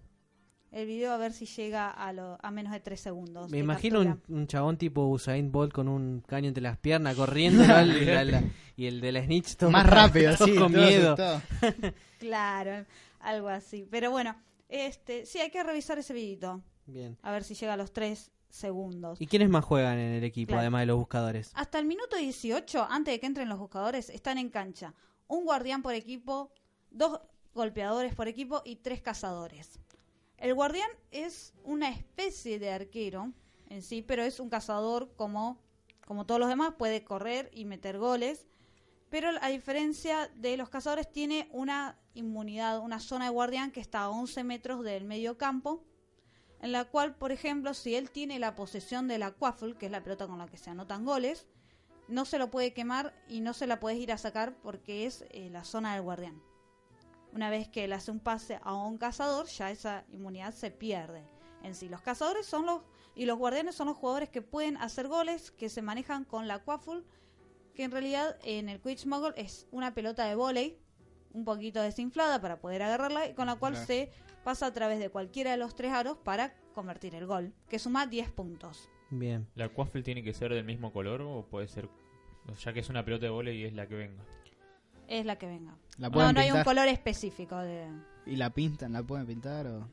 El 0.76 0.88
video 0.88 1.13
a 1.13 1.17
ver 1.17 1.32
si 1.32 1.45
llega 1.45 1.89
a, 1.89 2.11
lo, 2.11 2.38
a 2.41 2.51
menos 2.51 2.73
de 2.73 2.82
3 2.82 2.99
segundos. 2.99 3.49
Me 3.49 3.59
imagino 3.59 4.01
un, 4.01 4.21
un 4.28 4.45
chabón 4.45 4.78
tipo 4.78 5.07
Usain 5.07 5.49
Bolt 5.49 5.71
con 5.71 5.88
un 5.88 6.19
caño 6.28 6.49
entre 6.49 6.61
las 6.61 6.78
piernas 6.78 7.15
corriendo 7.15 7.65
¿no? 7.65 7.82
y, 7.82 8.03
la- 8.05 8.26
la- 8.26 8.43
y 8.76 8.86
el 8.88 8.99
de 8.99 9.11
la 9.13 9.23
Snitch 9.23 9.55
todo 9.55 9.71
más 9.71 9.88
rápido, 9.89 10.36
todo 10.36 10.47
sí, 10.47 10.55
con 10.55 10.73
todo 10.73 10.86
miedo. 10.86 11.15
Claro, 12.19 12.86
algo 13.19 13.47
así. 13.47 13.88
Pero 13.89 14.11
bueno, 14.11 14.36
este, 14.67 15.26
sí, 15.26 15.39
hay 15.39 15.49
que 15.49 15.63
revisar 15.63 15.97
ese 15.97 16.13
videito. 16.13 16.61
Bien. 16.88 17.17
A 17.21 17.32
ver 17.32 17.43
si 17.45 17.53
llega 17.55 17.73
a 17.73 17.78
los 17.78 17.93
3 17.93 18.32
segundos. 18.49 19.21
¿Y 19.21 19.28
quiénes 19.28 19.47
más 19.49 19.63
juegan 19.63 19.97
en 19.97 20.11
el 20.13 20.23
equipo, 20.26 20.49
Claro. 20.49 20.61
además 20.61 20.82
de 20.82 20.86
los 20.88 20.97
buscadores? 20.97 21.51
Hasta 21.55 21.80
el 21.80 21.86
minuto 21.86 22.17
18, 22.17 22.86
antes 22.89 23.13
de 23.13 23.19
que 23.21 23.26
entren 23.28 23.47
los 23.49 23.59
buscadores, 23.59 24.09
están 24.09 24.38
en 24.38 24.49
cancha 24.49 24.93
un 25.28 25.45
guardián 25.45 25.82
por 25.82 25.93
equipo, 25.93 26.51
dos 26.91 27.19
golpeadores 27.53 28.13
por 28.13 28.28
equipo 28.28 28.61
y 28.65 28.76
tres 28.76 29.01
cazadores. 29.01 29.80
El 30.38 30.53
guardián 30.53 30.89
es 31.11 31.53
una 31.63 31.89
especie 31.89 32.59
de 32.59 32.71
arquero 32.71 33.33
en 33.69 33.81
sí, 33.81 34.01
pero 34.01 34.23
es 34.23 34.39
un 34.39 34.49
cazador 34.49 35.13
como, 35.15 35.59
como 36.05 36.25
todos 36.25 36.39
los 36.39 36.49
demás, 36.49 36.73
puede 36.77 37.03
correr 37.03 37.49
y 37.53 37.65
meter 37.65 37.97
goles. 37.97 38.47
Pero 39.09 39.29
a 39.41 39.49
diferencia 39.49 40.29
de 40.36 40.57
los 40.57 40.69
cazadores, 40.69 41.11
tiene 41.11 41.47
una 41.51 41.97
inmunidad, 42.13 42.79
una 42.79 42.99
zona 42.99 43.25
de 43.25 43.31
guardián 43.31 43.71
que 43.71 43.79
está 43.79 44.01
a 44.01 44.09
11 44.09 44.43
metros 44.43 44.83
del 44.83 45.05
medio 45.05 45.38
campo, 45.38 45.83
en 46.61 46.71
la 46.71 46.86
cual, 46.86 47.15
por 47.15 47.31
ejemplo, 47.31 47.73
si 47.73 47.95
él 47.95 48.09
tiene 48.09 48.39
la 48.39 48.55
posesión 48.55 49.07
de 49.07 49.17
la 49.17 49.31
quaffle, 49.31 49.75
que 49.75 49.86
es 49.86 49.91
la 49.91 50.03
pelota 50.03 50.27
con 50.27 50.38
la 50.38 50.47
que 50.47 50.57
se 50.57 50.69
anotan 50.69 51.05
goles, 51.05 51.47
no 52.07 52.25
se 52.25 52.39
lo 52.39 52.51
puede 52.51 52.73
quemar 52.73 53.13
y 53.27 53.41
no 53.41 53.53
se 53.53 53.67
la 53.67 53.79
puedes 53.79 53.99
ir 53.99 54.11
a 54.11 54.17
sacar 54.17 54.55
porque 54.61 55.05
es 55.05 55.25
eh, 55.29 55.49
la 55.49 55.63
zona 55.63 55.93
del 55.93 56.03
guardián. 56.03 56.41
Una 57.36 57.49
vez 57.49 57.67
que 57.67 57.83
él 57.83 57.91
hace 57.91 58.11
un 58.11 58.19
pase 58.21 58.59
a 58.63 58.73
un 58.73 58.97
cazador, 58.97 59.45
ya 59.47 59.69
esa 59.69 60.05
inmunidad 60.09 60.53
se 60.53 60.71
pierde. 60.71 61.21
En 61.63 61.75
sí, 61.75 61.89
los 61.89 61.99
cazadores 62.01 62.45
son 62.45 62.65
los 62.65 62.81
y 63.13 63.25
los 63.25 63.38
guardianes 63.38 63.75
son 63.75 63.88
los 63.88 63.97
jugadores 63.97 64.29
que 64.29 64.41
pueden 64.41 64.77
hacer 64.77 65.09
goles, 65.09 65.51
que 65.51 65.67
se 65.69 65.81
manejan 65.81 66.23
con 66.23 66.47
la 66.47 66.59
quaffle, 66.63 67.03
que 67.73 67.83
en 67.83 67.91
realidad 67.91 68.38
en 68.43 68.69
el 68.69 68.79
Quidditch 68.79 69.05
Muggle 69.05 69.33
es 69.36 69.67
una 69.71 69.93
pelota 69.93 70.25
de 70.25 70.36
volei, 70.36 70.77
un 71.33 71.43
poquito 71.43 71.81
desinflada 71.81 72.39
para 72.39 72.59
poder 72.61 72.81
agarrarla 72.83 73.27
y 73.27 73.33
con 73.33 73.47
la 73.47 73.55
cual 73.57 73.73
Claro. 73.73 73.88
se 73.88 74.11
pasa 74.45 74.67
a 74.67 74.73
través 74.73 74.99
de 74.99 75.09
cualquiera 75.09 75.51
de 75.51 75.57
los 75.57 75.75
tres 75.75 75.91
aros 75.91 76.17
para 76.17 76.53
convertir 76.73 77.15
el 77.15 77.25
gol, 77.25 77.53
que 77.67 77.79
suma 77.79 78.07
10 78.07 78.31
puntos. 78.31 78.89
Bien. 79.09 79.45
¿La 79.55 79.67
quaffle 79.67 80.03
tiene 80.03 80.23
que 80.23 80.33
ser 80.33 80.53
del 80.53 80.63
mismo 80.63 80.93
color 80.93 81.21
o 81.21 81.45
puede 81.49 81.67
ser, 81.67 81.89
ya 82.63 82.71
que 82.71 82.79
es 82.79 82.89
una 82.89 83.03
pelota 83.03 83.25
de 83.25 83.31
volei 83.31 83.57
y 83.57 83.65
es 83.65 83.73
la 83.73 83.88
que 83.88 83.95
venga? 83.95 84.23
Es 85.07 85.25
la 85.25 85.38
que 85.38 85.47
venga. 85.47 85.77
La 85.97 86.09
No, 86.09 86.33
no 86.33 86.39
hay 86.39 86.51
un 86.51 86.63
color 86.63 86.87
específico 86.87 87.57
de... 87.57 87.85
y 88.25 88.35
la 88.35 88.49
pintan, 88.49 88.93
la 88.93 89.03
pueden 89.03 89.25
pintar 89.25 89.67
o... 89.67 89.87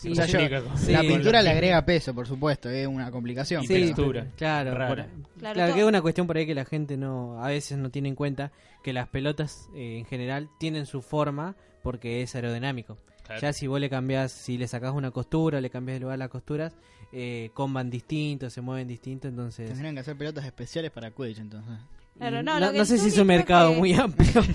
Se 0.00 0.10
O 0.10 0.14
sea, 0.16 0.26
yo- 0.26 0.76
Sí, 0.76 0.90
la 0.90 1.02
pintura 1.02 1.42
le 1.42 1.50
agrega 1.50 1.84
peso, 1.84 2.12
por 2.12 2.26
supuesto, 2.26 2.68
es 2.68 2.88
una 2.88 3.10
complicación. 3.12 3.62
Y 3.62 3.68
pero- 3.68 3.86
textura. 3.86 4.26
Claro, 4.36 4.72
Claro, 4.74 5.06
claro, 5.38 5.74
que 5.74 5.80
es 5.80 5.86
una 5.86 6.02
cuestión 6.02 6.26
por 6.26 6.36
ahí 6.36 6.44
que 6.44 6.56
la 6.56 6.64
gente 6.64 6.96
no 6.96 7.40
a 7.42 7.48
veces 7.48 7.78
no 7.78 7.90
tiene 7.90 8.08
en 8.08 8.16
cuenta 8.16 8.50
que 8.82 8.92
las 8.92 9.06
pelotas 9.08 9.68
eh, 9.76 9.98
en 9.98 10.04
general 10.06 10.48
tienen 10.58 10.86
su 10.86 11.02
forma 11.02 11.54
porque 11.84 12.22
es 12.22 12.34
aerodinámico. 12.34 12.98
Claro. 13.24 13.40
Ya 13.40 13.52
si 13.52 13.68
vos 13.68 13.78
le 13.78 13.88
cambiás, 13.88 14.32
si 14.32 14.58
le 14.58 14.66
sacás 14.66 14.92
una 14.92 15.12
costura, 15.12 15.60
le 15.60 15.70
cambiás 15.70 15.96
de 15.96 16.00
lugar 16.00 16.18
las 16.18 16.30
costuras, 16.30 16.74
eh, 17.12 17.50
comban 17.54 17.88
distinto, 17.88 18.50
se 18.50 18.60
mueven 18.60 18.88
distinto, 18.88 19.28
entonces... 19.28 19.68
Tendrían 19.68 19.94
que 19.94 20.00
hacer 20.00 20.16
pelotas 20.16 20.44
especiales 20.44 20.90
para 20.90 21.12
Quidditch, 21.12 21.38
entonces. 21.38 21.78
Claro, 22.18 22.40
y 22.40 22.42
no, 22.44 22.60
no, 22.60 22.72
no 22.72 22.84
sé 22.84 22.98
si 22.98 23.08
es 23.08 23.18
un 23.18 23.26
mercado 23.26 23.70
que- 23.72 23.78
muy 23.78 23.94
amplio. 23.98 24.42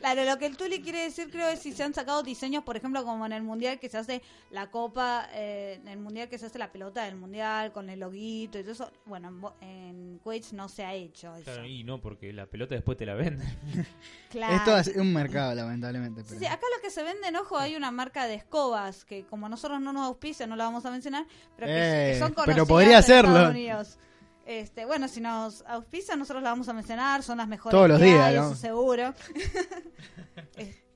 Claro, 0.00 0.24
lo 0.24 0.38
que 0.38 0.46
el 0.46 0.56
Tuli 0.56 0.80
quiere 0.80 1.02
decir 1.02 1.28
creo 1.30 1.48
es 1.48 1.60
si 1.60 1.72
se 1.72 1.82
han 1.82 1.92
sacado 1.92 2.22
diseños, 2.22 2.62
por 2.64 2.76
ejemplo, 2.76 3.04
como 3.04 3.26
en 3.26 3.32
el 3.32 3.42
Mundial 3.42 3.78
que 3.80 3.88
se 3.88 3.98
hace 3.98 4.22
la 4.50 4.70
copa, 4.70 5.28
eh, 5.34 5.78
en 5.80 5.88
el 5.88 5.98
Mundial 5.98 6.28
que 6.28 6.38
se 6.38 6.46
hace 6.46 6.58
la 6.58 6.70
pelota 6.70 7.04
del 7.04 7.16
Mundial 7.16 7.72
con 7.72 7.90
el 7.90 8.00
loguito 8.00 8.58
y 8.58 8.62
todo 8.62 8.72
eso. 8.72 8.92
Bueno, 9.04 9.28
en, 9.60 10.20
en 10.24 10.40
no 10.52 10.68
se 10.68 10.84
ha 10.84 10.94
hecho 10.94 11.34
eso. 11.34 11.44
Claro, 11.44 11.66
y 11.66 11.82
no, 11.84 12.00
porque 12.00 12.32
la 12.32 12.46
pelota 12.46 12.74
después 12.74 12.96
te 12.96 13.06
la 13.06 13.14
venden. 13.14 13.48
Claro. 14.30 14.54
Esto 14.54 14.78
es 14.78 14.96
un 14.96 15.12
mercado, 15.12 15.56
lamentablemente. 15.56 16.20
Sí, 16.22 16.26
Pero... 16.28 16.40
sí, 16.40 16.46
acá 16.46 16.64
lo 16.76 16.80
que 16.80 16.90
se 16.90 17.02
vende 17.02 17.26
en 17.26 17.34
ojo 17.34 17.58
hay 17.58 17.74
una 17.74 17.90
marca 17.90 18.26
de 18.26 18.34
escobas 18.34 19.04
que 19.04 19.24
como 19.24 19.48
nosotros 19.48 19.80
no 19.80 19.92
nos 19.92 20.06
auspicia 20.06 20.46
no 20.46 20.54
la 20.54 20.64
vamos 20.64 20.86
a 20.86 20.92
mencionar, 20.92 21.26
pero 21.56 21.66
que, 21.66 21.72
Eh, 22.10 22.12
que 22.12 22.18
son 22.20 22.28
pero 22.28 22.34
conocidas 22.64 22.68
podría 22.68 22.92
en 22.92 22.94
hacerlo. 22.98 23.30
Estados 23.30 23.50
Unidos. 23.50 23.98
Este, 24.50 24.84
bueno, 24.84 25.06
si 25.06 25.20
nos 25.20 25.62
auspicia 25.62 26.16
nosotros 26.16 26.42
la 26.42 26.50
vamos 26.50 26.68
a 26.68 26.72
mencionar, 26.72 27.22
son 27.22 27.38
las 27.38 27.46
mejores 27.46 27.70
Todos 27.70 27.88
los 27.88 28.00
días, 28.00 28.20
hay, 28.20 28.34
¿no? 28.34 28.46
eso 28.46 28.56
seguro. 28.56 29.14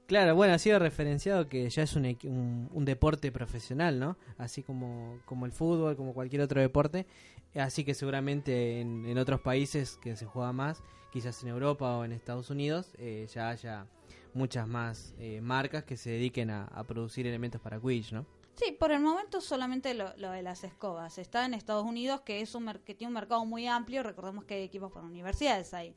Claro, 0.06 0.34
bueno, 0.34 0.52
ha 0.52 0.58
sido 0.58 0.78
referenciado 0.78 1.48
que 1.48 1.70
ya 1.70 1.82
es 1.82 1.96
un, 1.96 2.04
equi- 2.04 2.28
un, 2.28 2.68
un 2.72 2.84
deporte 2.84 3.32
profesional, 3.32 3.98
¿no? 3.98 4.18
Así 4.36 4.62
como, 4.62 5.18
como 5.24 5.46
el 5.46 5.52
fútbol, 5.52 5.96
como 5.96 6.12
cualquier 6.12 6.42
otro 6.42 6.60
deporte. 6.60 7.06
Así 7.54 7.84
que 7.84 7.94
seguramente 7.94 8.80
en, 8.82 9.06
en 9.06 9.16
otros 9.16 9.40
países 9.40 9.96
que 10.02 10.14
se 10.16 10.26
juega 10.26 10.52
más, 10.52 10.82
quizás 11.10 11.42
en 11.42 11.48
Europa 11.48 11.96
o 11.96 12.04
en 12.04 12.12
Estados 12.12 12.50
Unidos, 12.50 12.92
eh, 12.98 13.26
ya 13.32 13.48
haya 13.48 13.86
muchas 14.34 14.68
más 14.68 15.14
eh, 15.18 15.40
marcas 15.40 15.84
que 15.84 15.96
se 15.96 16.10
dediquen 16.10 16.50
a, 16.50 16.64
a 16.64 16.84
producir 16.84 17.26
elementos 17.26 17.60
para 17.62 17.80
Quidditch, 17.80 18.12
¿no? 18.12 18.26
Sí, 18.56 18.72
por 18.78 18.92
el 18.92 19.00
momento 19.00 19.40
solamente 19.40 19.94
lo, 19.94 20.16
lo 20.16 20.30
de 20.30 20.42
las 20.42 20.62
escobas. 20.64 21.18
Está 21.18 21.44
en 21.44 21.54
Estados 21.54 21.84
Unidos, 21.84 22.20
que 22.20 22.40
es 22.40 22.54
un 22.54 22.66
que 22.84 22.94
tiene 22.94 23.08
un 23.08 23.14
mercado 23.14 23.44
muy 23.44 23.66
amplio. 23.66 24.02
Recordemos 24.02 24.44
que 24.44 24.54
hay 24.54 24.62
equipos 24.62 24.92
por 24.92 25.02
universidades 25.04 25.74
ahí. 25.74 25.94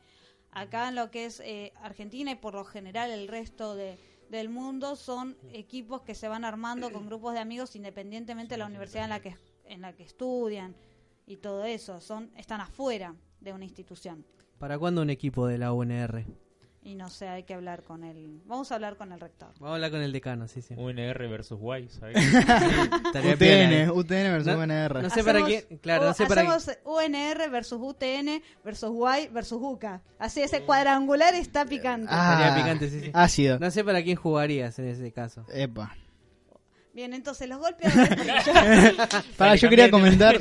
Acá 0.51 0.89
en 0.89 0.95
lo 0.95 1.11
que 1.11 1.25
es 1.25 1.39
eh, 1.41 1.73
Argentina 1.81 2.31
y 2.31 2.35
por 2.35 2.55
lo 2.55 2.65
general 2.65 3.11
el 3.11 3.27
resto 3.27 3.75
de, 3.75 3.99
del 4.29 4.49
mundo 4.49 4.95
son 4.95 5.37
equipos 5.53 6.01
que 6.01 6.15
se 6.15 6.27
van 6.27 6.45
armando 6.45 6.91
con 6.91 7.05
grupos 7.05 7.33
de 7.33 7.39
amigos 7.39 7.75
independientemente 7.75 8.55
de 8.55 8.59
la 8.59 8.65
universidad 8.65 9.03
en 9.03 9.09
la 9.11 9.19
que 9.19 9.35
en 9.65 9.81
la 9.81 9.93
que 9.93 10.03
estudian 10.03 10.75
y 11.25 11.37
todo 11.37 11.63
eso. 11.65 12.01
Son 12.01 12.31
están 12.37 12.61
afuera 12.61 13.15
de 13.39 13.53
una 13.53 13.65
institución. 13.65 14.25
¿Para 14.57 14.79
cuándo 14.79 15.01
un 15.01 15.09
equipo 15.09 15.45
de 15.45 15.57
la 15.57 15.73
UNR? 15.73 16.25
Y 16.87 16.95
no 16.95 17.09
sé, 17.09 17.27
hay 17.27 17.43
que 17.43 17.53
hablar 17.53 17.83
con 17.83 18.05
el. 18.05 18.41
Vamos 18.45 18.71
a 18.71 18.75
hablar 18.75 18.95
con 18.95 19.11
el 19.11 19.19
rector. 19.19 19.49
Vamos 19.59 19.71
a 19.71 19.75
hablar 19.75 19.91
con 19.91 20.01
el 20.01 20.13
decano, 20.13 20.47
sí, 20.47 20.61
sí. 20.61 20.73
UNR 20.77 21.27
versus 21.27 21.59
Y, 21.59 21.89
¿sabes? 21.89 22.15
UTN, 23.13 23.89
UTN 23.91 24.07
versus 24.31 24.47
No- 24.55 24.59
UNR. 24.59 25.03
no 25.03 25.09
sé 25.09 25.23
para 25.23 25.43
quién, 25.45 25.63
claro, 25.81 26.05
no 26.05 26.13
sé 26.13 26.25
para 26.27 26.41
quién. 26.43 26.53
hacemos 26.53 26.79
UNR 26.85 27.49
versus 27.49 27.79
UTN 27.81 28.41
versus 28.63 28.91
Y 29.19 29.27
versus 29.27 29.59
UCA. 29.61 30.01
Así 30.19 30.41
ese 30.41 30.61
cuadrangular 30.63 31.33
está 31.35 31.65
picante. 31.65 32.07
Ah, 32.09 32.37
Estaría 32.39 32.63
picante, 32.63 32.89
sí, 32.89 32.99
sí. 33.01 33.11
Ácido. 33.13 33.59
No 33.59 33.69
sé 33.71 33.83
para 33.83 34.01
quién 34.03 34.15
jugarías 34.15 34.79
en 34.79 34.87
ese 34.87 35.11
caso. 35.11 35.45
Epa. 35.53 35.95
Bien, 36.97 37.13
entonces 37.13 37.47
los 37.47 37.59
golpeadores. 37.59 38.09
Para, 39.37 39.53
yo 39.55 39.69
quería 39.69 39.91
comentar, 39.91 40.39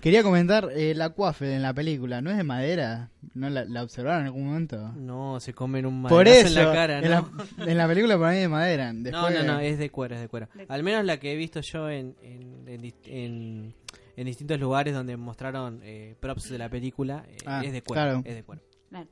quería 0.00 0.24
comentar 0.24 0.68
eh, 0.74 0.92
la 0.92 1.10
cuafe 1.10 1.54
en 1.54 1.62
la 1.62 1.72
película, 1.72 2.20
¿no 2.20 2.32
es 2.32 2.36
de 2.36 2.42
madera? 2.42 3.10
¿No 3.34 3.48
la, 3.48 3.64
la 3.64 3.84
observaron 3.84 4.22
en 4.22 4.26
algún 4.26 4.44
momento? 4.46 4.88
No, 4.96 5.38
se 5.38 5.54
comen 5.54 5.86
un 5.86 6.02
Por 6.02 6.26
eso, 6.26 6.48
en 6.48 6.54
la 6.66 6.72
cara, 6.72 7.00
¿no? 7.00 7.04
en, 7.06 7.10
la, 7.12 7.24
en 7.70 7.78
la 7.78 7.86
película 7.86 8.18
para 8.18 8.30
mí 8.32 8.36
es 8.38 8.42
de 8.42 8.48
madera. 8.48 8.92
No, 8.92 9.02
Después, 9.04 9.34
no, 9.34 9.52
no, 9.54 9.60
es 9.60 9.78
de 9.78 9.90
cuero, 9.90 10.16
es 10.16 10.20
de 10.20 10.26
cuero. 10.28 10.48
De- 10.54 10.66
Al 10.68 10.82
menos 10.82 11.04
la 11.04 11.20
que 11.20 11.32
he 11.32 11.36
visto 11.36 11.60
yo 11.60 11.88
en, 11.88 12.16
en, 12.22 12.64
en 12.66 12.82
dist- 12.82 13.06
en- 13.06 13.74
en 14.16 14.26
distintos 14.26 14.58
lugares 14.58 14.94
donde 14.94 15.16
mostraron 15.16 15.78
eh, 15.84 16.16
props 16.18 16.48
de 16.50 16.58
la 16.58 16.68
película, 16.68 17.24
eh, 17.28 17.36
Ah, 17.46 17.62
es 17.64 17.72
de 17.72 17.82
cuero. 17.82 18.02
claro. 18.02 18.22
Es 18.24 18.34
de 18.34 18.42
cuero. 18.42 18.62
Claro. 18.90 19.06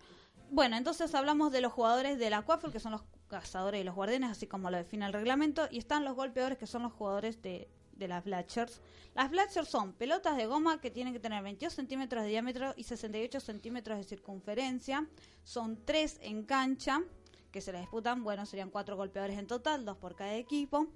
Bueno, 0.51 0.77
entonces 0.77 1.15
hablamos 1.15 1.53
de 1.53 1.61
los 1.61 1.73
jugadores 1.73 2.19
de 2.19 2.29
la 2.29 2.43
Quaffle, 2.43 2.73
que 2.73 2.81
son 2.81 2.91
los 2.93 3.03
cazadores 3.41 3.81
y 3.81 3.85
los 3.85 3.95
guardianes, 3.95 4.31
así 4.31 4.47
como 4.47 4.71
lo 4.71 4.77
define 4.77 5.07
el 5.07 5.13
reglamento, 5.13 5.69
y 5.71 5.79
están 5.79 6.05
los 6.05 6.15
golpeadores, 6.15 6.59
que 6.59 6.67
son 6.67 6.83
los 6.83 6.93
jugadores 6.93 7.43
de, 7.43 7.69
de 7.93 8.09
las 8.09 8.25
Blatchers. 8.25 8.81
Las 9.15 9.31
Blatchers 9.31 9.69
son 9.69 9.93
pelotas 9.93 10.37
de 10.37 10.47
goma 10.47 10.81
que 10.81 10.91
tienen 10.91 11.13
que 11.13 11.21
tener 11.21 11.43
22 11.43 11.73
centímetros 11.73 12.23
de 12.23 12.31
diámetro 12.31 12.75
y 12.77 12.85
68 12.85 13.41
centímetros 13.41 13.99
de 13.99 14.05
circunferencia. 14.05 15.07
Son 15.45 15.85
tres 15.85 16.19
en 16.23 16.45
cancha 16.45 17.03
que 17.51 17.61
se 17.61 17.73
la 17.73 17.81
disputan. 17.81 18.25
Bueno, 18.25 18.47
serían 18.47 18.71
cuatro 18.71 18.97
golpeadores 18.97 19.39
en 19.39 19.47
total, 19.47 19.85
dos 19.85 19.99
por 19.99 20.17
cada 20.17 20.35
equipo. 20.35 20.87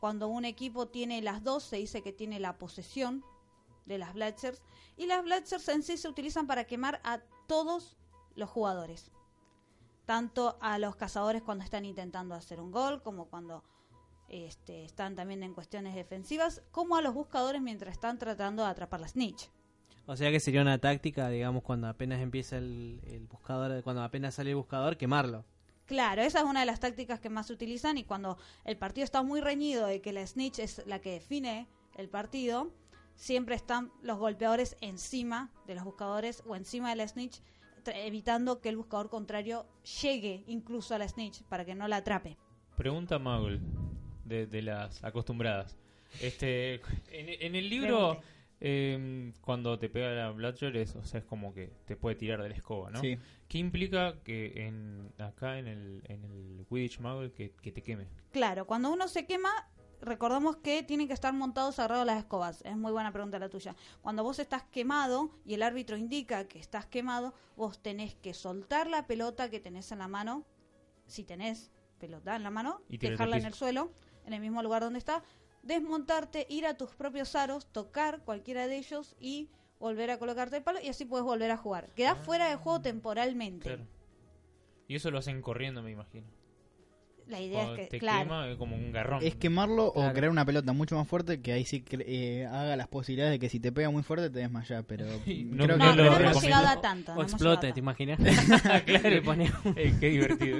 Cuando 0.00 0.28
un 0.28 0.44
equipo 0.44 0.88
tiene 0.88 1.22
las 1.22 1.42
dos, 1.42 1.64
se 1.64 1.76
dice 1.76 2.02
que 2.02 2.12
tiene 2.12 2.38
la 2.38 2.58
posesión 2.58 3.24
de 3.86 3.98
las 3.98 4.14
Blatchers. 4.14 4.62
Y 4.96 5.06
las 5.06 5.24
Blatchers 5.24 5.68
en 5.68 5.82
sí 5.82 5.96
se 5.96 6.08
utilizan 6.08 6.46
para 6.46 6.64
quemar 6.64 7.00
a 7.04 7.20
todos 7.46 7.96
los 8.36 8.48
jugadores. 8.48 9.10
Tanto 10.06 10.58
a 10.60 10.78
los 10.78 10.96
cazadores 10.96 11.42
cuando 11.42 11.64
están 11.64 11.84
intentando 11.84 12.34
hacer 12.34 12.60
un 12.60 12.70
gol, 12.70 13.02
como 13.02 13.26
cuando 13.26 13.64
este, 14.28 14.84
están 14.84 15.16
también 15.16 15.42
en 15.42 15.54
cuestiones 15.54 15.94
defensivas, 15.94 16.62
como 16.70 16.96
a 16.96 17.02
los 17.02 17.14
buscadores 17.14 17.62
mientras 17.62 17.92
están 17.92 18.18
tratando 18.18 18.64
de 18.64 18.70
atrapar 18.70 19.00
la 19.00 19.08
snitch. 19.08 19.50
O 20.06 20.16
sea 20.16 20.30
que 20.30 20.40
sería 20.40 20.60
una 20.60 20.78
táctica, 20.78 21.30
digamos, 21.30 21.62
cuando 21.62 21.88
apenas 21.88 22.20
empieza 22.20 22.58
el, 22.58 23.00
el 23.06 23.26
buscador, 23.26 23.82
cuando 23.82 24.02
apenas 24.02 24.34
sale 24.34 24.50
el 24.50 24.56
buscador, 24.56 24.98
quemarlo. 24.98 25.44
Claro, 25.86 26.22
esa 26.22 26.38
es 26.38 26.44
una 26.44 26.60
de 26.60 26.66
las 26.66 26.80
tácticas 26.80 27.20
que 27.20 27.28
más 27.28 27.46
se 27.46 27.52
utilizan 27.52 27.98
y 27.98 28.04
cuando 28.04 28.38
el 28.64 28.76
partido 28.76 29.04
está 29.04 29.22
muy 29.22 29.40
reñido 29.40 29.92
y 29.92 30.00
que 30.00 30.12
la 30.12 30.26
snitch 30.26 30.58
es 30.58 30.82
la 30.86 30.98
que 31.00 31.12
define 31.12 31.68
el 31.96 32.08
partido, 32.08 32.72
siempre 33.16 33.54
están 33.54 33.92
los 34.02 34.18
golpeadores 34.18 34.76
encima 34.80 35.50
de 35.66 35.74
los 35.74 35.84
buscadores 35.84 36.42
o 36.46 36.56
encima 36.56 36.90
de 36.90 36.96
la 36.96 37.08
snitch, 37.08 37.42
evitando 37.92 38.60
que 38.60 38.68
el 38.68 38.76
buscador 38.76 39.10
contrario 39.10 39.66
llegue 40.02 40.44
incluso 40.46 40.94
a 40.94 40.98
la 40.98 41.08
snitch 41.08 41.42
para 41.44 41.64
que 41.64 41.74
no 41.74 41.88
la 41.88 41.96
atrape. 41.96 42.36
Pregunta 42.76 43.18
Magul, 43.18 43.60
de, 44.24 44.46
de 44.46 44.62
las 44.62 45.02
acostumbradas. 45.04 45.76
Este, 46.20 46.74
en, 47.10 47.28
en 47.40 47.54
el 47.56 47.68
libro, 47.68 48.20
eh, 48.60 49.32
cuando 49.40 49.78
te 49.78 49.88
pega 49.88 50.10
la 50.10 50.30
Bladger, 50.30 50.76
es, 50.76 50.94
o 50.96 51.04
sea, 51.04 51.20
es 51.20 51.26
como 51.26 51.52
que 51.52 51.72
te 51.86 51.96
puede 51.96 52.16
tirar 52.16 52.42
de 52.42 52.48
la 52.48 52.54
escoba, 52.54 52.90
¿no? 52.90 53.00
Sí. 53.00 53.18
¿Qué 53.48 53.58
implica 53.58 54.22
que 54.22 54.66
en, 54.66 55.12
acá 55.18 55.58
en 55.58 55.68
el, 55.68 56.02
en 56.06 56.24
el 56.24 56.66
Quidditch 56.68 56.98
Muggle 57.00 57.32
que, 57.32 57.50
que 57.50 57.72
te 57.72 57.82
queme? 57.82 58.06
Claro, 58.32 58.66
cuando 58.66 58.90
uno 58.92 59.06
se 59.06 59.26
quema, 59.26 59.50
recordemos 60.04 60.56
que 60.56 60.82
tienen 60.82 61.06
que 61.06 61.14
estar 61.14 61.32
montados 61.32 61.78
agarrados 61.78 62.06
las 62.06 62.18
escobas. 62.18 62.62
Es 62.62 62.76
muy 62.76 62.92
buena 62.92 63.12
pregunta 63.12 63.38
la 63.38 63.48
tuya. 63.48 63.74
Cuando 64.02 64.22
vos 64.22 64.38
estás 64.38 64.62
quemado 64.64 65.30
y 65.44 65.54
el 65.54 65.62
árbitro 65.62 65.96
indica 65.96 66.46
que 66.46 66.58
estás 66.58 66.86
quemado, 66.86 67.34
vos 67.56 67.80
tenés 67.82 68.14
que 68.14 68.34
soltar 68.34 68.88
la 68.88 69.06
pelota 69.06 69.50
que 69.50 69.60
tenés 69.60 69.90
en 69.92 69.98
la 69.98 70.08
mano, 70.08 70.44
si 71.06 71.24
tenés 71.24 71.70
pelota 71.98 72.36
en 72.36 72.42
la 72.42 72.50
mano, 72.50 72.82
Y 72.88 72.98
dejarla 72.98 73.38
en 73.38 73.46
el 73.46 73.54
suelo, 73.54 73.92
en 74.26 74.32
el 74.32 74.40
mismo 74.40 74.62
lugar 74.62 74.82
donde 74.82 74.98
está, 74.98 75.22
desmontarte, 75.62 76.46
ir 76.48 76.66
a 76.66 76.74
tus 76.74 76.94
propios 76.94 77.34
aros, 77.34 77.66
tocar 77.66 78.22
cualquiera 78.24 78.66
de 78.66 78.76
ellos 78.76 79.16
y 79.18 79.50
volver 79.78 80.10
a 80.10 80.18
colocarte 80.18 80.56
el 80.58 80.62
palo 80.62 80.80
y 80.82 80.88
así 80.88 81.04
puedes 81.04 81.24
volver 81.24 81.50
a 81.50 81.56
jugar. 81.56 81.92
Quedás 81.94 82.18
fuera 82.18 82.48
del 82.48 82.58
juego 82.58 82.80
temporalmente. 82.80 83.68
Claro. 83.68 83.86
Y 84.88 84.96
eso 84.96 85.10
lo 85.10 85.18
hacen 85.18 85.40
corriendo, 85.40 85.82
me 85.82 85.90
imagino. 85.90 86.26
La 87.26 87.40
idea 87.40 87.62
Cuando 87.64 87.74
es 87.74 87.80
que, 87.80 87.86
te 87.90 87.98
claro, 87.98 88.22
quema 88.24 88.56
como 88.58 88.76
un 88.76 88.92
garrón. 88.92 89.20
Es 89.22 89.34
quemarlo 89.36 89.86
o 89.86 89.92
Claro. 89.94 90.12
crear 90.12 90.30
una 90.30 90.44
pelota 90.44 90.72
mucho 90.74 90.94
más 90.96 91.08
fuerte 91.08 91.40
que 91.40 91.52
ahí 91.52 91.64
sí 91.64 91.82
eh, 91.90 92.46
haga 92.50 92.76
las 92.76 92.86
posibilidades 92.88 93.32
de 93.32 93.38
que 93.38 93.48
si 93.48 93.60
te 93.60 93.72
pega 93.72 93.88
muy 93.90 94.02
fuerte 94.02 94.28
te 94.30 94.40
desmayas, 94.40 94.84
pero 94.86 95.06
No- 95.26 95.64
creo 95.64 95.76
no, 95.78 95.86
no 95.86 95.90
que 95.92 95.96
lo 96.02 96.10
no 96.18 96.18
hemos 96.30 96.42
llegado 96.42 96.66
a 96.68 96.80
tanto. 96.80 97.12
no 97.12 97.18
O 97.18 97.22
hemos 97.22 97.32
explote, 97.32 97.72
¿te 97.72 97.78
imaginas? 97.80 98.18
claro. 98.84 99.22
Pone 99.24 99.50
un- 99.64 99.74
Eh, 99.78 99.94
qué 99.98 100.08
divertido. 100.10 100.58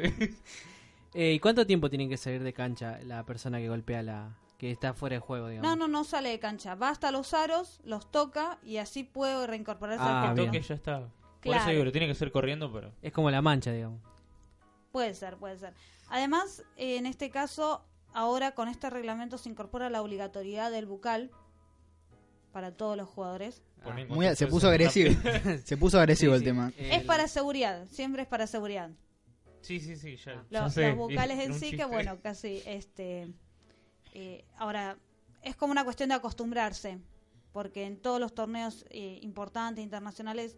Eh, 1.14 1.32
¿Y 1.34 1.38
cuánto 1.38 1.66
tiempo 1.66 1.88
tienen 1.90 2.08
que 2.08 2.16
salir 2.16 2.42
de 2.42 2.52
cancha 2.52 2.98
la 3.04 3.24
persona 3.24 3.58
que 3.58 3.68
golpea 3.68 4.02
la... 4.02 4.36
que 4.58 4.70
está 4.70 4.94
fuera 4.94 5.14
de 5.14 5.20
juego, 5.20 5.48
digamos? 5.48 5.70
No, 5.70 5.76
no, 5.76 5.86
no 5.86 6.02
sale 6.04 6.30
de 6.30 6.38
cancha. 6.40 6.74
Va 6.74 6.88
hasta 6.88 7.10
los 7.12 7.34
aros, 7.34 7.80
los 7.84 8.10
toca 8.10 8.58
y 8.64 8.78
así 8.78 9.04
puede 9.04 9.46
reincorporarse 9.46 10.02
Ah, 10.04 10.30
al 10.30 10.34
bien. 10.34 10.46
toque 10.46 10.60
ya 10.62 10.74
está. 10.74 11.00
Por 11.00 11.10
Claro. 11.40 11.60
eso 11.60 11.70
digo, 11.70 11.84
lo 11.84 11.92
tiene 11.92 12.06
que 12.08 12.14
ser 12.14 12.32
corriendo, 12.32 12.72
pero... 12.72 12.90
Es 13.02 13.12
como 13.12 13.30
la 13.30 13.42
mancha, 13.42 13.70
digamos. 13.70 14.00
Puede 14.94 15.12
ser, 15.14 15.36
puede 15.38 15.58
ser. 15.58 15.74
Además, 16.08 16.62
eh, 16.76 16.98
en 16.98 17.06
este 17.06 17.28
caso, 17.28 17.84
ahora 18.12 18.52
con 18.54 18.68
este 18.68 18.90
reglamento 18.90 19.38
se 19.38 19.48
incorpora 19.48 19.90
la 19.90 20.00
obligatoriedad 20.00 20.70
del 20.70 20.86
bucal 20.86 21.32
para 22.52 22.70
todos 22.76 22.96
los 22.96 23.08
jugadores. 23.08 23.60
Muy- 24.08 24.36
se 24.36 24.46
puso 24.46 24.68
agresivo. 24.68 25.10
se 25.64 25.76
puso 25.76 25.98
agresivo 25.98 26.34
Sí, 26.34 26.36
el 26.36 26.40
sí. 26.42 26.44
tema. 26.44 26.72
Es 26.78 27.00
El- 27.00 27.06
para 27.06 27.26
seguridad, 27.26 27.88
siempre 27.88 28.22
es 28.22 28.28
para 28.28 28.46
seguridad. 28.46 28.88
Sí, 29.62 29.80
sí, 29.80 29.96
sí, 29.96 30.14
ya. 30.16 30.34
Lo- 30.34 30.60
ya 30.60 30.70
sé. 30.70 30.88
los 30.90 30.96
bucales 30.96 31.40
en 31.40 31.54
sí, 31.54 31.76
que 31.76 31.86
bueno, 31.86 32.20
casi, 32.22 32.62
este, 32.64 33.34
eh, 34.12 34.44
ahora, 34.58 34.96
es 35.42 35.56
como 35.56 35.72
una 35.72 35.82
cuestión 35.82 36.10
de 36.10 36.14
acostumbrarse, 36.14 36.98
porque 37.52 37.82
en 37.84 37.96
todos 38.00 38.20
los 38.20 38.32
torneos 38.32 38.86
eh, 38.90 39.18
importantes, 39.22 39.82
internacionales, 39.82 40.56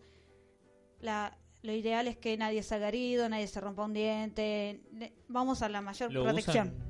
la, 1.00 1.38
lo 1.66 1.72
ideal 1.72 2.06
es 2.08 2.16
que 2.16 2.36
nadie 2.36 2.62
se 2.62 2.74
haga 2.74 2.88
herido, 2.88 3.28
nadie 3.28 3.46
se 3.48 3.60
rompa 3.60 3.84
un 3.84 3.92
diente, 3.92 4.80
vamos 5.28 5.60
a 5.62 5.68
la 5.68 5.80
mayor 5.82 6.12
¿Lo 6.12 6.22
protección. 6.24 6.68
usan 6.68 6.86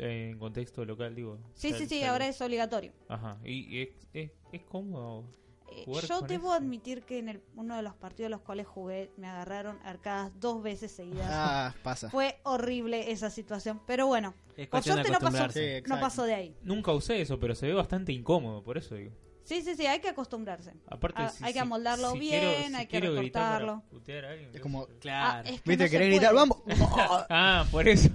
en 0.00 0.38
contexto 0.38 0.84
local, 0.84 1.14
digo? 1.14 1.38
Sí, 1.54 1.72
sí, 1.72 1.86
sí, 1.86 2.04
ahora 2.04 2.28
es 2.28 2.40
obligatorio. 2.40 2.92
Ajá. 3.08 3.38
¿Y 3.44 3.82
es, 3.82 3.88
es, 4.12 4.30
es 4.52 4.62
cómodo? 4.64 5.24
Eh, 5.70 5.82
jugar 5.84 6.04
yo 6.06 6.18
con 6.20 6.28
debo 6.28 6.46
eso? 6.48 6.52
admitir 6.54 7.02
que 7.02 7.18
en 7.18 7.28
el- 7.28 7.42
uno 7.56 7.76
de 7.76 7.82
los 7.82 7.94
partidos 7.94 8.30
los 8.30 8.40
cuales 8.40 8.66
jugué 8.66 9.10
me 9.16 9.26
agarraron 9.26 9.78
arcadas 9.84 10.32
dos 10.40 10.62
veces 10.62 10.92
seguidas. 10.92 11.26
Ah, 11.30 11.74
pasa. 11.82 12.10
Fue 12.10 12.38
horrible 12.44 13.10
esa 13.10 13.28
situación, 13.30 13.80
pero 13.86 14.06
bueno, 14.06 14.34
Es 14.56 14.68
por 14.68 14.82
de 14.82 14.92
suerte 14.92 15.10
no 15.10 15.18
pasó. 15.20 15.48
Sí, 15.50 15.60
no 15.86 16.00
pasó 16.00 16.22
de 16.24 16.34
ahí. 16.34 16.56
Nunca 16.62 16.92
usé 16.92 17.20
eso, 17.20 17.38
pero 17.38 17.54
se 17.54 17.66
ve 17.66 17.74
bastante 17.74 18.12
incómodo, 18.12 18.62
por 18.62 18.78
eso 18.78 18.94
digo. 18.94 19.12
Sí, 19.48 19.62
sí, 19.62 19.74
sí, 19.76 19.86
hay 19.86 20.00
que 20.00 20.10
acostumbrarse. 20.10 20.74
Aparte, 20.88 21.22
Ah, 21.22 21.30
si- 21.30 21.42
hay 21.42 21.54
que 21.54 21.60
amoldarlo 21.60 22.12
si 22.12 22.18
bien, 22.18 22.40
quiero- 22.40 22.68
si 22.68 22.74
hay 22.74 22.86
que 22.86 23.00
recortarlo. 23.00 23.82
putear 23.90 24.24
a 24.26 24.30
alguien, 24.32 24.50
Es 24.52 24.60
como-. 24.60 24.86
Claro. 25.00 25.38
Ah, 25.38 25.40
es 25.50 25.62
que 25.62 25.70
¿Viste? 25.70 25.84
no 25.84 25.84
se 25.84 25.90
¿Querés 25.90 26.08
gritar? 26.10 26.34
¡Vamos! 26.34 26.58
Ah, 27.30 27.64
por 27.70 27.88
eso. 27.88 28.10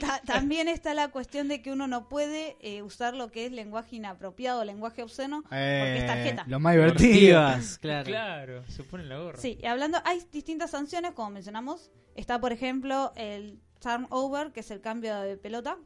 Ta- 0.00 0.20
también 0.24 0.68
está 0.68 0.94
la 0.94 1.08
cuestión 1.08 1.48
de 1.48 1.60
que 1.60 1.72
uno 1.72 1.86
no 1.88 2.08
puede 2.08 2.56
eh, 2.60 2.82
usar 2.82 3.14
lo 3.14 3.30
que 3.32 3.46
es 3.46 3.52
lenguaje 3.52 3.96
inapropiado, 3.96 4.64
lenguaje 4.64 5.02
obsceno, 5.02 5.42
porque 5.42 5.96
es 5.96 6.02
Eh, 6.04 6.06
tarjeta. 6.06 6.44
lo 6.46 6.60
más 6.60 6.74
divertido. 6.74 7.42
Claro. 7.80 8.04
Claro, 8.06 8.64
se 8.68 8.84
pone 8.84 9.04
la 9.04 9.18
gorra. 9.18 9.38
Sí, 9.38 9.58
y 9.60 9.66
hablando, 9.66 9.98
hay 10.04 10.20
distintas 10.30 10.70
sanciones, 10.70 11.12
como 11.14 11.30
mencionamos. 11.30 11.90
Está, 12.14 12.40
por 12.40 12.52
ejemplo, 12.52 13.12
el 13.16 13.58
turnover, 13.80 14.52
que 14.52 14.60
es 14.60 14.70
el 14.70 14.80
cambio 14.80 15.18
de 15.20 15.36
pelota. 15.36 15.78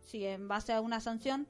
Si 0.00 0.24
en 0.24 0.48
base 0.48 0.72
a 0.72 0.80
una 0.80 1.00
sanción 1.00 1.46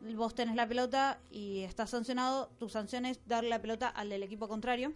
vos 0.00 0.34
tenés 0.34 0.56
la 0.56 0.66
pelota 0.66 1.20
y 1.30 1.60
estás 1.60 1.90
sancionado, 1.90 2.48
tu 2.58 2.68
sanción 2.68 3.04
es 3.04 3.20
darle 3.26 3.50
la 3.50 3.60
pelota 3.60 3.88
al 3.88 4.08
del 4.08 4.22
equipo 4.22 4.48
contrario. 4.48 4.94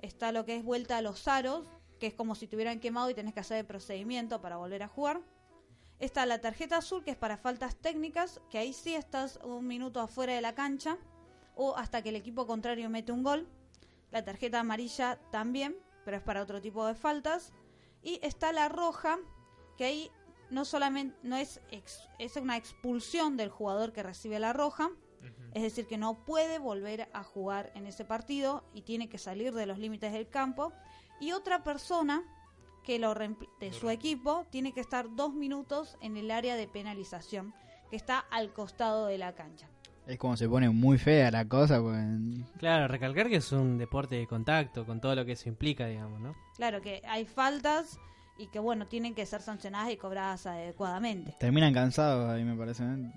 Está 0.00 0.32
lo 0.32 0.44
que 0.44 0.56
es 0.56 0.64
vuelta 0.64 0.98
a 0.98 1.02
los 1.02 1.26
aros, 1.28 1.66
que 1.98 2.06
es 2.06 2.14
como 2.14 2.34
si 2.34 2.46
te 2.46 2.56
hubieran 2.56 2.80
quemado 2.80 3.10
y 3.10 3.14
tenés 3.14 3.34
que 3.34 3.40
hacer 3.40 3.58
el 3.58 3.66
procedimiento 3.66 4.40
para 4.40 4.56
volver 4.56 4.82
a 4.82 4.88
jugar. 4.88 5.20
Está 5.98 6.26
la 6.26 6.40
tarjeta 6.40 6.78
azul, 6.78 7.04
que 7.04 7.12
es 7.12 7.16
para 7.16 7.38
faltas 7.38 7.76
técnicas, 7.76 8.40
que 8.50 8.58
ahí 8.58 8.72
sí 8.72 8.94
estás 8.94 9.38
un 9.42 9.66
minuto 9.66 10.00
afuera 10.00 10.34
de 10.34 10.40
la 10.42 10.54
cancha 10.54 10.98
o 11.54 11.76
hasta 11.76 12.02
que 12.02 12.10
el 12.10 12.16
equipo 12.16 12.46
contrario 12.46 12.90
mete 12.90 13.12
un 13.12 13.22
gol. 13.22 13.48
La 14.10 14.24
tarjeta 14.24 14.60
amarilla 14.60 15.18
también, 15.30 15.76
pero 16.04 16.16
es 16.16 16.22
para 16.22 16.42
otro 16.42 16.60
tipo 16.60 16.86
de 16.86 16.94
faltas. 16.94 17.52
Y 18.02 18.18
está 18.22 18.52
la 18.52 18.68
roja, 18.68 19.18
que 19.78 19.84
ahí 19.84 20.10
no 20.50 20.64
solamente 20.64 21.16
no 21.22 21.36
es 21.36 21.60
ex- 21.70 22.08
es 22.18 22.36
una 22.36 22.56
expulsión 22.56 23.36
del 23.36 23.48
jugador 23.50 23.92
que 23.92 24.02
recibe 24.02 24.38
la 24.38 24.52
roja, 24.52 24.90
es 25.54 25.62
decir, 25.62 25.86
que 25.86 25.96
no 25.98 26.24
puede 26.24 26.58
volver 26.58 27.08
a 27.12 27.22
jugar 27.22 27.70
en 27.74 27.86
ese 27.86 28.04
partido 28.04 28.64
y 28.74 28.82
tiene 28.82 29.08
que 29.08 29.18
salir 29.18 29.54
de 29.54 29.66
los 29.66 29.78
límites 29.78 30.12
del 30.12 30.28
campo. 30.28 30.72
Y 31.20 31.32
otra 31.32 31.62
persona 31.62 32.22
que 32.82 32.98
lo 32.98 33.14
de 33.14 33.72
su 33.72 33.88
equipo 33.88 34.46
tiene 34.50 34.72
que 34.72 34.80
estar 34.80 35.14
dos 35.14 35.32
minutos 35.32 35.96
en 36.00 36.16
el 36.16 36.30
área 36.30 36.56
de 36.56 36.66
penalización, 36.68 37.54
que 37.88 37.96
está 37.96 38.18
al 38.18 38.52
costado 38.52 39.06
de 39.06 39.16
la 39.16 39.34
cancha. 39.34 39.68
Es 40.06 40.18
como 40.18 40.36
se 40.36 40.46
pone 40.48 40.68
muy 40.68 40.98
fea 40.98 41.30
la 41.30 41.48
cosa, 41.48 41.80
pues. 41.80 42.04
Claro, 42.58 42.88
recalcar 42.88 43.28
que 43.30 43.36
es 43.36 43.52
un 43.52 43.78
deporte 43.78 44.16
de 44.16 44.26
contacto, 44.26 44.84
con 44.84 45.00
todo 45.00 45.14
lo 45.14 45.24
que 45.24 45.32
eso 45.32 45.48
implica, 45.48 45.86
digamos, 45.86 46.20
¿no? 46.20 46.34
Claro 46.56 46.82
que 46.82 47.00
hay 47.06 47.24
faltas 47.24 47.98
y 48.38 48.48
que 48.48 48.58
bueno, 48.58 48.86
tienen 48.86 49.14
que 49.14 49.26
ser 49.26 49.42
sancionadas 49.42 49.92
y 49.92 49.96
cobradas 49.96 50.46
adecuadamente. 50.46 51.34
Terminan 51.38 51.72
cansados 51.72 52.28
ahí, 52.30 52.44
me 52.44 52.56
parece. 52.56 52.84
¿eh? 52.84 53.12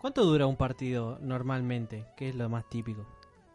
¿Cuánto 0.00 0.24
dura 0.24 0.46
un 0.46 0.56
partido 0.56 1.18
normalmente? 1.20 2.06
¿Qué 2.16 2.30
es 2.30 2.34
lo 2.34 2.48
más 2.48 2.68
típico? 2.68 3.06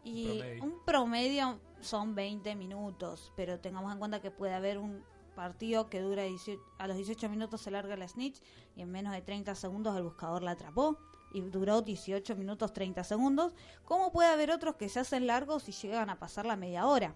Y 0.04 0.26
promedio. 0.28 0.64
un 0.64 0.84
promedio 0.84 1.60
son 1.80 2.14
20 2.14 2.54
minutos, 2.56 3.32
pero 3.36 3.58
tengamos 3.58 3.92
en 3.92 3.98
cuenta 3.98 4.20
que 4.20 4.30
puede 4.30 4.54
haber 4.54 4.78
un 4.78 5.02
partido 5.34 5.88
que 5.88 6.00
dura 6.00 6.24
18 6.24 6.60
a 6.78 6.88
los 6.88 6.96
18 6.96 7.28
minutos 7.28 7.60
se 7.60 7.70
larga 7.70 7.96
la 7.96 8.08
snitch 8.08 8.40
y 8.74 8.82
en 8.82 8.90
menos 8.90 9.12
de 9.12 9.22
30 9.22 9.54
segundos 9.54 9.96
el 9.96 10.02
buscador 10.02 10.42
la 10.42 10.50
atrapó 10.52 10.98
y 11.32 11.40
duró 11.42 11.82
18 11.82 12.34
minutos 12.34 12.72
30 12.72 13.04
segundos, 13.04 13.54
como 13.84 14.10
puede 14.10 14.30
haber 14.30 14.50
otros 14.50 14.76
que 14.76 14.88
se 14.88 15.00
hacen 15.00 15.26
largos 15.26 15.68
y 15.68 15.72
llegan 15.72 16.10
a 16.10 16.18
pasar 16.18 16.46
la 16.46 16.56
media 16.56 16.86
hora. 16.86 17.14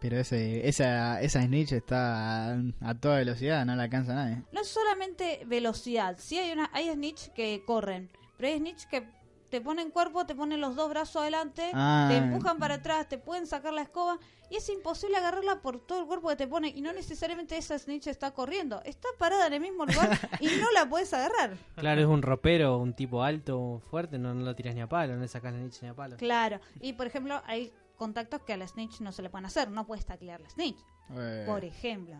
Pero 0.00 0.18
ese, 0.18 0.68
esa, 0.68 1.20
esa 1.22 1.42
snitch 1.42 1.72
está 1.72 2.52
a, 2.52 2.56
a 2.82 2.94
toda 2.94 3.16
velocidad, 3.18 3.64
no 3.64 3.74
la 3.74 3.84
alcanza 3.84 4.14
nadie. 4.14 4.42
No 4.52 4.60
es 4.60 4.68
solamente 4.68 5.42
velocidad, 5.46 6.16
sí 6.18 6.38
hay 6.38 6.52
una 6.52 6.68
hay 6.72 6.90
snitch 6.92 7.28
que 7.32 7.62
corren, 7.66 8.10
pero 8.36 8.48
hay 8.52 8.58
snitch 8.58 8.86
que 8.88 9.08
te 9.50 9.60
ponen 9.60 9.90
cuerpo, 9.92 10.26
te 10.26 10.34
ponen 10.34 10.60
los 10.60 10.74
dos 10.74 10.90
brazos 10.90 11.22
adelante, 11.22 11.70
Ah. 11.74 12.08
te 12.10 12.16
empujan 12.16 12.58
para 12.58 12.74
atrás, 12.76 13.08
te 13.08 13.18
pueden 13.18 13.46
sacar 13.46 13.72
la 13.72 13.82
escoba 13.82 14.18
y 14.50 14.56
es 14.56 14.68
imposible 14.68 15.16
agarrarla 15.16 15.62
por 15.62 15.78
todo 15.86 16.00
el 16.00 16.06
cuerpo 16.06 16.28
que 16.28 16.36
te 16.36 16.48
pone 16.48 16.68
y 16.68 16.80
no 16.82 16.92
necesariamente 16.92 17.56
esa 17.56 17.78
snitch 17.78 18.08
está 18.08 18.32
corriendo, 18.32 18.82
está 18.84 19.08
parada 19.16 19.46
en 19.46 19.52
el 19.54 19.60
mismo 19.60 19.86
lugar 19.86 20.18
y 20.40 20.46
no 20.60 20.70
la 20.72 20.88
puedes 20.88 21.14
agarrar. 21.14 21.56
Claro, 21.76 22.00
es 22.00 22.06
un 22.08 22.20
ropero, 22.22 22.78
un 22.78 22.94
tipo 22.94 23.22
alto, 23.22 23.80
fuerte, 23.90 24.18
no, 24.18 24.34
no 24.34 24.44
lo 24.44 24.54
tiras 24.56 24.74
ni 24.74 24.80
a 24.80 24.88
palo, 24.88 25.14
no 25.14 25.20
le 25.22 25.28
sacas 25.28 25.52
la 25.52 25.60
niche 25.60 25.78
ni 25.82 25.88
a 25.88 25.94
palo. 25.94 26.16
Claro, 26.16 26.58
y 26.80 26.92
por 26.94 27.06
ejemplo 27.06 27.40
hay 27.46 27.72
contactos 27.96 28.42
que 28.42 28.52
a 28.52 28.56
la 28.56 28.66
snitch 28.66 29.00
no 29.00 29.12
se 29.12 29.22
le 29.22 29.30
pueden 29.30 29.46
hacer, 29.46 29.70
no 29.70 29.86
puedes 29.86 30.04
taclear 30.04 30.40
la 30.40 30.48
snitch, 30.50 30.78
Eh, 31.10 31.44
por 31.46 31.64
ejemplo. 31.64 32.16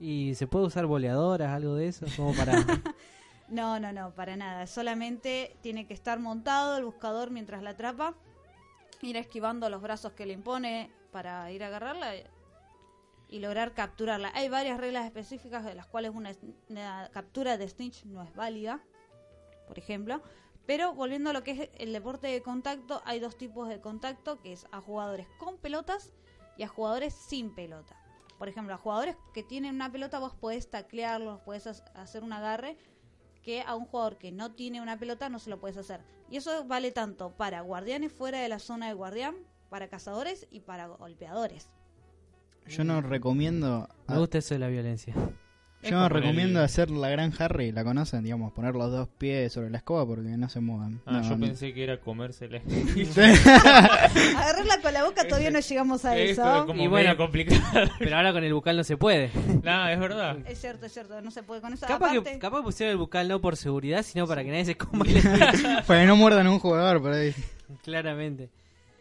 ¿Y 0.00 0.34
se 0.34 0.46
puede 0.46 0.66
usar 0.66 0.86
boleadoras, 0.86 1.50
algo 1.50 1.74
de 1.74 1.88
eso? 1.88 2.06
Como 2.16 2.34
para... 2.34 2.52
No, 3.48 3.78
no, 3.78 3.92
no, 3.92 4.10
para 4.14 4.36
nada. 4.36 4.66
Solamente 4.66 5.56
tiene 5.60 5.86
que 5.86 5.92
estar 5.92 6.18
montado 6.18 6.78
el 6.78 6.84
buscador 6.84 7.30
mientras 7.30 7.62
la 7.62 7.70
atrapa, 7.70 8.14
ir 9.02 9.18
esquivando 9.18 9.68
los 9.68 9.82
brazos 9.82 10.12
que 10.12 10.24
le 10.24 10.32
impone 10.32 10.90
para 11.12 11.50
ir 11.52 11.62
a 11.62 11.66
agarrarla 11.66 12.14
y 13.28 13.38
lograr 13.40 13.74
capturarla. 13.74 14.32
Hay 14.34 14.48
varias 14.48 14.80
reglas 14.80 15.04
específicas 15.04 15.62
de 15.64 15.74
las 15.74 15.86
cuales 15.86 16.12
una, 16.14 16.32
una 16.70 17.10
captura 17.12 17.58
de 17.58 17.68
snitch 17.68 18.04
no 18.06 18.22
es 18.22 18.34
válida, 18.34 18.80
por 19.68 19.78
ejemplo. 19.78 20.22
Pero 20.66 20.94
volviendo 20.94 21.30
a 21.30 21.32
lo 21.32 21.42
que 21.44 21.50
es 21.50 21.70
el 21.78 21.92
deporte 21.92 22.26
de 22.28 22.42
contacto, 22.42 23.02
hay 23.04 23.20
dos 23.20 23.36
tipos 23.36 23.68
de 23.68 23.80
contacto, 23.80 24.40
que 24.40 24.52
es 24.52 24.66
a 24.72 24.80
jugadores 24.80 25.26
con 25.38 25.58
pelotas 25.58 26.12
y 26.56 26.62
a 26.62 26.68
jugadores 26.68 27.12
sin 27.14 27.54
pelota. 27.54 27.96
Por 28.38 28.48
ejemplo, 28.48 28.74
a 28.74 28.78
jugadores 28.78 29.16
que 29.32 29.42
tienen 29.42 29.74
una 29.74 29.92
pelota 29.92 30.18
vos 30.18 30.34
podés 30.34 30.70
taclearlos, 30.70 31.40
podés 31.40 31.66
ha- 31.66 31.84
hacer 32.00 32.22
un 32.24 32.32
agarre, 32.32 32.76
que 33.42 33.60
a 33.60 33.74
un 33.76 33.84
jugador 33.84 34.16
que 34.16 34.32
no 34.32 34.52
tiene 34.52 34.80
una 34.80 34.98
pelota 34.98 35.28
no 35.28 35.38
se 35.38 35.50
lo 35.50 35.60
puedes 35.60 35.76
hacer. 35.76 36.00
Y 36.30 36.38
eso 36.38 36.64
vale 36.64 36.90
tanto 36.92 37.30
para 37.36 37.60
guardianes 37.60 38.10
fuera 38.12 38.40
de 38.40 38.48
la 38.48 38.58
zona 38.58 38.88
de 38.88 38.94
guardián, 38.94 39.36
para 39.68 39.88
cazadores 39.88 40.46
y 40.50 40.60
para 40.60 40.86
golpeadores. 40.86 41.68
yo 42.66 42.84
no 42.84 43.02
recomiendo. 43.02 43.86
Me 44.08 44.18
gusta 44.18 44.38
eso 44.38 44.54
de 44.54 44.60
la 44.60 44.68
violencia. 44.68 45.14
Yo 45.90 46.08
recomiendo 46.08 46.58
el- 46.60 46.64
hacer 46.64 46.90
la 46.90 47.08
gran 47.08 47.32
Harry, 47.38 47.72
¿la 47.72 47.84
conocen? 47.84 48.22
Digamos, 48.24 48.52
poner 48.52 48.74
los 48.74 48.90
dos 48.90 49.08
pies 49.18 49.52
sobre 49.52 49.70
la 49.70 49.78
escoba 49.78 50.06
porque 50.06 50.22
no 50.30 50.48
se 50.48 50.60
muevan. 50.60 51.00
Ah, 51.06 51.12
No, 51.12 51.22
yo 51.22 51.36
no. 51.36 51.46
pensé 51.46 51.72
que 51.74 51.84
era 51.84 52.00
comérsela. 52.00 52.60
Agarrarla 54.36 54.80
con 54.82 54.92
la 54.92 55.04
boca 55.04 55.24
todavía 55.26 55.50
no 55.50 55.60
llegamos 55.60 56.04
a 56.04 56.16
Esto 56.16 56.42
eso. 56.42 56.56
es 56.60 56.64
como 56.64 56.82
Y 56.82 56.86
bueno, 56.86 57.16
complicado. 57.16 57.88
Pero 57.98 58.16
ahora 58.16 58.32
con 58.32 58.44
el 58.44 58.54
bucal 58.54 58.76
no 58.76 58.84
se 58.84 58.96
puede. 58.96 59.30
no, 59.62 59.88
es 59.88 59.98
verdad. 59.98 60.38
Es 60.46 60.60
cierto, 60.60 60.86
es 60.86 60.92
cierto, 60.92 61.20
no 61.20 61.30
se 61.30 61.42
puede 61.42 61.60
con 61.60 61.72
eso. 61.72 61.86
Capaz 61.86 62.10
Aparte, 62.10 62.32
que 62.32 62.38
capaz 62.38 62.62
pusieron 62.62 62.92
el 62.92 62.98
bucal 62.98 63.28
no 63.28 63.40
por 63.40 63.56
seguridad, 63.56 64.02
sino 64.02 64.26
para 64.26 64.42
que 64.44 64.50
nadie 64.50 64.64
se 64.64 64.76
coma 64.76 65.04
el. 65.06 65.22
Para 65.86 66.00
que 66.00 66.06
no 66.06 66.16
muerdan 66.16 66.46
a 66.46 66.50
un 66.50 66.58
jugador 66.58 67.00
por 67.02 67.12
ahí. 67.12 67.34
Claramente. 67.82 68.48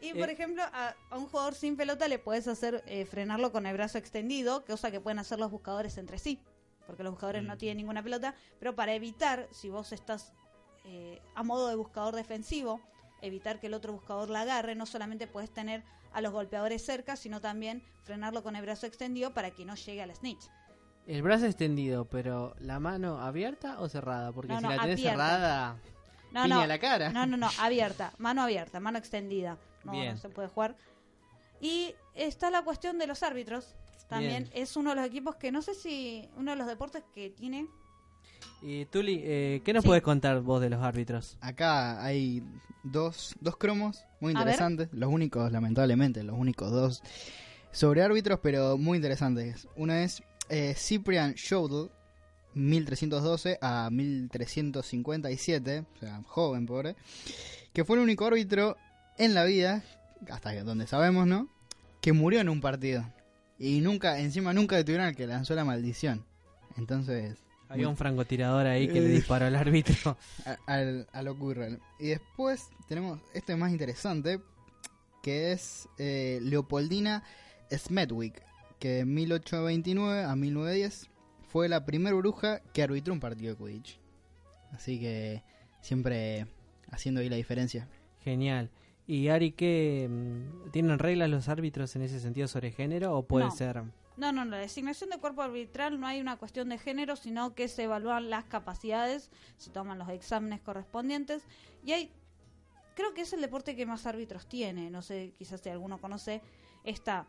Y 0.02 0.14
por 0.14 0.30
Eh. 0.30 0.34
ejemplo, 0.34 0.62
a, 0.74 0.94
a 1.10 1.18
un 1.18 1.28
jugador 1.28 1.56
sin 1.56 1.78
pelota 1.78 2.08
le 2.08 2.20
puedes 2.20 2.48
hacer 2.48 2.84
eh, 2.88 3.06
frenarlo 3.06 3.52
con 3.52 3.66
el 3.66 3.74
brazo 3.74 3.98
extendido, 3.98 4.66
cosa 4.66 4.92
que 4.92 5.00
pueden 5.00 5.20
hacer 5.20 5.40
los 5.40 5.50
buscadores 5.50 5.98
entre 5.98 6.18
sí, 6.20 6.40
porque 6.86 7.04
los 7.04 7.12
buscadores 7.14 7.44
no 7.44 7.58
tienen 7.58 7.78
ninguna 7.78 8.04
pelota, 8.04 8.36
pero 8.60 8.76
para 8.76 8.94
evitar, 8.94 9.48
si 9.52 9.70
vos 9.70 9.92
estás 9.92 10.34
eh, 10.86 11.22
a 11.36 11.44
modo 11.44 11.68
de 11.70 11.76
buscador 11.76 12.16
defensivo, 12.16 12.82
evitar 13.22 13.60
que 13.60 13.68
el 13.68 13.74
otro 13.74 13.94
buscador 13.94 14.30
la 14.30 14.42
agarre, 14.42 14.76
no 14.76 14.86
solamente 14.86 15.28
puedes 15.28 15.50
tener 15.54 15.84
a 16.12 16.22
los 16.22 16.32
golpeadores 16.34 16.86
cerca, 16.86 17.16
sino 17.16 17.42
también 17.42 17.82
frenarlo 18.04 18.44
con 18.44 18.56
el 18.56 18.62
brazo 18.62 18.86
extendido 18.86 19.34
para 19.34 19.52
que 19.52 19.66
no 19.66 19.76
llegue 19.76 20.02
a 20.02 20.06
la 20.08 20.14
snitch. 20.16 20.44
El 21.08 21.22
brazo 21.22 21.46
extendido, 21.46 22.06
pero 22.06 22.54
la 22.60 22.80
mano 22.80 23.20
abierta 23.20 23.80
o 23.80 23.90
cerrada, 23.90 24.32
porque 24.32 24.54
No, 24.54 24.60
si 24.60 24.64
no, 24.64 24.70
la 24.70 24.82
tenés 24.82 25.00
abierta. 25.00 25.12
cerrada, 25.12 25.78
No, 26.32 26.44
piña 26.44 26.56
no, 26.56 26.68
la 26.68 26.80
cara. 26.80 27.10
No, 27.10 27.26
no, 27.26 27.38
no, 27.38 27.50
abierta, 27.60 28.14
mano 28.18 28.42
abierta, 28.44 28.80
mano 28.80 28.98
extendida. 28.98 29.58
No, 29.84 29.92
Bien. 29.94 30.12
no 30.14 30.18
se 30.18 30.30
puede 30.30 30.48
jugar. 30.50 30.76
Y 31.60 31.96
está 32.14 32.50
la 32.52 32.62
cuestión 32.62 32.98
de 33.00 33.08
los 33.08 33.24
árbitros. 33.24 33.76
También 34.08 34.44
Bien. 34.44 34.62
es 34.64 34.76
uno 34.76 34.92
de 34.92 34.96
los 34.98 35.06
equipos 35.06 35.36
que 35.36 35.52
no 35.52 35.62
sé 35.62 35.74
si 35.74 36.28
uno 36.38 36.52
de 36.52 36.58
los 36.58 36.68
deportes 36.68 37.04
que 37.14 37.30
tiene. 37.30 37.68
Y 38.62 38.86
Tuli, 38.86 39.22
eh, 39.24 39.62
¿qué 39.66 39.74
nos 39.74 39.84
Sí. 39.84 39.88
podés 39.88 40.04
contar 40.04 40.42
vos 40.42 40.62
de 40.62 40.70
los 40.70 40.82
árbitros? 40.82 41.38
Acá 41.42 42.04
hay 42.04 42.44
dos, 42.84 43.36
dos 43.42 43.58
cromos 43.58 44.04
muy 44.20 44.34
interesantes. 44.34 44.90
Los 44.92 45.10
únicos, 45.12 45.52
lamentablemente, 45.52 46.24
los 46.24 46.38
únicos 46.38 46.72
dos 46.72 47.02
sobre 47.72 48.04
árbitros, 48.04 48.40
pero 48.42 48.78
muy 48.78 48.98
interesantes. 48.98 49.68
Uno 49.76 49.94
es 49.94 50.22
eh, 50.50 50.76
Cyprian 50.78 51.34
Shodel, 51.34 51.90
1312 52.54 53.58
a 53.62 53.90
1357, 53.90 55.86
o 55.96 56.00
sea, 56.00 56.22
joven, 56.28 56.66
pobre, 56.66 56.96
que 57.74 57.84
fue 57.84 57.98
el 57.98 58.04
único 58.04 58.26
árbitro 58.26 58.78
en 59.18 59.34
la 59.34 59.44
vida, 59.46 59.84
hasta 60.30 60.54
donde 60.64 60.86
sabemos, 60.88 61.26
¿no? 61.28 61.48
Que 62.02 62.14
murió 62.14 62.42
en 62.42 62.50
un 62.50 62.62
partido. 62.62 63.06
Y 63.66 63.80
nunca, 63.80 64.20
encima 64.20 64.52
nunca 64.54 64.76
detuvieron 64.76 65.08
al 65.08 65.16
que 65.16 65.26
lanzó 65.26 65.56
la 65.56 65.64
maldición. 65.64 66.26
Entonces, 66.78 67.38
Había 67.70 67.86
Muy- 67.88 67.92
un 67.92 67.98
francotirador 67.98 68.68
ahí 68.68 68.88
que 68.88 69.00
le 69.02 69.08
Eh. 69.08 69.14
disparó 69.16 69.46
al 69.46 69.56
árbitro. 69.56 70.16
a, 70.46 70.58
al- 70.68 71.08
a 71.12 71.22
lo. 71.24 71.36
Y 72.00 72.08
después 72.10 72.68
tenemos 72.88 73.20
este 73.34 73.56
más 73.56 73.72
interesante, 73.72 74.42
que 75.24 75.54
es 75.54 75.88
eh, 75.98 76.40
Leopoldina 76.44 77.24
Smedwick, 77.72 78.44
que 78.80 78.90
de 78.90 79.06
1829 79.06 80.24
a 80.24 80.36
1910 80.36 81.10
fue 81.48 81.68
la 81.70 81.86
primera 81.86 82.16
bruja 82.16 82.60
que 82.74 82.84
arbitró 82.84 83.14
un 83.14 83.20
partido 83.22 83.56
de 83.56 83.58
Quidditch. 83.64 83.98
Así 84.74 85.00
que 85.00 85.42
siempre 85.82 86.46
haciendo 86.92 87.22
ahí 87.22 87.30
la 87.30 87.38
diferencia. 87.38 87.88
Genial. 88.24 88.70
¿Y 89.08 89.28
Ari, 89.28 89.52
qué? 89.52 90.08
mm, 90.10 90.72
¿Tienen 90.72 90.98
reglas 91.00 91.30
los 91.30 91.50
árbitros 91.50 91.96
en 91.96 92.04
ese 92.04 92.20
sentido 92.20 92.48
sobre 92.48 92.72
género 92.72 93.18
o 93.18 93.24
puede 93.26 93.46
No. 93.46 93.52
ser? 93.52 93.84
No, 94.16 94.32
no, 94.32 94.46
no. 94.46 94.52
La 94.52 94.58
designación 94.58 95.10
de 95.10 95.18
cuerpo 95.18 95.42
arbitral 95.42 96.00
no 96.00 96.06
hay 96.08 96.22
una 96.22 96.38
cuestión 96.38 96.70
de 96.70 96.78
género, 96.78 97.16
sino 97.16 97.56
que 97.56 97.68
se 97.68 97.84
evalúan 97.84 98.30
las 98.30 98.46
capacidades, 98.46 99.32
se 99.58 99.72
toman 99.72 99.98
los 99.98 100.08
exámenes 100.10 100.62
correspondientes. 100.62 101.44
Y 101.84 101.94
hay. 101.94 102.12
Creo 102.96 103.14
que 103.16 103.22
es 103.22 103.34
el 103.34 103.42
deporte 103.42 103.76
que 103.76 103.88
más 103.88 104.06
árbitros 104.06 104.46
tiene. 104.48 104.92
No 104.92 105.02
sé, 105.02 105.34
quizás 105.38 105.62
si 105.62 105.70
alguno 105.70 105.98
conoce. 106.00 106.42
Está. 106.84 107.26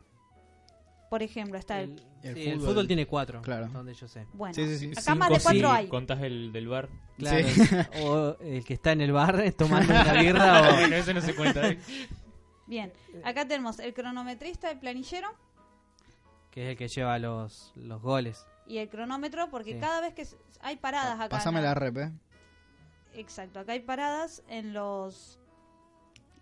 Por 1.15 1.23
ejemplo, 1.23 1.57
está 1.59 1.81
el. 1.81 2.03
El 2.25 2.35
Sí, 2.35 2.43
el 2.49 2.55
fútbol. 2.59 2.69
fútbol 2.71 2.87
tiene 2.89 3.07
cuatro, 3.07 3.41
Claro. 3.43 3.69
donde 3.69 3.95
yo 3.95 4.09
sé. 4.09 4.27
Bueno, 4.33 4.53
Sí, 4.53 4.67
sí, 4.67 4.93
sí. 4.93 5.01
acá 5.01 5.15
más 5.15 5.29
de 5.29 5.39
cuatro 5.41 5.69
sí, 5.71 5.77
hay. 5.77 5.87
Contás 5.87 6.21
el 6.23 6.51
del 6.53 6.67
bar. 6.67 6.89
Claro. 7.19 7.47
Sí. 7.49 7.61
o 8.03 8.37
el 8.41 8.65
que 8.65 8.75
está 8.75 8.91
en 8.91 9.01
el 9.03 9.13
bar 9.13 9.41
tomando 9.57 9.93
una 9.95 10.13
birra 10.21 10.71
o... 10.71 10.73
Bueno, 10.75 10.97
ese 10.97 11.15
no 11.15 11.21
se 11.21 11.37
cuenta. 11.37 11.69
¿eh? 11.69 11.79
Bien, 12.67 12.93
acá 13.23 13.47
tenemos 13.47 13.79
el 13.79 13.95
cronometrista, 13.95 14.73
el 14.73 14.81
planillero. 14.81 15.29
que 16.51 16.65
es 16.65 16.71
el 16.73 16.77
que 16.77 16.89
lleva 16.89 17.17
los, 17.21 17.71
los 17.77 18.03
goles. 18.03 18.45
y 18.67 18.79
el 18.79 18.89
cronómetro, 18.89 19.49
porque 19.51 19.75
Sí. 19.75 19.79
cada 19.79 20.01
vez 20.01 20.15
que 20.15 20.27
hay 20.63 20.75
paradas 20.79 21.15
acá. 21.21 21.29
Pásame 21.29 21.61
la- 21.61 21.69
la 21.69 21.75
rep, 21.75 21.97
eh. 21.99 22.13
Exacto, 23.15 23.61
acá 23.61 23.71
hay 23.75 23.81
paradas 23.81 24.43
en 24.49 24.73
los 24.73 25.39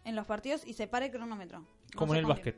en 0.06 0.16
los 0.16 0.24
partidos 0.26 0.66
y 0.66 0.72
se 0.72 0.86
para 0.86 1.04
el 1.04 1.10
cronómetro. 1.12 1.58
No 1.60 1.66
Como 1.98 2.14
sé 2.14 2.20
en 2.20 2.24
el 2.24 2.28
básquet. 2.30 2.56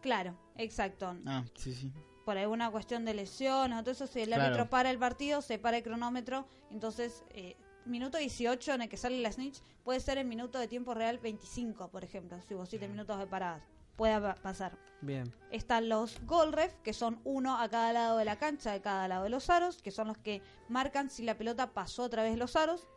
Claro, 0.00 0.34
exacto. 0.58 1.16
Ah, 1.26 1.44
sí, 1.54 1.74
sí. 1.74 1.92
Por 2.24 2.36
alguna 2.38 2.70
cuestión 2.70 3.04
de 3.04 3.14
lesiones, 3.14 3.78
entonces 3.78 4.10
si 4.10 4.20
el 4.20 4.26
Claro. 4.28 4.44
árbitro 4.44 4.68
para 4.68 4.90
el 4.90 4.98
partido, 4.98 5.40
se 5.42 5.58
para 5.58 5.76
el 5.76 5.82
cronómetro, 5.84 6.46
entonces 6.70 7.24
eh, 7.30 7.56
minuto 7.84 8.18
18 8.18 8.72
en 8.74 8.82
el 8.82 8.88
que 8.88 8.96
sale 8.96 9.20
la 9.20 9.30
snitch 9.30 9.62
puede 9.84 10.00
ser 10.00 10.18
el 10.18 10.26
minuto 10.26 10.58
de 10.58 10.66
tiempo 10.66 10.92
real 10.92 11.18
25, 11.18 11.88
por 11.88 12.02
ejemplo, 12.02 12.40
si 12.42 12.54
hubo 12.54 12.66
7 12.66 12.88
minutos 12.88 13.18
de 13.18 13.26
paradas. 13.28 13.62
Puede 13.96 14.20
pa- 14.20 14.34
pasar. 14.34 14.76
Bien. 15.00 15.32
Están 15.50 15.88
los 15.88 16.20
goal 16.26 16.52
ref, 16.52 16.74
que 16.82 16.92
son 16.92 17.20
uno 17.24 17.58
a 17.60 17.68
cada 17.68 17.92
lado 17.92 18.18
de 18.18 18.24
la 18.24 18.36
cancha, 18.36 18.72
de 18.72 18.80
cada 18.82 19.06
lado 19.08 19.22
de 19.24 19.30
los 19.30 19.48
aros, 19.48 19.80
que 19.80 19.90
son 19.92 20.08
los 20.08 20.18
que 20.18 20.42
marcan 20.68 21.08
si 21.08 21.22
la 21.22 21.38
pelota 21.38 21.72
pasó 21.72 22.04
a 22.04 22.08
través 22.10 22.32
de 22.32 22.38
los 22.38 22.56
aros. 22.56 22.88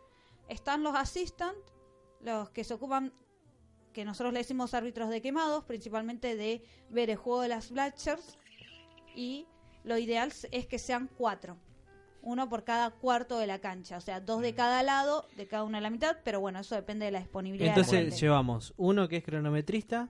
Están 0.47 0.81
los 0.83 0.95
assistant, 0.95 1.55
los 2.21 2.49
que 2.49 2.63
se 2.63 2.73
ocupan, 2.73 3.13
que 3.93 4.05
nosotros 4.05 4.33
le 4.33 4.39
decimos 4.39 4.73
árbitros 4.73 5.09
de 5.09 5.21
quemados, 5.21 5.63
principalmente 5.65 6.35
de 6.35 6.63
ver 6.89 7.09
el 7.09 7.17
juego 7.17 7.41
de 7.41 7.49
las 7.49 7.71
Blatchers. 7.71 8.37
Y 9.15 9.45
lo 9.83 9.97
ideal 9.97 10.31
es 10.51 10.67
que 10.67 10.79
sean 10.79 11.09
cuatro. 11.17 11.57
Uno 12.21 12.49
por 12.49 12.63
cada 12.65 12.91
cuarto 12.91 13.39
de 13.39 13.47
la 13.47 13.59
cancha, 13.59 13.97
o 13.97 14.01
sea, 14.01 14.19
dos 14.19 14.41
de 14.41 14.53
cada 14.53 14.83
lado, 14.83 15.25
de 15.37 15.47
cada 15.47 15.63
una 15.63 15.77
de 15.77 15.83
la 15.83 15.89
mitad, 15.89 16.17
pero 16.23 16.41
bueno, 16.41 16.59
eso 16.59 16.75
depende 16.75 17.05
de 17.05 17.11
la 17.11 17.19
disponibilidad. 17.19 17.73
de 17.73 17.81
la 17.81 17.81
Entonces 17.81 18.19
llevamos 18.19 18.73
uno 18.75 19.07
que 19.07 19.17
es 19.17 19.23
cronometrista, 19.23 20.09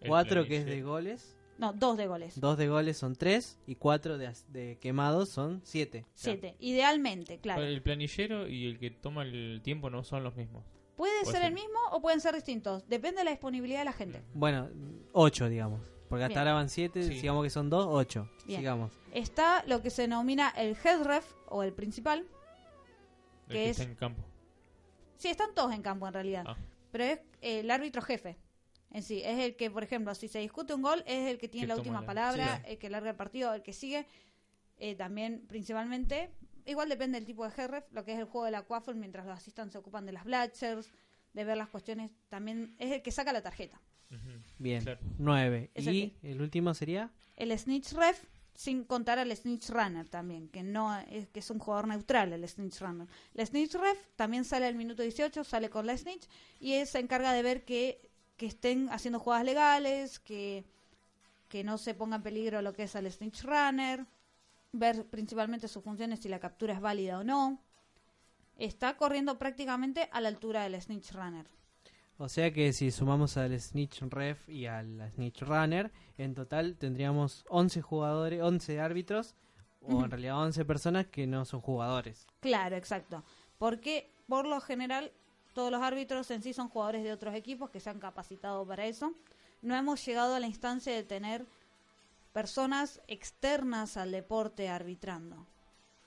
El 0.00 0.08
cuatro 0.08 0.44
que 0.46 0.56
es 0.56 0.66
de 0.66 0.82
goles, 0.82 1.36
No, 1.56 1.72
dos 1.72 1.96
de 1.96 2.08
goles. 2.08 2.40
dos 2.40 2.58
de 2.58 2.66
goles 2.66 2.96
son 2.96 3.14
tres 3.14 3.56
y 3.68 3.76
cuatro 3.76 4.18
de, 4.18 4.78
quemados 4.80 5.28
son 5.28 5.60
siete. 5.62 6.06
Siete. 6.14 6.56
Idealmente, 6.58 7.38
claro. 7.38 7.62
El 7.62 7.82
planillero 7.82 8.48
y 8.48 8.66
el 8.66 8.78
que 8.80 8.90
toma 8.90 9.22
el 9.22 9.60
tiempo 9.62 9.90
no 9.90 10.02
son 10.02 10.24
los 10.24 10.34
mismos. 10.34 10.64
Puede 10.98 11.12
Puede 11.22 11.24
ser 11.26 11.34
ser. 11.36 11.44
el 11.44 11.54
mismo 11.54 11.78
o 11.92 12.00
pueden 12.02 12.20
ser 12.20 12.34
distintos. 12.34 12.86
Depende 12.88 13.18
de 13.20 13.24
la 13.24 13.30
disponibilidad 13.30 13.78
de 13.78 13.84
la 13.86 13.92
gente. 13.92 14.20
Bueno, 14.34 14.68
ocho 15.12 15.48
digamos. 15.48 15.80
Porque 16.08 16.24
hasta 16.24 16.28
Bien. 16.34 16.38
ahora 16.40 16.54
van 16.54 16.68
siete, 16.68 17.02
Sí. 17.04 17.10
digamos 17.20 17.44
que 17.44 17.50
son 17.50 17.70
dos, 17.70 17.86
ocho. 17.88 18.28
Bien. 18.46 18.60
Sigamos. 18.60 18.92
Está 19.12 19.62
lo 19.66 19.80
que 19.80 19.90
se 19.90 20.02
denomina 20.02 20.50
el 20.56 20.76
head 20.84 21.02
ref 21.04 21.32
o 21.46 21.62
el 21.62 21.72
principal. 21.72 22.20
El 22.20 22.26
Que 23.46 23.52
que 23.54 23.64
es- 23.70 23.78
está 23.78 23.90
en 23.90 23.94
campo. 23.96 24.24
Sí, 25.18 25.28
están 25.28 25.54
todos 25.54 25.72
en 25.72 25.82
campo 25.82 26.06
en 26.08 26.14
realidad. 26.14 26.44
Ah. 26.46 26.56
Pero 26.90 27.04
es 27.04 27.20
el 27.42 27.70
árbitro 27.70 28.02
jefe. 28.02 28.36
En 28.90 29.02
sí, 29.02 29.20
es 29.24 29.38
el 29.38 29.54
que, 29.56 29.70
por 29.70 29.84
ejemplo, 29.84 30.14
si 30.14 30.26
se 30.28 30.38
discute 30.40 30.74
un 30.74 30.82
gol, 30.82 31.04
es 31.06 31.28
el 31.30 31.38
que 31.38 31.46
tiene 31.48 31.66
Que 31.66 31.68
la 31.68 31.74
toma 31.74 31.82
última 31.82 32.00
la- 32.00 32.06
palabra, 32.06 32.56
sí. 32.64 32.72
el 32.72 32.78
que 32.78 32.90
larga 32.90 33.10
el 33.10 33.16
partido, 33.16 33.52
el 33.54 33.62
que 33.62 33.72
sigue. 33.72 34.06
Eh, 34.78 34.94
también, 34.94 35.44
principalmente, 35.46 36.30
igual 36.68 36.88
depende 36.88 37.18
del 37.18 37.26
tipo 37.26 37.44
de 37.44 37.52
head 37.56 37.68
ref, 37.68 37.84
lo 37.92 38.04
que 38.04 38.12
es 38.12 38.18
el 38.18 38.26
juego 38.26 38.44
de 38.44 38.52
la 38.52 38.62
quaffle, 38.62 38.94
mientras 38.94 39.26
los 39.26 39.36
asistentes 39.36 39.72
se 39.72 39.78
ocupan 39.78 40.06
de 40.06 40.12
las 40.12 40.24
blatchers, 40.24 40.90
de 41.32 41.44
ver 41.44 41.56
las 41.56 41.68
cuestiones. 41.68 42.10
También 42.28 42.74
es 42.78 42.92
el 42.92 43.02
que 43.02 43.10
saca 43.10 43.32
la 43.32 43.42
tarjeta. 43.42 43.80
Bien. 44.58 44.82
Claro. 44.82 45.00
Nueve. 45.18 45.70
Es 45.74 45.86
el 45.86 45.94
y 45.94 46.16
el 46.22 46.40
último 46.40 46.74
sería. 46.74 47.10
El 47.36 47.56
snitch 47.58 47.92
ref, 47.92 48.24
sin 48.54 48.84
contar 48.84 49.18
al 49.18 49.34
snitch 49.36 49.70
runner 49.70 50.08
también, 50.08 50.48
que 50.48 50.62
no 50.62 50.98
es 50.98 51.28
que 51.28 51.40
es 51.40 51.50
un 51.50 51.58
jugador 51.58 51.86
neutral 51.88 52.32
el 52.32 52.48
snitch 52.48 52.80
runner. 52.80 53.06
El 53.34 53.46
snitch 53.46 53.74
ref 53.74 53.98
también 54.16 54.44
sale 54.44 54.66
al 54.66 54.74
minuto 54.74 55.02
18, 55.02 55.44
sale 55.44 55.70
con 55.70 55.86
la 55.86 55.96
snitch 55.96 56.28
y 56.60 56.72
él 56.74 56.86
se 56.86 56.98
encarga 56.98 57.32
de 57.32 57.42
ver 57.42 57.64
que, 57.64 58.10
que 58.36 58.46
estén 58.46 58.88
haciendo 58.90 59.20
jugadas 59.20 59.44
legales, 59.44 60.18
que, 60.18 60.64
que 61.48 61.62
no 61.62 61.78
se 61.78 61.94
ponga 61.94 62.16
en 62.16 62.22
peligro 62.22 62.62
lo 62.62 62.72
que 62.72 62.84
es 62.84 62.96
al 62.96 63.10
snitch 63.10 63.44
runner, 63.44 64.06
ver 64.72 65.06
principalmente 65.06 65.68
sus 65.68 65.82
funciones 65.82 66.20
si 66.20 66.28
la 66.28 66.40
captura 66.40 66.74
es 66.74 66.80
válida 66.80 67.18
o 67.18 67.24
no. 67.24 67.60
Está 68.56 68.96
corriendo 68.96 69.38
prácticamente 69.38 70.08
a 70.12 70.20
la 70.20 70.28
altura 70.28 70.62
del 70.62 70.80
snitch 70.80 71.12
runner. 71.12 71.46
O 72.20 72.28
sea 72.28 72.52
que 72.52 72.72
si 72.72 72.90
sumamos 72.90 73.36
al 73.36 73.58
Snitch 73.60 74.02
Ref 74.02 74.48
y 74.48 74.66
al 74.66 75.08
Snitch 75.12 75.42
Runner, 75.42 75.92
en 76.16 76.34
total 76.34 76.76
tendríamos 76.76 77.44
11 77.48 77.80
jugadores, 77.80 78.42
11 78.42 78.80
árbitros, 78.80 79.36
o 79.82 80.04
en 80.04 80.10
realidad 80.10 80.42
11 80.42 80.64
personas 80.64 81.06
que 81.06 81.28
no 81.28 81.44
son 81.44 81.60
jugadores. 81.60 82.26
Claro, 82.40 82.74
exacto. 82.74 83.22
Porque 83.56 84.12
por 84.26 84.46
lo 84.46 84.60
general 84.60 85.12
todos 85.54 85.70
los 85.70 85.80
árbitros 85.80 86.28
en 86.32 86.42
sí 86.42 86.52
son 86.52 86.68
jugadores 86.68 87.04
de 87.04 87.12
otros 87.12 87.36
equipos 87.36 87.70
que 87.70 87.78
se 87.78 87.88
han 87.88 88.00
capacitado 88.00 88.66
para 88.66 88.86
eso. 88.86 89.14
No 89.62 89.76
hemos 89.76 90.04
llegado 90.04 90.34
a 90.34 90.40
la 90.40 90.48
instancia 90.48 90.92
de 90.92 91.04
tener 91.04 91.46
personas 92.38 93.02
externas 93.08 93.96
al 93.96 94.12
deporte 94.12 94.68
arbitrando. 94.68 95.44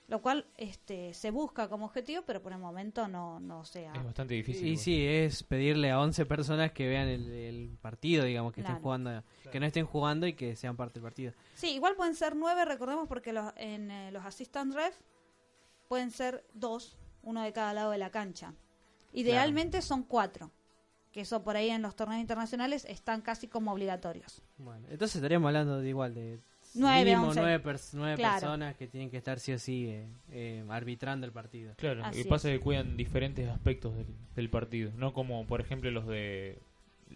Lo 0.08 0.22
cual 0.22 0.46
este, 0.56 1.12
se 1.12 1.30
busca 1.30 1.68
como 1.68 1.84
objetivo, 1.86 2.22
pero 2.26 2.40
por 2.42 2.52
el 2.52 2.58
momento 2.58 3.06
no, 3.06 3.38
no 3.38 3.64
se 3.66 3.86
ha- 3.86 3.92
Es 3.92 4.02
bastante 4.04 4.32
difícil. 4.34 4.66
Y 4.68 4.76
sí, 4.78 5.06
es 5.06 5.42
pedirle 5.42 5.90
a 5.90 6.00
11 6.00 6.24
personas 6.24 6.72
que 6.72 6.88
vean 6.88 7.08
el, 7.08 7.30
el 7.30 7.76
partido, 7.82 8.24
digamos, 8.24 8.54
que 8.54 8.62
Claro. 8.62 8.76
estén 8.76 8.82
jugando, 8.82 9.22
que 9.50 9.60
no 9.60 9.66
estén 9.66 9.84
jugando 9.86 10.26
y 10.26 10.32
que 10.32 10.56
sean 10.56 10.74
parte 10.74 10.94
del 10.94 11.02
partido. 11.02 11.32
Sí, 11.54 11.74
igual 11.74 11.96
pueden 11.96 12.14
ser 12.14 12.34
nueve, 12.34 12.64
recordemos, 12.64 13.08
porque 13.08 13.32
los, 13.34 13.52
en 13.56 13.90
eh, 13.90 14.10
los 14.10 14.24
assistant 14.24 14.74
ref 14.74 14.96
pueden 15.88 16.10
ser 16.10 16.46
dos, 16.54 16.96
uno 17.22 17.42
de 17.42 17.52
cada 17.52 17.74
lado 17.74 17.90
de 17.90 17.98
la 17.98 18.10
cancha. 18.10 18.54
Idealmente 19.12 19.82
son 19.82 20.02
cuatro, 20.02 20.50
que 21.12 21.20
eso 21.20 21.42
por 21.44 21.56
ahí 21.56 21.70
en 21.70 21.82
los 21.82 21.94
torneos 21.94 22.20
internacionales 22.20 22.84
están 22.88 23.20
casi 23.20 23.46
como 23.48 23.72
obligatorios. 23.72 24.42
Bueno, 24.58 24.86
entonces 24.90 25.16
estaríamos 25.16 25.46
hablando 25.48 25.80
de 25.80 25.88
igual 25.88 26.14
de 26.14 26.40
Nueve, 26.74 27.04
mínimo 27.04 27.28
once. 27.28 27.40
nueve, 27.40 27.62
pers- 27.62 27.90
nueve 27.92 28.16
Claro. 28.16 28.40
personas 28.40 28.76
que 28.76 28.88
tienen 28.88 29.10
que 29.10 29.18
estar 29.18 29.38
sí 29.38 29.52
o 29.52 29.58
sí 29.58 29.86
eh, 29.88 30.08
eh, 30.30 30.64
arbitrando 30.70 31.26
el 31.26 31.32
partido. 31.32 31.74
Claro, 31.76 32.02
Así 32.04 32.22
y 32.22 32.24
pasa 32.24 32.48
es. 32.50 32.58
que 32.58 32.64
cuidan 32.64 32.96
diferentes 32.96 33.46
aspectos 33.48 33.94
del, 33.94 34.06
del 34.34 34.48
partido, 34.50 34.90
no 34.96 35.12
como 35.12 35.46
por 35.46 35.60
ejemplo 35.60 35.90
los 35.90 36.06
de 36.06 36.58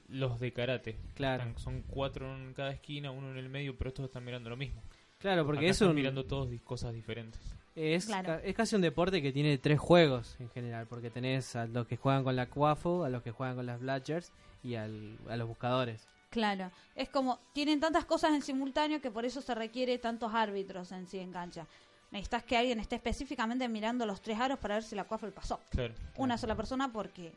los 0.09 0.39
de 0.41 0.53
karate. 0.53 0.99
Claro. 1.15 1.45
Están- 1.45 1.59
son 1.59 1.83
cuatro 1.83 2.37
en 2.37 2.53
cada 2.53 2.71
esquina, 2.73 3.11
uno 3.11 3.31
en 3.31 3.39
el 3.39 3.49
medio, 3.49 3.79
pero 3.79 3.89
estos 3.89 4.05
están 4.05 4.25
mirando 4.27 4.51
lo 4.51 4.57
mismo. 4.59 4.83
Claro, 5.19 5.47
porque 5.47 5.61
Acá 5.61 5.71
es 5.71 5.81
están 5.81 5.95
mirando 5.95 6.27
todos 6.27 6.51
cosas 6.61 6.93
diferentes. 6.93 7.41
Es, 7.77 8.07
Claro. 8.07 8.27
ca- 8.27 8.41
es 8.43 8.55
casi 8.57 8.75
un 8.75 8.83
deporte 8.83 9.21
que 9.23 9.33
tiene 9.33 9.59
tres 9.59 9.79
juegos 9.79 10.37
en 10.41 10.49
general, 10.51 10.87
porque 10.89 11.11
tenés 11.11 11.55
a 11.55 11.67
los 11.67 11.87
que 11.87 11.97
juegan 11.97 12.25
con 12.25 12.35
la 12.35 12.47
Quafu, 12.47 13.05
a 13.05 13.09
los 13.11 13.23
que 13.23 13.31
juegan 13.31 13.55
con 13.57 13.67
las 13.67 13.79
Blatchers 13.81 14.33
y 14.63 14.75
al- 14.75 15.19
a 15.29 15.37
los 15.37 15.47
buscadores. 15.47 16.09
Claro, 16.31 16.71
es 16.95 17.09
como, 17.09 17.39
tienen 17.53 17.79
tantas 17.81 18.05
cosas 18.05 18.33
en 18.35 18.43
simultáneo 18.43 19.01
que 19.01 19.11
por 19.11 19.25
eso 19.25 19.41
se 19.41 19.55
requiere 19.55 19.99
tantos 19.99 20.35
árbitros 20.35 20.91
en 20.93 21.07
sí 21.07 21.19
en 21.19 21.33
cancha. 21.33 21.67
Necesitas 22.11 22.45
que 22.45 22.57
alguien 22.57 22.81
esté 22.81 22.97
específicamente 22.97 23.69
mirando 23.69 24.07
los 24.07 24.21
tres 24.21 24.39
aros 24.41 24.59
para 24.59 24.75
ver 24.77 24.83
si 24.85 24.95
la 24.97 25.05
quaffle 25.05 25.31
pasó. 25.31 25.61
Claro. 25.71 25.95
una 26.17 26.39
sola 26.39 26.55
persona 26.57 26.93
porque 26.93 27.33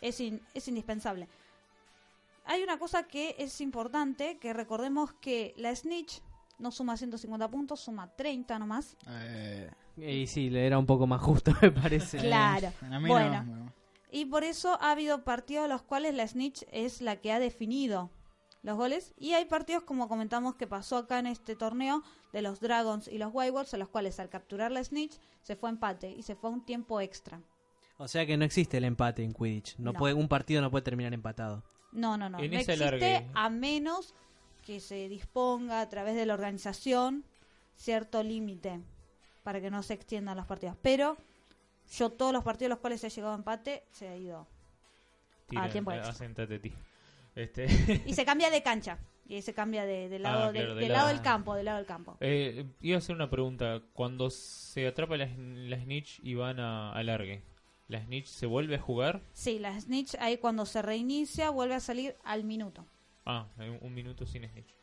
es, 0.00 0.20
in- 0.20 0.40
es 0.54 0.66
indispensable. 0.68 1.28
Hay 2.46 2.62
una 2.62 2.78
cosa 2.78 3.04
que 3.04 3.34
es 3.38 3.60
importante, 3.60 4.38
que 4.38 4.52
recordemos 4.52 5.12
que 5.14 5.54
la 5.56 5.74
snitch 5.74 6.20
no 6.60 6.70
suma 6.70 6.96
150 6.96 7.48
puntos, 7.50 7.80
suma 7.80 8.08
30 8.14 8.58
nomás. 8.58 8.96
Eh, 9.08 9.70
Y 9.96 10.26
sí, 10.26 10.50
le 10.50 10.66
era 10.66 10.78
un 10.78 10.86
poco 10.86 11.06
más 11.06 11.20
justo, 11.20 11.52
me 11.62 11.70
parece. 11.70 12.18
Claro. 12.18 12.72
Bueno. 13.06 13.44
no, 13.44 13.56
no. 13.56 13.72
Y 14.12 14.24
por 14.26 14.42
eso 14.44 14.76
ha 14.80 14.90
habido 14.92 15.22
partidos 15.24 15.64
en 15.64 15.70
los 15.70 15.82
cuales 15.82 16.14
la 16.14 16.26
snitch 16.26 16.64
es 16.72 17.00
la 17.00 17.16
que 17.16 17.32
ha 17.32 17.38
definido 17.38 18.10
los 18.62 18.76
goles. 18.76 19.14
Y 19.16 19.32
hay 19.34 19.44
partidos, 19.44 19.84
como 19.84 20.08
comentamos, 20.08 20.56
que 20.56 20.66
pasó 20.66 20.96
acá 20.96 21.18
en 21.20 21.26
este 21.28 21.54
torneo 21.54 22.02
de 22.32 22.42
los 22.42 22.60
Dragons 22.60 23.06
y 23.08 23.18
los 23.18 23.30
White 23.32 23.52
Wolves, 23.52 23.72
en 23.74 23.80
los 23.80 23.88
cuales 23.88 24.18
al 24.18 24.28
capturar 24.28 24.72
la 24.72 24.82
snitch 24.82 25.18
se 25.42 25.54
fue 25.56 25.68
a 25.68 25.72
empate 25.72 26.10
y 26.10 26.22
se 26.24 26.34
fue 26.34 26.50
a 26.50 26.52
un 26.52 26.64
tiempo 26.64 27.00
extra. 27.00 27.40
O 27.98 28.08
sea 28.08 28.26
que 28.26 28.36
no 28.36 28.44
existe 28.44 28.78
el 28.78 28.84
empate 28.84 29.22
en 29.22 29.32
Quidditch. 29.32 29.76
No, 29.78 29.92
No. 29.92 29.98
Puede, 29.98 30.14
un 30.14 30.26
partido 30.28 30.60
no 30.60 30.70
puede 30.70 30.82
terminar 30.82 31.12
empatado. 31.14 31.62
No, 31.92 32.16
no, 32.16 32.28
no. 32.28 32.38
En 32.40 32.50
no 32.50 32.56
existe 32.58 32.72
alargue. 32.72 33.28
a 33.34 33.48
menos 33.50 34.14
que 34.62 34.80
se 34.80 35.08
disponga 35.08 35.80
a 35.80 35.88
través 35.88 36.14
de 36.14 36.26
la 36.26 36.34
organización 36.34 37.24
cierto 37.76 38.22
límite 38.22 38.80
para 39.42 39.60
que 39.60 39.70
no 39.70 39.82
se 39.82 39.94
extiendan 39.94 40.36
los 40.36 40.46
partidos. 40.46 40.76
Pero 40.82 41.16
yo 41.92 42.10
todos 42.10 42.32
los 42.32 42.44
partidos 42.44 42.66
en 42.66 42.70
los 42.70 42.78
cuales 42.78 43.00
se 43.00 43.06
ha 43.06 43.10
llegado 43.10 43.32
a 43.32 43.36
empate 43.36 43.84
se 43.92 44.08
ha 44.08 44.16
ido. 44.16 44.46
Tira, 45.46 45.68
tiempo 45.70 45.90
eh, 45.92 45.96
extra. 45.96 46.12
Este, 47.34 47.66
Y 48.06 48.14
se 48.14 48.24
cambia 48.24 48.50
de 48.50 48.62
cancha. 48.62 48.98
Y 49.26 49.42
se 49.42 49.54
cambia 49.54 49.84
de, 49.86 50.08
de 50.08 50.18
lado, 50.18 50.44
Ah, 50.48 50.52
de- 50.52 50.58
claro, 50.58 50.74
del 50.74 50.82
de 50.84 50.88
lado 50.88 51.04
lado. 51.06 51.14
del 51.14 51.22
campo, 51.22 51.54
del 51.54 51.64
lado 51.66 51.78
del 51.78 51.86
campo. 51.86 52.16
eh, 52.20 52.66
iba 52.80 52.96
a 52.96 52.98
hacer 52.98 53.14
una 53.14 53.30
pregunta. 53.30 53.80
Cuando 53.92 54.28
se 54.30 54.86
atrapa 54.88 55.16
la, 55.16 55.26
la 55.36 55.76
snitch 55.80 56.18
y 56.24 56.34
van 56.34 56.58
a 56.58 56.92
alargue, 56.92 57.44
¿la 57.86 58.02
snitch 58.04 58.26
se 58.26 58.46
vuelve 58.46 58.74
a 58.74 58.80
jugar? 58.80 59.22
Sí, 59.32 59.60
la 59.60 59.80
snitch 59.80 60.16
ahí 60.18 60.38
cuando 60.38 60.66
se 60.66 60.82
reinicia 60.82 61.50
vuelve 61.50 61.76
a 61.76 61.80
salir 61.80 62.16
al 62.24 62.42
minuto. 62.42 62.84
Ah, 63.30 63.46
un, 63.58 63.78
un 63.80 63.94
minuto 63.94 64.26
sin 64.26 64.42
snitch. 64.48 64.74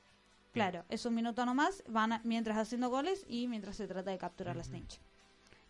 Claro, 0.54 0.86
es 0.90 1.06
un 1.06 1.14
minuto 1.14 1.46
nomás, 1.46 1.84
van 1.88 2.14
a- 2.14 2.22
mientras 2.24 2.58
haciendo 2.58 2.90
goles 2.90 3.26
y 3.28 3.48
mientras 3.48 3.76
se 3.76 3.88
trata 3.88 4.10
de 4.12 4.18
capturar 4.18 4.56
la 4.56 4.64
snitch. 4.64 5.00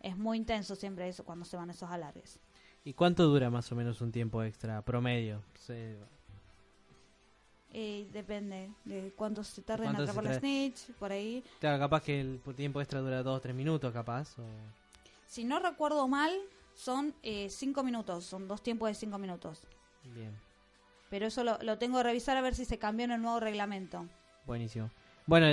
Es 0.00 0.16
muy 0.16 0.36
intenso 0.38 0.76
siempre 0.76 1.08
eso 1.08 1.24
cuando 1.24 1.44
se 1.44 1.56
van 1.56 1.70
esos 1.70 1.90
alargues. 1.90 2.38
¿Y 2.84 2.92
cuánto 2.94 3.24
dura 3.24 3.50
más 3.50 3.70
o 3.72 3.74
menos 3.74 4.00
un 4.00 4.12
tiempo 4.12 4.42
extra 4.44 4.80
promedio? 4.82 5.42
Se- 5.54 5.98
Eh, 7.72 8.08
depende 8.12 8.70
de 8.86 9.12
cuánto 9.14 9.44
se 9.44 9.60
tarden 9.60 9.88
en 9.88 9.94
¿Cuánto 9.96 10.04
se 10.06 10.10
atrapar 10.18 10.24
la 10.24 10.40
tarda? 10.40 10.40
snitch, 10.48 10.96
por 10.98 11.12
ahí. 11.12 11.44
Claro, 11.60 11.78
capaz 11.78 12.02
que 12.02 12.18
el 12.20 12.40
tiempo 12.56 12.80
extra 12.80 13.00
dura 13.00 13.22
2 13.22 13.36
o 13.36 13.40
3 13.40 13.54
minutos, 13.54 13.92
capaz. 13.92 14.38
O... 14.38 14.42
Si 15.26 15.44
no 15.44 15.58
recuerdo 15.58 16.08
mal, 16.08 16.32
son 16.74 17.14
5 17.50 17.82
minutos, 17.82 18.24
son 18.24 18.48
dos 18.48 18.62
tiempos 18.62 18.88
de 18.88 18.94
5 18.94 19.18
minutos. 19.18 19.60
Bien, 20.14 20.34
Pero 21.10 21.26
eso 21.26 21.44
lo, 21.44 21.58
lo 21.62 21.78
tengo 21.78 21.98
que 21.98 22.04
revisar 22.04 22.36
a 22.36 22.40
ver 22.42 22.54
si 22.54 22.64
se 22.64 22.78
cambió 22.78 23.04
en 23.04 23.12
el 23.12 23.22
nuevo 23.22 23.40
reglamento. 23.40 24.06
buenísimo. 24.46 24.90
Bueno, 25.26 25.46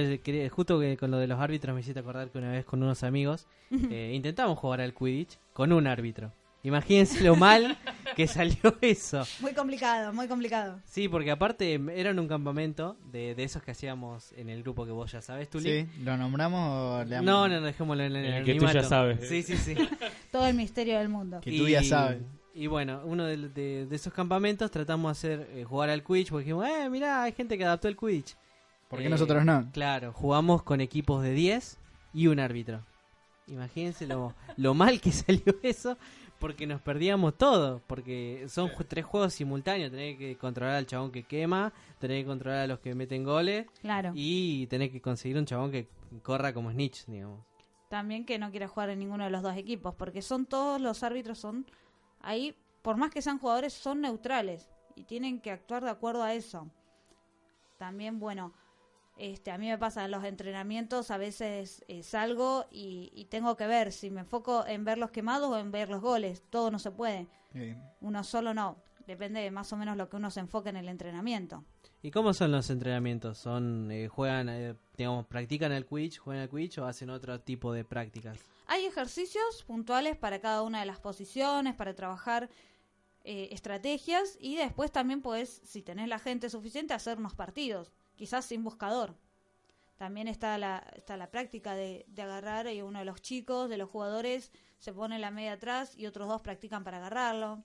justo 0.51 0.79
que 0.79 0.95
con 0.95 1.11
lo 1.11 1.17
de 1.17 1.27
los 1.27 1.37
árbitros 1.39 1.73
me 1.75 1.81
hiciste 1.81 1.99
acordar 1.99 2.29
que 2.29 2.37
una 2.37 2.49
vez 2.51 2.63
con 2.63 2.81
unos 2.81 3.03
amigos 3.03 3.45
eh, 3.91 4.13
intentamos 4.15 4.57
jugar 4.57 4.79
al 4.79 4.93
Quidditch 4.93 5.37
con 5.51 5.73
un 5.73 5.85
árbitro. 5.85 6.31
Imagínense 6.63 7.21
lo 7.23 7.35
mal 7.35 7.77
que 8.15 8.25
salió 8.27 8.75
eso. 8.81 9.23
Muy 9.41 9.53
complicado, 9.53 10.13
muy 10.13 10.27
complicado. 10.29 10.79
Sí, 10.85 11.09
porque 11.09 11.29
aparte 11.29 11.73
era 11.93 12.09
en 12.11 12.19
un 12.19 12.27
campamento 12.29 12.95
de, 13.11 13.35
de 13.35 13.43
esos 13.43 13.61
que 13.63 13.71
hacíamos 13.71 14.31
en 14.37 14.49
el 14.49 14.63
grupo 14.63 14.85
que 14.85 14.91
vos 14.91 15.11
ya 15.11 15.21
sabes, 15.21 15.49
Tuli. 15.49 15.81
Sí, 15.83 16.03
¿lo 16.03 16.15
nombramos 16.17 17.01
o 17.01 17.03
le? 17.03 17.17
No, 17.21 17.47
no, 17.49 17.59
no, 17.59 17.65
dejémoslo 17.65 18.01
en 18.03 18.15
el, 18.15 18.25
En 18.25 18.33
el 18.35 18.45
que 18.45 18.55
tú 18.55 18.65
ya 18.65 18.81
sabes. 18.81 19.27
Sí, 19.27 19.43
sí, 19.43 19.57
sí. 19.57 19.75
Todo 20.31 20.47
el 20.47 20.55
misterio 20.55 20.97
del 20.99 21.09
mundo. 21.09 21.41
Que 21.41 21.51
tú 21.51 21.67
ya 21.67 21.83
sabes. 21.83 22.19
Y 22.57 22.67
bueno, 22.67 23.01
uno 23.03 23.25
de, 23.25 23.35
de- 23.49 23.85
de 23.85 23.95
esos 23.95 24.13
campamentos 24.13 24.71
tratamos 24.71 25.09
de 25.09 25.11
hacer 25.11 25.49
eh, 25.51 25.63
jugar 25.65 25.89
al 25.89 26.03
Quidditch 26.03 26.29
porque 26.29 26.45
dijimos, 26.45 26.65
eh, 26.67 26.89
mirá, 26.89 27.23
hay 27.23 27.33
gente 27.33 27.57
que 27.57 27.65
adaptó 27.65 27.87
el 27.89 27.97
Quidditch. 27.97 28.35
¿Por 28.87 28.99
qué 28.99 29.05
Eh, 29.07 29.09
nosotros 29.09 29.43
no? 29.43 29.69
Claro, 29.73 30.13
jugamos 30.13 30.63
con 30.63 30.79
equipos 30.79 31.21
de 31.21 31.33
10 31.33 31.77
y 32.13 32.27
un 32.27 32.39
árbitro. 32.39 32.81
Imagínense 33.47 34.07
lo, 34.07 34.33
lo 34.57 34.73
mal 34.73 35.01
que 35.01 35.11
salió 35.11 35.53
eso, 35.63 35.97
porque 36.39 36.65
nos 36.65 36.79
perdíamos 36.81 37.37
todo, 37.37 37.81
porque 37.87 38.45
son 38.47 38.71
tres 38.87 39.03
juegos 39.05 39.33
simultáneos, 39.33 39.91
tenés 39.91 40.17
que 40.17 40.37
controlar 40.37 40.75
al 40.75 40.85
chabón 40.87 41.11
que 41.11 41.23
quema, 41.23 41.73
tenés 41.99 42.23
que 42.23 42.27
controlar 42.27 42.59
a 42.61 42.67
los 42.67 42.79
que 42.79 42.95
meten 42.95 43.23
goles 43.25 43.65
Claro. 43.81 44.11
y 44.15 44.65
tenés 44.67 44.91
que 44.91 45.01
conseguir 45.01 45.37
un 45.37 45.45
chabón 45.45 45.71
que 45.71 45.87
corra 46.23 46.53
como 46.53 46.71
Snitch, 46.71 47.05
digamos. 47.07 47.39
También 47.89 48.25
que 48.25 48.39
no 48.39 48.49
quiera 48.49 48.67
jugar 48.67 48.89
en 48.91 48.99
ninguno 48.99 49.25
de 49.25 49.29
los 49.29 49.43
dos 49.43 49.55
equipos, 49.57 49.93
porque 49.93 50.21
son 50.21 50.45
todos 50.45 50.81
los 50.81 51.03
árbitros, 51.03 51.37
son 51.37 51.65
ahí, 52.25 52.55
por 52.81 52.97
más 52.97 53.11
que 53.11 53.21
sean 53.21 53.39
jugadores, 53.39 53.73
son 53.73 54.01
neutrales 54.01 54.69
y 54.95 55.03
tienen 55.03 55.39
que 55.39 55.51
actuar 55.51 55.83
de 55.83 55.91
acuerdo 55.91 56.23
a 56.23 56.33
eso. 56.33 56.69
También, 57.77 58.19
bueno, 58.19 58.53
este, 59.17 59.51
a 59.51 59.57
mí 59.57 59.67
me 59.67 59.77
pasa 59.77 60.03
en 60.03 60.11
los 60.11 60.23
entrenamientos, 60.23 61.11
a 61.11 61.17
veces 61.17 61.85
eh, 61.87 62.03
salgo 62.03 62.65
y, 62.71 63.11
y 63.13 63.25
tengo 63.25 63.55
que 63.55 63.67
ver 63.67 63.91
si 63.91 64.09
me 64.09 64.21
enfoco 64.21 64.65
en 64.65 64.83
ver 64.83 64.97
los 64.97 65.11
quemados 65.11 65.49
o 65.49 65.57
en 65.57 65.71
ver 65.71 65.89
los 65.89 66.01
goles. 66.01 66.43
Todo 66.49 66.71
no 66.71 66.79
se 66.79 66.91
puede. 66.91 67.27
Uno 68.01 68.23
solo 68.25 68.53
no. 68.53 68.77
Depende 69.07 69.39
de 69.39 69.51
más 69.51 69.71
o 69.71 69.77
menos 69.77 69.95
lo 69.95 70.09
que 70.09 70.17
uno 70.17 70.31
se 70.31 70.41
enfoque 70.41 70.69
en 70.69 70.77
el 70.77 70.89
entrenamiento. 70.89 71.63
¿Y 72.01 72.11
cómo 72.11 72.33
son 72.33 72.51
los 72.51 72.69
entrenamientos? 72.69 73.37
¿Son 73.37 73.89
eh, 73.91 74.07
juegan, 74.07 74.49
eh, 74.49 74.75
digamos, 74.97 75.25
practican 75.27 75.71
el 75.71 75.85
Quidditch, 75.85 76.19
juegan 76.19 76.43
el 76.43 76.49
Quidditch 76.49 76.79
o 76.79 76.85
hacen 76.85 77.09
otro 77.09 77.39
tipo 77.39 77.71
de 77.71 77.85
prácticas? 77.85 78.39
Hay 78.67 78.85
ejercicios 78.85 79.63
puntuales 79.63 80.17
para 80.17 80.39
cada 80.39 80.63
una 80.63 80.79
de 80.79 80.85
las 80.85 80.99
posiciones, 80.99 81.75
para 81.75 81.93
trabajar 81.93 82.49
eh, 83.23 83.49
estrategias 83.51 84.37
y 84.39 84.55
después 84.55 84.91
también 84.91 85.21
puedes, 85.21 85.61
si 85.63 85.81
tenés 85.81 86.07
la 86.07 86.19
gente 86.19 86.49
suficiente, 86.49 86.93
hacer 86.93 87.17
unos 87.17 87.35
partidos, 87.35 87.91
quizás 88.15 88.45
sin 88.45 88.63
buscador. 88.63 89.15
También 89.97 90.27
está 90.27 90.57
la, 90.57 90.85
está 90.95 91.15
la 91.15 91.31
práctica 91.31 91.73
de, 91.75 92.05
de 92.07 92.21
agarrar 92.21 92.67
y 92.67 92.81
uno 92.81 92.99
de 92.99 93.05
los 93.05 93.21
chicos, 93.21 93.69
de 93.69 93.77
los 93.77 93.89
jugadores, 93.89 94.51
se 94.77 94.93
pone 94.93 95.19
la 95.19 95.31
media 95.31 95.53
atrás 95.53 95.97
y 95.97 96.05
otros 96.05 96.27
dos 96.27 96.41
practican 96.41 96.83
para 96.83 96.97
agarrarlo. 96.97 97.63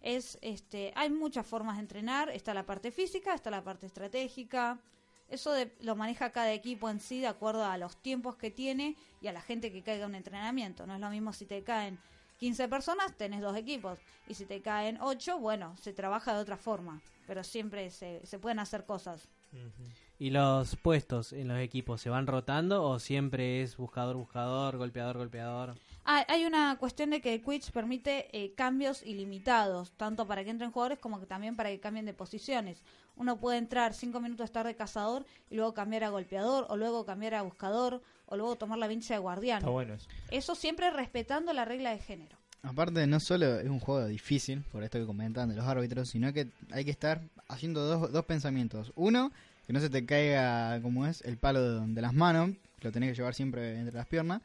Es, 0.00 0.38
este, 0.40 0.92
hay 0.96 1.10
muchas 1.10 1.46
formas 1.46 1.76
de 1.76 1.82
entrenar, 1.82 2.30
está 2.30 2.54
la 2.54 2.66
parte 2.66 2.90
física, 2.90 3.34
está 3.34 3.50
la 3.50 3.62
parte 3.62 3.86
estratégica. 3.86 4.80
Eso 5.30 5.52
de- 5.52 5.72
lo 5.80 5.96
maneja 5.96 6.30
cada 6.32 6.52
equipo 6.52 6.90
en 6.90 7.00
sí 7.00 7.20
de 7.20 7.26
acuerdo 7.28 7.64
a 7.64 7.78
los 7.78 7.96
tiempos 8.02 8.36
que 8.36 8.50
tiene 8.50 8.96
y 9.22 9.28
a 9.28 9.32
la 9.32 9.40
gente 9.40 9.70
que 9.72 9.82
caiga 9.82 10.04
en 10.04 10.10
un 10.10 10.14
entrenamiento. 10.16 10.86
No 10.86 10.94
es 10.94 11.00
lo 11.00 11.08
mismo 11.10 11.32
si 11.32 11.46
te 11.46 11.62
caen 11.62 11.98
15 12.38 12.68
personas, 12.68 13.16
tenés 13.16 13.40
dos 13.40 13.56
equipos. 13.56 13.98
Y 14.28 14.34
si 14.34 14.44
te 14.46 14.60
caen 14.62 14.98
8, 15.00 15.38
bueno, 15.38 15.76
se 15.76 15.92
trabaja 15.92 16.34
de 16.34 16.40
otra 16.40 16.56
forma. 16.56 17.00
Pero 17.26 17.44
siempre 17.44 17.90
se, 17.90 18.24
se 18.26 18.38
pueden 18.38 18.58
hacer 18.58 18.84
cosas. 18.86 19.28
¿Y 20.20 20.28
los 20.28 20.76
puestos 20.76 21.32
en 21.32 21.48
los 21.48 21.58
equipos 21.58 22.02
se 22.02 22.10
van 22.10 22.26
rotando 22.26 22.84
o 22.84 22.98
siempre 22.98 23.62
es 23.62 23.78
buscador, 23.78 24.16
buscador, 24.16 24.76
golpeador, 24.76 25.16
golpeador? 25.16 25.78
Ah, 26.04 26.26
hay 26.28 26.44
una 26.44 26.76
cuestión 26.76 27.08
de 27.08 27.22
que 27.22 27.32
el 27.32 27.42
Quidditch 27.42 27.70
permite 27.70 28.28
eh, 28.32 28.52
cambios 28.54 29.02
ilimitados, 29.02 29.92
tanto 29.92 30.26
para 30.26 30.44
que 30.44 30.50
entren 30.50 30.72
jugadores 30.72 30.98
como 30.98 31.20
que 31.20 31.24
también 31.24 31.56
para 31.56 31.70
que 31.70 31.80
cambien 31.80 32.04
de 32.04 32.12
posiciones. 32.12 32.82
Uno 33.16 33.40
puede 33.40 33.56
entrar 33.56 33.94
5 33.94 34.20
minutos 34.20 34.44
estar 34.44 34.66
de 34.66 34.76
cazador 34.76 35.24
y 35.48 35.56
luego 35.56 35.72
cambiar 35.72 36.04
a 36.04 36.10
golpeador, 36.10 36.66
o 36.68 36.76
luego 36.76 37.06
cambiar 37.06 37.36
a 37.36 37.40
buscador, 37.40 38.02
o 38.26 38.36
luego 38.36 38.56
tomar 38.56 38.76
la 38.76 38.88
vincha 38.88 39.14
de 39.14 39.20
guardián. 39.20 39.60
Está 39.60 39.70
bueno 39.70 39.94
eso. 39.94 40.06
Eso 40.30 40.54
siempre 40.54 40.90
respetando 40.90 41.54
la 41.54 41.64
regla 41.64 41.92
de 41.92 41.98
género. 41.98 42.36
Aparte, 42.62 43.06
no 43.06 43.20
solo 43.20 43.58
es 43.58 43.70
un 43.70 43.80
juego 43.80 44.06
difícil, 44.06 44.64
por 44.70 44.82
esto 44.84 44.98
que 44.98 45.06
comentan 45.06 45.48
de 45.48 45.56
los 45.56 45.64
árbitros, 45.64 46.10
sino 46.10 46.30
que 46.34 46.50
hay 46.72 46.84
que 46.84 46.90
estar 46.90 47.22
haciendo 47.48 47.86
dos, 47.86 48.12
dos 48.12 48.26
pensamientos. 48.26 48.92
Uno, 48.96 49.32
que 49.70 49.74
no 49.74 49.78
se 49.78 49.88
te 49.88 50.04
caiga, 50.04 50.80
como 50.82 51.06
es, 51.06 51.20
el 51.22 51.36
palo 51.38 51.62
de, 51.86 51.94
de 51.94 52.02
las 52.02 52.12
manos, 52.12 52.50
que 52.80 52.88
lo 52.88 52.90
tenés 52.90 53.10
que 53.10 53.14
llevar 53.14 53.34
siempre 53.34 53.78
entre 53.78 53.94
las 53.96 54.08
piernas. 54.08 54.42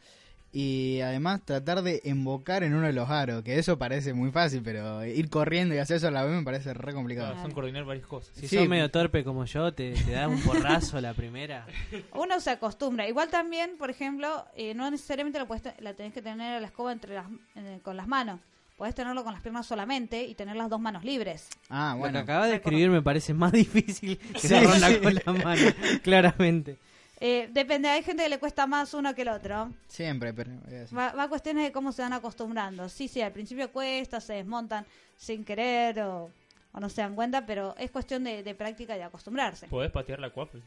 Y 0.51 1.01
además 1.01 1.41
tratar 1.43 1.81
de 1.81 1.99
embocar 2.05 2.61
en 2.63 2.75
uno 2.75 2.85
de 2.85 2.93
los 2.93 3.09
aros, 3.09 3.41
que 3.41 3.57
eso 3.57 3.79
parece 3.79 4.13
muy 4.13 4.29
fácil, 4.31 4.61
pero 4.63 5.03
ir 5.03 5.27
corriendo 5.31 5.73
y 5.73 5.79
hacer 5.79 5.97
eso 5.97 6.09
a 6.09 6.11
la 6.11 6.23
vez 6.23 6.31
me 6.37 6.43
parece 6.43 6.75
re 6.75 6.93
complicado. 6.93 7.29
Claro, 7.29 7.41
son 7.41 7.51
coordinar 7.53 7.85
varias 7.85 8.05
cosas. 8.05 8.35
Si 8.35 8.47
Sí. 8.47 8.55
sos 8.57 8.67
medio 8.69 8.91
torpe 8.91 9.23
como 9.23 9.45
yo, 9.45 9.73
te, 9.73 9.93
te 9.93 10.11
da 10.11 10.27
un 10.27 10.39
porrazo 10.43 11.01
la 11.01 11.15
primera. 11.15 11.65
Uno 12.13 12.39
se 12.39 12.51
acostumbra. 12.51 13.09
Igual 13.09 13.29
también, 13.29 13.77
por 13.79 13.89
ejemplo, 13.89 14.45
eh, 14.55 14.75
no 14.75 14.91
necesariamente 14.91 15.39
la, 15.39 15.45
puedes 15.47 15.63
te- 15.63 15.81
la 15.81 15.95
tenés 15.95 16.13
que 16.13 16.21
tener 16.21 16.53
a 16.57 16.59
la 16.59 16.67
escoba 16.67 16.91
entre 16.93 17.15
las, 17.15 17.25
eh, 17.55 17.79
con 17.81 17.97
las 17.97 18.07
manos. 18.07 18.39
Podés 18.75 18.93
tenerlo 18.93 19.23
con 19.23 19.31
las 19.33 19.41
piernas 19.41 19.65
solamente 19.65 20.23
y 20.23 20.35
tener 20.35 20.55
las 20.57 20.69
dos 20.69 20.79
manos 20.81 21.03
libres. 21.05 21.47
Ah, 21.69 21.89
Lo 21.91 21.95
que 21.95 21.99
bueno. 22.01 22.19
acabas 22.19 22.49
de 22.49 22.55
escribir 22.55 22.89
me 22.89 23.01
parece 23.01 23.33
más 23.33 23.51
difícil 23.53 24.17
que 24.17 24.39
Sí, 24.39 24.53
agarrarla 24.53 24.89
sí. 24.89 24.99
con 24.99 25.15
la 25.15 25.43
mano, 25.43 25.71
claramente. 26.03 26.77
Eh, 27.21 27.49
depende, 27.53 27.87
hay 27.87 28.03
gente 28.03 28.23
que 28.23 28.29
le 28.29 28.37
cuesta 28.39 28.67
más 28.67 28.93
uno 28.93 29.15
que 29.15 29.21
el 29.21 29.29
otro. 29.29 29.71
Siempre, 29.87 30.33
pero... 30.33 30.51
así. 30.83 30.93
Va, 30.93 31.13
va 31.13 31.23
a 31.23 31.29
cuestiones 31.29 31.63
de 31.63 31.71
cómo 31.71 31.93
se 31.93 32.01
van 32.01 32.11
acostumbrando. 32.11 32.89
Sí, 32.89 33.07
sí, 33.07 33.21
al 33.21 33.31
principio 33.31 33.71
cuesta, 33.71 34.19
se 34.19 34.33
desmontan 34.33 34.85
sin 35.15 35.45
querer 35.45 36.01
o, 36.01 36.29
o 36.73 36.79
no 36.81 36.89
se 36.89 37.01
dan 37.01 37.15
cuenta, 37.15 37.45
pero 37.45 37.73
es 37.77 37.89
cuestión 37.91 38.25
de, 38.25 38.43
de 38.43 38.53
práctica 38.55 38.95
y 38.95 38.97
de 38.97 39.05
acostumbrarse. 39.05 39.67
¿Podés 39.67 39.91
patear 39.91 40.19
la 40.19 40.31
quaffle? 40.31 40.61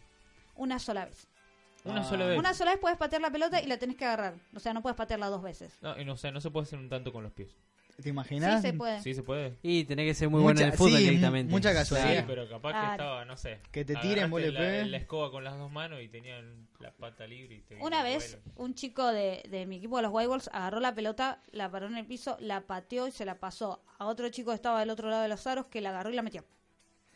Una 0.56 0.78
sola 0.78 1.04
vez. 1.04 1.26
Una 1.84 2.00
Ah. 2.00 2.04
sola 2.04 2.26
vez. 2.26 2.38
Una 2.38 2.54
sola 2.54 2.70
vez 2.70 2.80
puedes 2.80 2.96
patear 2.96 3.20
la 3.20 3.30
pelota 3.30 3.60
y 3.60 3.66
la 3.66 3.76
tenés 3.76 3.96
que 3.96 4.06
agarrar. 4.06 4.34
O 4.54 4.58
sea, 4.60 4.72
no 4.72 4.80
puedes 4.80 4.96
patearla 4.96 5.26
dos 5.28 5.42
veces. 5.42 5.74
No, 5.82 6.00
y 6.00 6.04
no, 6.06 6.14
o 6.14 6.16
sea, 6.16 6.30
no 6.32 6.40
se 6.40 6.50
puede 6.50 6.64
hacer 6.64 6.78
un 6.78 6.88
tanto 6.88 7.12
con 7.12 7.22
los 7.22 7.32
pies. 7.32 7.50
¿Te 8.00 8.10
imaginas? 8.10 8.62
Sí, 8.62 8.68
se 8.68 8.72
puede. 8.74 9.02
Sí, 9.02 9.12
se 9.14 9.22
puede. 9.24 9.56
Y 9.60 9.82
tenés 9.84 10.06
que 10.06 10.14
ser 10.14 10.28
muy 10.28 10.40
bueno 10.40 10.60
en 10.60 10.66
el 10.66 10.70
Mucha- 10.72 10.78
fútbol 10.78 10.98
sí, 10.98 11.04
directamente. 11.04 11.50
mucha 11.50 11.70
Sí, 11.70 11.74
casualidad. 11.74 12.24
pero 12.28 12.48
capaz 12.48 12.70
Claro. 12.70 12.86
que 12.86 12.92
estaba, 12.92 13.24
no 13.24 13.36
sé. 13.36 13.60
Que 13.72 13.84
te 13.84 13.96
tiren, 13.96 14.30
vos 14.30 14.40
le 14.40 14.52
la, 14.52 14.96
escoba 14.96 15.32
con 15.32 15.42
las 15.42 15.58
dos 15.58 15.70
manos 15.72 16.00
y 16.00 16.08
tenían 16.08 16.68
la 16.78 16.92
pata 16.92 17.26
libre 17.26 17.56
y 17.56 17.60
te 17.62 17.74
Una 17.82 18.04
vez, 18.04 18.38
vuelo. 18.44 18.52
un 18.64 18.74
chico 18.74 19.04
de, 19.08 19.42
de 19.50 19.66
mi 19.66 19.76
equipo 19.78 19.96
de 19.96 20.02
los 20.04 20.12
White 20.12 20.28
Wolves 20.28 20.48
agarró 20.52 20.78
la 20.78 20.94
pelota, 20.94 21.42
la 21.50 21.70
paró 21.72 21.86
en 21.88 21.96
el 21.96 22.06
piso, 22.06 22.36
la 22.38 22.60
pateó 22.68 23.08
y 23.08 23.10
se 23.10 23.24
la 23.24 23.40
pasó 23.40 23.82
a 23.98 24.06
otro 24.06 24.28
chico 24.28 24.50
que 24.52 24.54
estaba 24.54 24.78
del 24.78 24.90
otro 24.90 25.10
lado 25.10 25.22
de 25.22 25.28
los 25.28 25.44
aros 25.48 25.66
que 25.66 25.80
la 25.80 25.88
agarró 25.90 26.10
y 26.10 26.14
la 26.14 26.22
metió. 26.22 26.44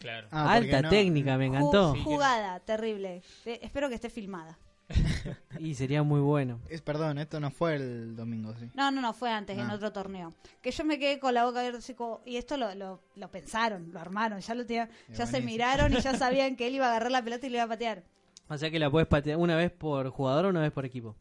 Claro. 0.00 0.26
Ah, 0.32 0.52
Alta 0.54 0.82
no- 0.82 0.88
técnica, 0.90 1.38
me 1.38 1.46
encantó. 1.46 1.92
Ju- 1.92 1.98
Sí, 1.98 2.02
jugada, 2.02 2.58
terrible. 2.58 3.22
Eh, 3.44 3.60
espero 3.62 3.88
que 3.88 3.94
esté 3.94 4.10
filmada. 4.10 4.58
Y 5.58 5.74
sería 5.74 6.02
muy 6.02 6.20
bueno. 6.20 6.60
Es, 6.68 6.80
perdón, 6.82 7.18
esto 7.18 7.38
no 7.40 7.50
fue 7.50 7.76
el 7.76 8.16
domingo, 8.16 8.54
sí. 8.56 8.70
No, 8.74 8.90
no, 8.90 9.00
no, 9.00 9.12
fue 9.12 9.30
antes, 9.30 9.56
en 9.58 9.70
Ah. 9.70 9.74
otro 9.74 9.92
torneo. 9.92 10.32
Que 10.60 10.70
yo 10.70 10.84
me 10.84 10.98
quedé 10.98 11.18
con 11.20 11.34
la 11.34 11.44
boca 11.44 11.60
abierta, 11.60 11.78
así 11.78 11.94
como- 11.94 12.20
y 12.24 12.36
esto 12.36 12.56
lo, 12.56 12.74
lo, 12.74 13.00
lo 13.14 13.30
pensaron, 13.30 13.92
lo 13.92 14.00
armaron, 14.00 14.40
ya 14.40 14.54
lo 14.54 14.66
tenían, 14.66 14.90
ya 15.10 15.26
se 15.26 15.40
miraron 15.40 15.92
y 15.92 16.00
ya 16.00 16.16
sabían 16.18 16.56
que 16.56 16.66
él 16.66 16.74
iba 16.74 16.86
a 16.86 16.90
agarrar 16.90 17.12
la 17.12 17.22
pelota 17.22 17.46
y 17.46 17.50
le 17.50 17.56
iba 17.58 17.64
a 17.64 17.68
patear. 17.68 18.02
O 18.48 18.58
sea 18.58 18.70
que 18.70 18.78
la 18.78 18.90
puedes 18.90 19.08
patear 19.08 19.36
una 19.38 19.56
vez 19.56 19.70
por 19.70 20.08
jugador 20.10 20.46
o 20.46 20.48
una 20.48 20.60
vez 20.62 20.72
por 20.72 20.84
equipo. 20.84 21.16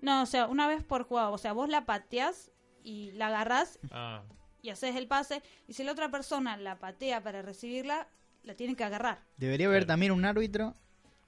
No, 0.00 0.22
o 0.22 0.26
sea, 0.26 0.46
una 0.46 0.66
vez 0.66 0.82
por 0.82 1.04
juego, 1.04 1.30
o 1.30 1.38
sea, 1.38 1.52
vos 1.52 1.68
la 1.68 1.86
pateás 1.86 2.50
y 2.82 3.12
la 3.12 3.28
agarrás 3.28 3.78
Ah, 3.90 4.22
y 4.62 4.70
haces 4.70 4.96
el 4.96 5.06
pase, 5.06 5.42
y 5.68 5.74
si 5.74 5.84
la 5.84 5.92
otra 5.92 6.10
persona 6.10 6.56
la 6.56 6.78
patea 6.78 7.22
para 7.22 7.40
recibirla, 7.42 8.08
la 8.42 8.54
tienen 8.54 8.76
que 8.76 8.84
agarrar. 8.84 9.20
Debería 9.36 9.66
haber 9.68 9.86
también 9.86 10.12
un 10.12 10.24
árbitro 10.24 10.74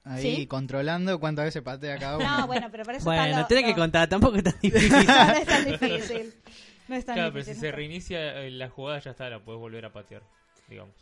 ahí 0.08 0.36
Sí. 0.36 0.46
controlando 0.46 1.18
cuántas 1.20 1.44
veces 1.46 1.62
patea 1.62 1.98
cada 1.98 2.16
uno. 2.18 2.38
No, 2.38 2.46
bueno, 2.46 2.68
pero 2.70 2.84
para 2.84 2.98
eso 2.98 3.04
Bueno, 3.04 3.46
tenés 3.46 3.64
que 3.64 3.74
contar, 3.74 4.08
tampoco 4.08 4.36
es 4.36 4.44
tan 4.44 4.54
difícil. 4.60 4.90
No, 5.06 5.24
no 5.26 5.32
es 5.34 5.46
tan 5.46 5.64
difícil. 5.64 6.34
No 6.88 6.96
es 6.96 7.04
tan 7.04 7.14
claro, 7.16 7.32
pero 7.32 7.44
difícil. 7.44 7.54
si 7.54 7.60
se 7.60 7.72
reinicia 7.72 8.40
eh, 8.42 8.50
la 8.50 8.68
jugada 8.70 8.98
ya 9.00 9.10
está, 9.10 9.28
la 9.28 9.40
puedes 9.40 9.60
volver 9.60 9.84
a 9.84 9.92
patear, 9.92 10.22
digamos. 10.68 10.94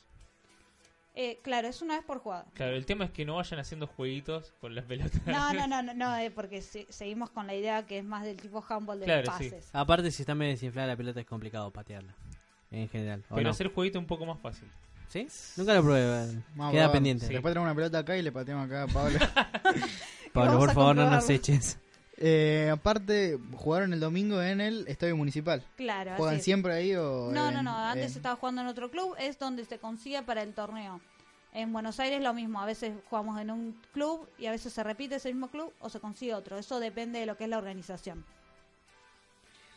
Eh, 1.19 1.39
claro, 1.43 1.67
es 1.69 1.81
una 1.81 1.95
vez 1.97 2.05
por 2.05 2.19
jugada. 2.19 2.45
Claro, 2.53 2.77
el 2.77 2.85
tema 2.85 3.07
es 3.07 3.11
que 3.11 3.25
no 3.25 3.37
vayan 3.37 3.59
haciendo 3.59 3.87
jueguitos 3.87 4.53
con 4.61 4.75
las 4.75 4.85
pelotas. 4.85 5.19
No, 5.27 5.53
no, 5.55 5.67
no, 5.69 5.83
no, 5.83 5.95
no 5.95 6.17
eh, 6.19 6.31
porque 6.31 6.61
se- 6.61 6.87
seguimos 6.91 7.31
con 7.31 7.47
la 7.47 7.55
idea 7.55 7.87
que 7.87 7.99
es 7.99 8.05
más 8.05 8.23
del 8.25 8.37
tipo 8.37 8.63
handball 8.69 8.99
de 9.01 9.07
Claro, 9.07 9.25
los 9.25 9.37
sí. 9.39 9.45
pases. 9.51 9.71
Aparte, 9.73 10.11
si 10.11 10.23
está 10.25 10.35
medio 10.35 10.53
desinflada 10.53 10.89
la 10.89 10.97
pelota, 10.97 11.21
es 11.21 11.27
complicado 11.27 11.71
patearla. 11.71 12.15
En 12.71 12.89
general. 12.91 13.25
¿o 13.31 13.37
Pero 13.37 13.45
no? 13.45 13.51
hacer 13.51 13.73
jueguito 13.73 13.99
un 13.99 14.07
poco 14.07 14.27
más 14.27 14.39
fácil. 14.41 14.69
¿Sí? 15.09 15.27
Nunca 15.57 15.75
lo 15.75 15.83
probé. 15.83 16.43
Vamos 16.55 16.69
a 16.69 16.73
Queda 16.73 16.93
pendiente. 16.93 17.27
Después 17.29 17.53
traemos 17.53 17.67
una 17.69 17.75
pelota 17.75 17.99
acá 17.99 18.17
y 18.17 18.23
le 18.23 18.33
pateamos 18.33 18.67
acá 18.67 18.83
a 18.83 18.87
Pablo. 18.89 19.19
Pablo, 20.33 20.59
por 20.59 20.71
a 20.71 20.75
favor, 20.75 20.97
no 20.97 21.03
nos 21.11 21.25
comprobarlo. 21.25 21.35
eches. 21.35 21.79
Eh, 22.19 22.71
aparte, 22.73 23.39
jugaron 23.55 23.93
el 23.93 24.01
domingo 24.01 24.41
en 24.43 24.61
el 24.61 24.87
Estadio 24.89 25.17
Municipal. 25.17 25.63
Claro, 25.77 26.13
así 26.13 26.19
¿Juegan 26.19 26.37
es. 26.39 26.45
siempre 26.45 26.73
ahí 26.75 26.95
o...? 26.95 27.31
No, 27.33 27.49
en- 27.49 27.55
no, 27.55 27.63
no. 27.63 27.77
Antes 27.77 28.13
en- 28.13 28.17
estaba 28.17 28.37
jugando 28.37 28.63
en 28.63 28.67
otro 28.67 28.91
club. 28.91 29.15
Es 29.19 29.39
donde 29.39 29.65
se 29.65 29.79
consigue 29.79 30.23
para 30.23 30.43
el 30.43 30.53
torneo. 30.55 31.01
En 31.53 31.73
Buenos 31.73 32.01
Aires 32.01 32.21
lo 32.23 32.35
mismo. 32.35 32.61
A 32.61 32.67
veces 32.67 32.95
jugamos 33.09 33.41
en 33.41 33.51
un 33.51 33.77
club 33.93 34.29
y 34.39 34.47
a 34.47 34.51
veces 34.51 34.73
se 34.73 34.83
repite 34.83 35.15
ese 35.17 35.29
mismo 35.29 35.49
club 35.49 35.73
o 35.81 35.89
se 35.89 36.01
consigue 36.01 36.35
otro. 36.35 36.59
Eso 36.59 36.81
depende 36.81 37.19
de 37.21 37.27
lo 37.27 37.37
que 37.37 37.45
es 37.45 37.51
la 37.51 37.59
organización. 37.59 38.25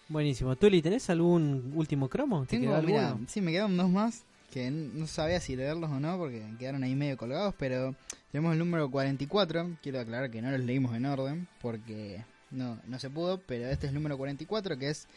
Buenísimo. 0.07 0.55
Tuli, 0.55 0.81
¿tenés 0.81 1.09
algún 1.09 1.71
último 1.75 2.09
cromo? 2.09 2.41
¿Te 2.45 2.57
Tengo, 2.57 2.81
quedó 2.81 3.19
sí, 3.27 3.41
me 3.41 3.51
quedan 3.51 3.77
dos 3.77 3.89
más 3.89 4.23
que 4.51 4.71
no 4.71 5.07
sabía 5.07 5.39
si 5.39 5.55
leerlos 5.55 5.89
o 5.91 5.99
no 5.99 6.17
porque 6.17 6.43
quedaron 6.57 6.83
ahí 6.83 6.95
medio 6.95 7.17
colgados, 7.17 7.53
pero 7.57 7.95
tenemos 8.31 8.53
el 8.53 8.59
número 8.59 8.89
44. 8.89 9.77
Quiero 9.81 9.99
aclarar 9.99 10.31
que 10.31 10.41
no 10.41 10.51
los 10.51 10.61
leímos 10.61 10.95
en 10.95 11.05
orden 11.05 11.47
porque 11.61 12.23
no, 12.51 12.79
no 12.87 12.99
se 12.99 13.09
pudo, 13.09 13.39
pero 13.39 13.67
este 13.67 13.87
es 13.87 13.89
el 13.91 13.95
número 13.95 14.17
44 14.17 14.77
que 14.77 14.89
es 14.89 15.07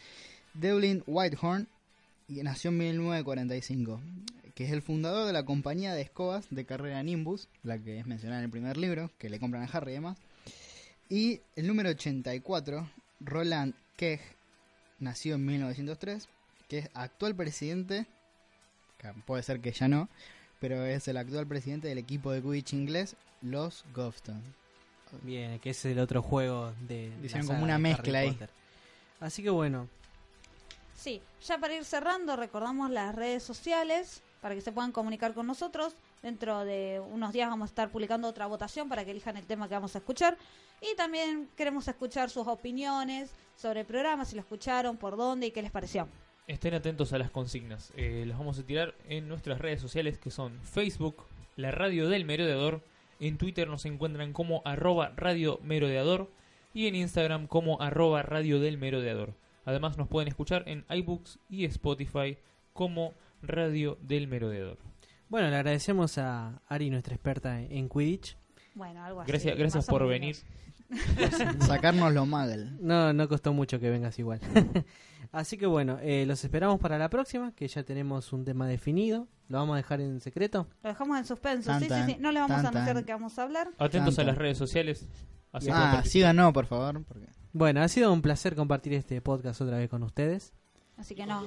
Devlin 0.53 1.03
Whitehorn 1.07 1.67
y 2.27 2.43
nació 2.43 2.69
en 2.69 2.77
1945, 2.77 4.01
que 4.55 4.65
es 4.65 4.71
el 4.71 4.81
fundador 4.81 5.27
de 5.27 5.33
la 5.33 5.45
compañía 5.45 5.93
de 5.93 6.01
escobas 6.01 6.47
de 6.49 6.65
carrera 6.65 7.03
Nimbus, 7.03 7.49
la 7.63 7.77
que 7.77 7.99
es 7.99 8.05
mencionada 8.05 8.39
en 8.39 8.45
el 8.45 8.51
primer 8.51 8.77
libro, 8.77 9.11
que 9.17 9.29
le 9.29 9.39
compran 9.39 9.63
a 9.63 9.65
Harry 9.65 9.91
y 9.91 9.95
demás. 9.95 10.17
Y 11.09 11.41
el 11.55 11.67
número 11.67 11.89
84, 11.89 12.89
Roland 13.19 13.73
Keg, 13.97 14.21
nació 14.99 15.35
en 15.35 15.45
1903, 15.45 16.29
que 16.69 16.79
es 16.79 16.89
actual 16.93 17.35
presidente, 17.35 18.05
puede 19.25 19.43
ser 19.43 19.59
que 19.59 19.71
ya 19.71 19.87
no, 19.87 20.09
pero 20.59 20.85
es 20.85 21.07
el 21.07 21.17
actual 21.17 21.47
presidente 21.47 21.87
del 21.87 21.97
equipo 21.97 22.31
de 22.31 22.41
Quidditch 22.41 22.73
inglés, 22.73 23.15
los 23.41 23.83
Govston. 23.93 24.41
Bien, 25.21 25.59
que 25.59 25.71
es 25.71 25.85
el 25.85 25.99
otro 25.99 26.21
juego 26.21 26.73
de. 26.87 27.11
Hicieron 27.21 27.47
como 27.47 27.63
una 27.63 27.77
mezcla 27.77 28.19
ahí. 28.19 28.37
Así 29.19 29.43
que 29.43 29.51
bueno, 29.51 29.87
Sí, 30.95 31.21
ya 31.45 31.57
para 31.57 31.75
ir 31.75 31.83
cerrando, 31.83 32.35
recordamos 32.35 32.89
las 32.89 33.13
redes 33.13 33.43
sociales 33.43 34.21
para 34.41 34.55
que 34.55 34.61
se 34.61 34.71
puedan 34.71 34.91
comunicar 34.91 35.33
con 35.33 35.47
nosotros. 35.47 35.95
Dentro 36.21 36.63
de 36.63 37.01
unos 37.11 37.33
días 37.33 37.49
vamos 37.49 37.67
a 37.67 37.71
estar 37.71 37.89
publicando 37.89 38.27
otra 38.27 38.47
votación 38.47 38.87
para 38.87 39.03
que 39.03 39.11
elijan 39.11 39.35
el 39.35 39.45
tema 39.45 39.67
que 39.67 39.73
vamos 39.73 39.95
a 39.95 39.97
escuchar. 39.97 40.37
Y 40.81 40.95
también 40.95 41.49
queremos 41.57 41.87
escuchar 41.87 42.29
sus 42.29 42.47
opiniones 42.47 43.31
sobre 43.57 43.81
el 43.81 43.85
programa, 43.85 44.23
si 44.23 44.35
lo 44.35 44.41
escucharon, 44.41 44.95
por 44.95 45.17
dónde 45.17 45.47
y 45.47 45.51
qué 45.51 45.61
les 45.61 45.71
pareció. 45.71 46.07
Estén 46.47 46.73
atentos 46.73 47.13
a 47.13 47.17
las 47.17 47.31
consignas. 47.31 47.93
Eh, 47.95 48.25
las 48.27 48.37
vamos 48.37 48.59
a 48.59 48.63
tirar 48.63 48.95
en 49.07 49.29
nuestras 49.29 49.59
redes 49.59 49.79
sociales 49.79 50.17
que 50.17 50.29
son 50.29 50.59
Facebook, 50.63 51.23
la 51.55 51.71
radio 51.71 52.09
del 52.09 52.25
merodeador. 52.25 52.83
En 53.21 53.37
Twitter 53.37 53.69
nos 53.69 53.85
encuentran 53.85 54.33
como 54.33 54.61
arroba 54.65 55.13
radio 55.15 55.59
merodeador 55.63 56.29
y 56.73 56.87
en 56.87 56.95
Instagram 56.95 57.47
como 57.47 57.81
arroba 57.81 58.23
radio 58.23 58.59
del 58.59 58.77
merodeador. 58.77 59.35
Además 59.63 59.97
nos 59.97 60.09
pueden 60.09 60.27
escuchar 60.27 60.67
en 60.67 60.83
iBooks 60.89 61.39
y 61.49 61.63
Spotify 61.63 62.37
como 62.73 63.13
radio 63.41 63.97
del 64.01 64.27
merodeador. 64.27 64.77
bueno, 65.29 65.49
le 65.49 65.55
agradecemos 65.55 66.17
a 66.17 66.61
Ari, 66.67 66.89
nuestra 66.89 67.15
experta 67.15 67.61
en 67.61 67.87
Quidditch. 67.87 68.37
Bueno, 68.75 69.03
algo 69.03 69.21
así. 69.21 69.31
Gracias, 69.31 69.57
gracias 69.57 69.85
por 69.85 70.05
venir. 70.07 70.35
Sacarnos 71.65 72.13
los 72.13 72.27
Muggle. 72.27 72.71
No, 72.79 73.13
no 73.13 73.27
costó 73.27 73.53
mucho 73.53 73.79
que 73.79 73.89
vengas 73.89 74.17
igual. 74.19 74.39
Así 75.31 75.57
que 75.57 75.65
bueno, 75.65 75.97
eh, 76.01 76.25
los 76.27 76.43
esperamos 76.43 76.79
para 76.79 76.97
la 76.97 77.09
próxima, 77.09 77.53
que 77.55 77.67
ya 77.67 77.83
tenemos 77.83 78.33
un 78.33 78.45
tema 78.45 78.67
definido. 78.67 79.27
Lo 79.47 79.57
vamos 79.57 79.73
a 79.73 79.77
dejar 79.77 79.99
en 80.01 80.19
secreto. 80.19 80.67
Lo 80.83 80.89
dejamos 80.89 81.17
en 81.17 81.25
suspenso. 81.25 81.71
Tan, 81.71 81.81
sí, 81.81 81.87
tan, 81.87 82.05
sí, 82.07 82.13
sí. 82.13 82.19
No 82.21 82.31
le 82.31 82.39
vamos 82.39 82.57
tan, 82.57 82.65
a 82.65 82.69
anunciar 82.69 82.95
de 82.95 83.03
qué 83.03 83.13
vamos 83.13 83.37
a 83.39 83.43
hablar. 83.43 83.69
Atentos 83.77 84.19
a 84.19 84.23
las 84.23 84.37
redes 84.37 84.57
sociales. 84.57 85.07
Así 85.51 85.69
Ah, 85.71 86.51
por 86.53 86.65
favor. 86.65 87.03
Porque... 87.03 87.27
Bueno, 87.51 87.81
ha 87.81 87.87
sido 87.87 88.11
un 88.11 88.21
placer 88.21 88.55
compartir 88.55 88.93
este 88.93 89.21
podcast 89.21 89.61
otra 89.61 89.77
vez 89.77 89.89
con 89.89 90.03
ustedes. 90.03 90.53
Así 90.97 91.15
que 91.15 91.25
no. 91.25 91.45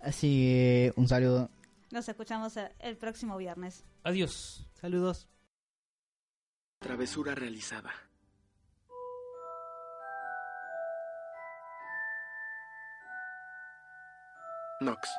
Así 0.00 0.28
que 0.28 0.92
un 0.96 1.08
saludo. 1.08 1.50
Nos 1.90 2.08
escuchamos 2.08 2.54
el 2.78 2.96
próximo 2.96 3.36
viernes. 3.36 3.84
Adiós. 4.04 4.66
Saludos. 4.74 5.28
Travesura 6.78 7.34
realizada. 7.34 7.90
Knox. 14.82 15.10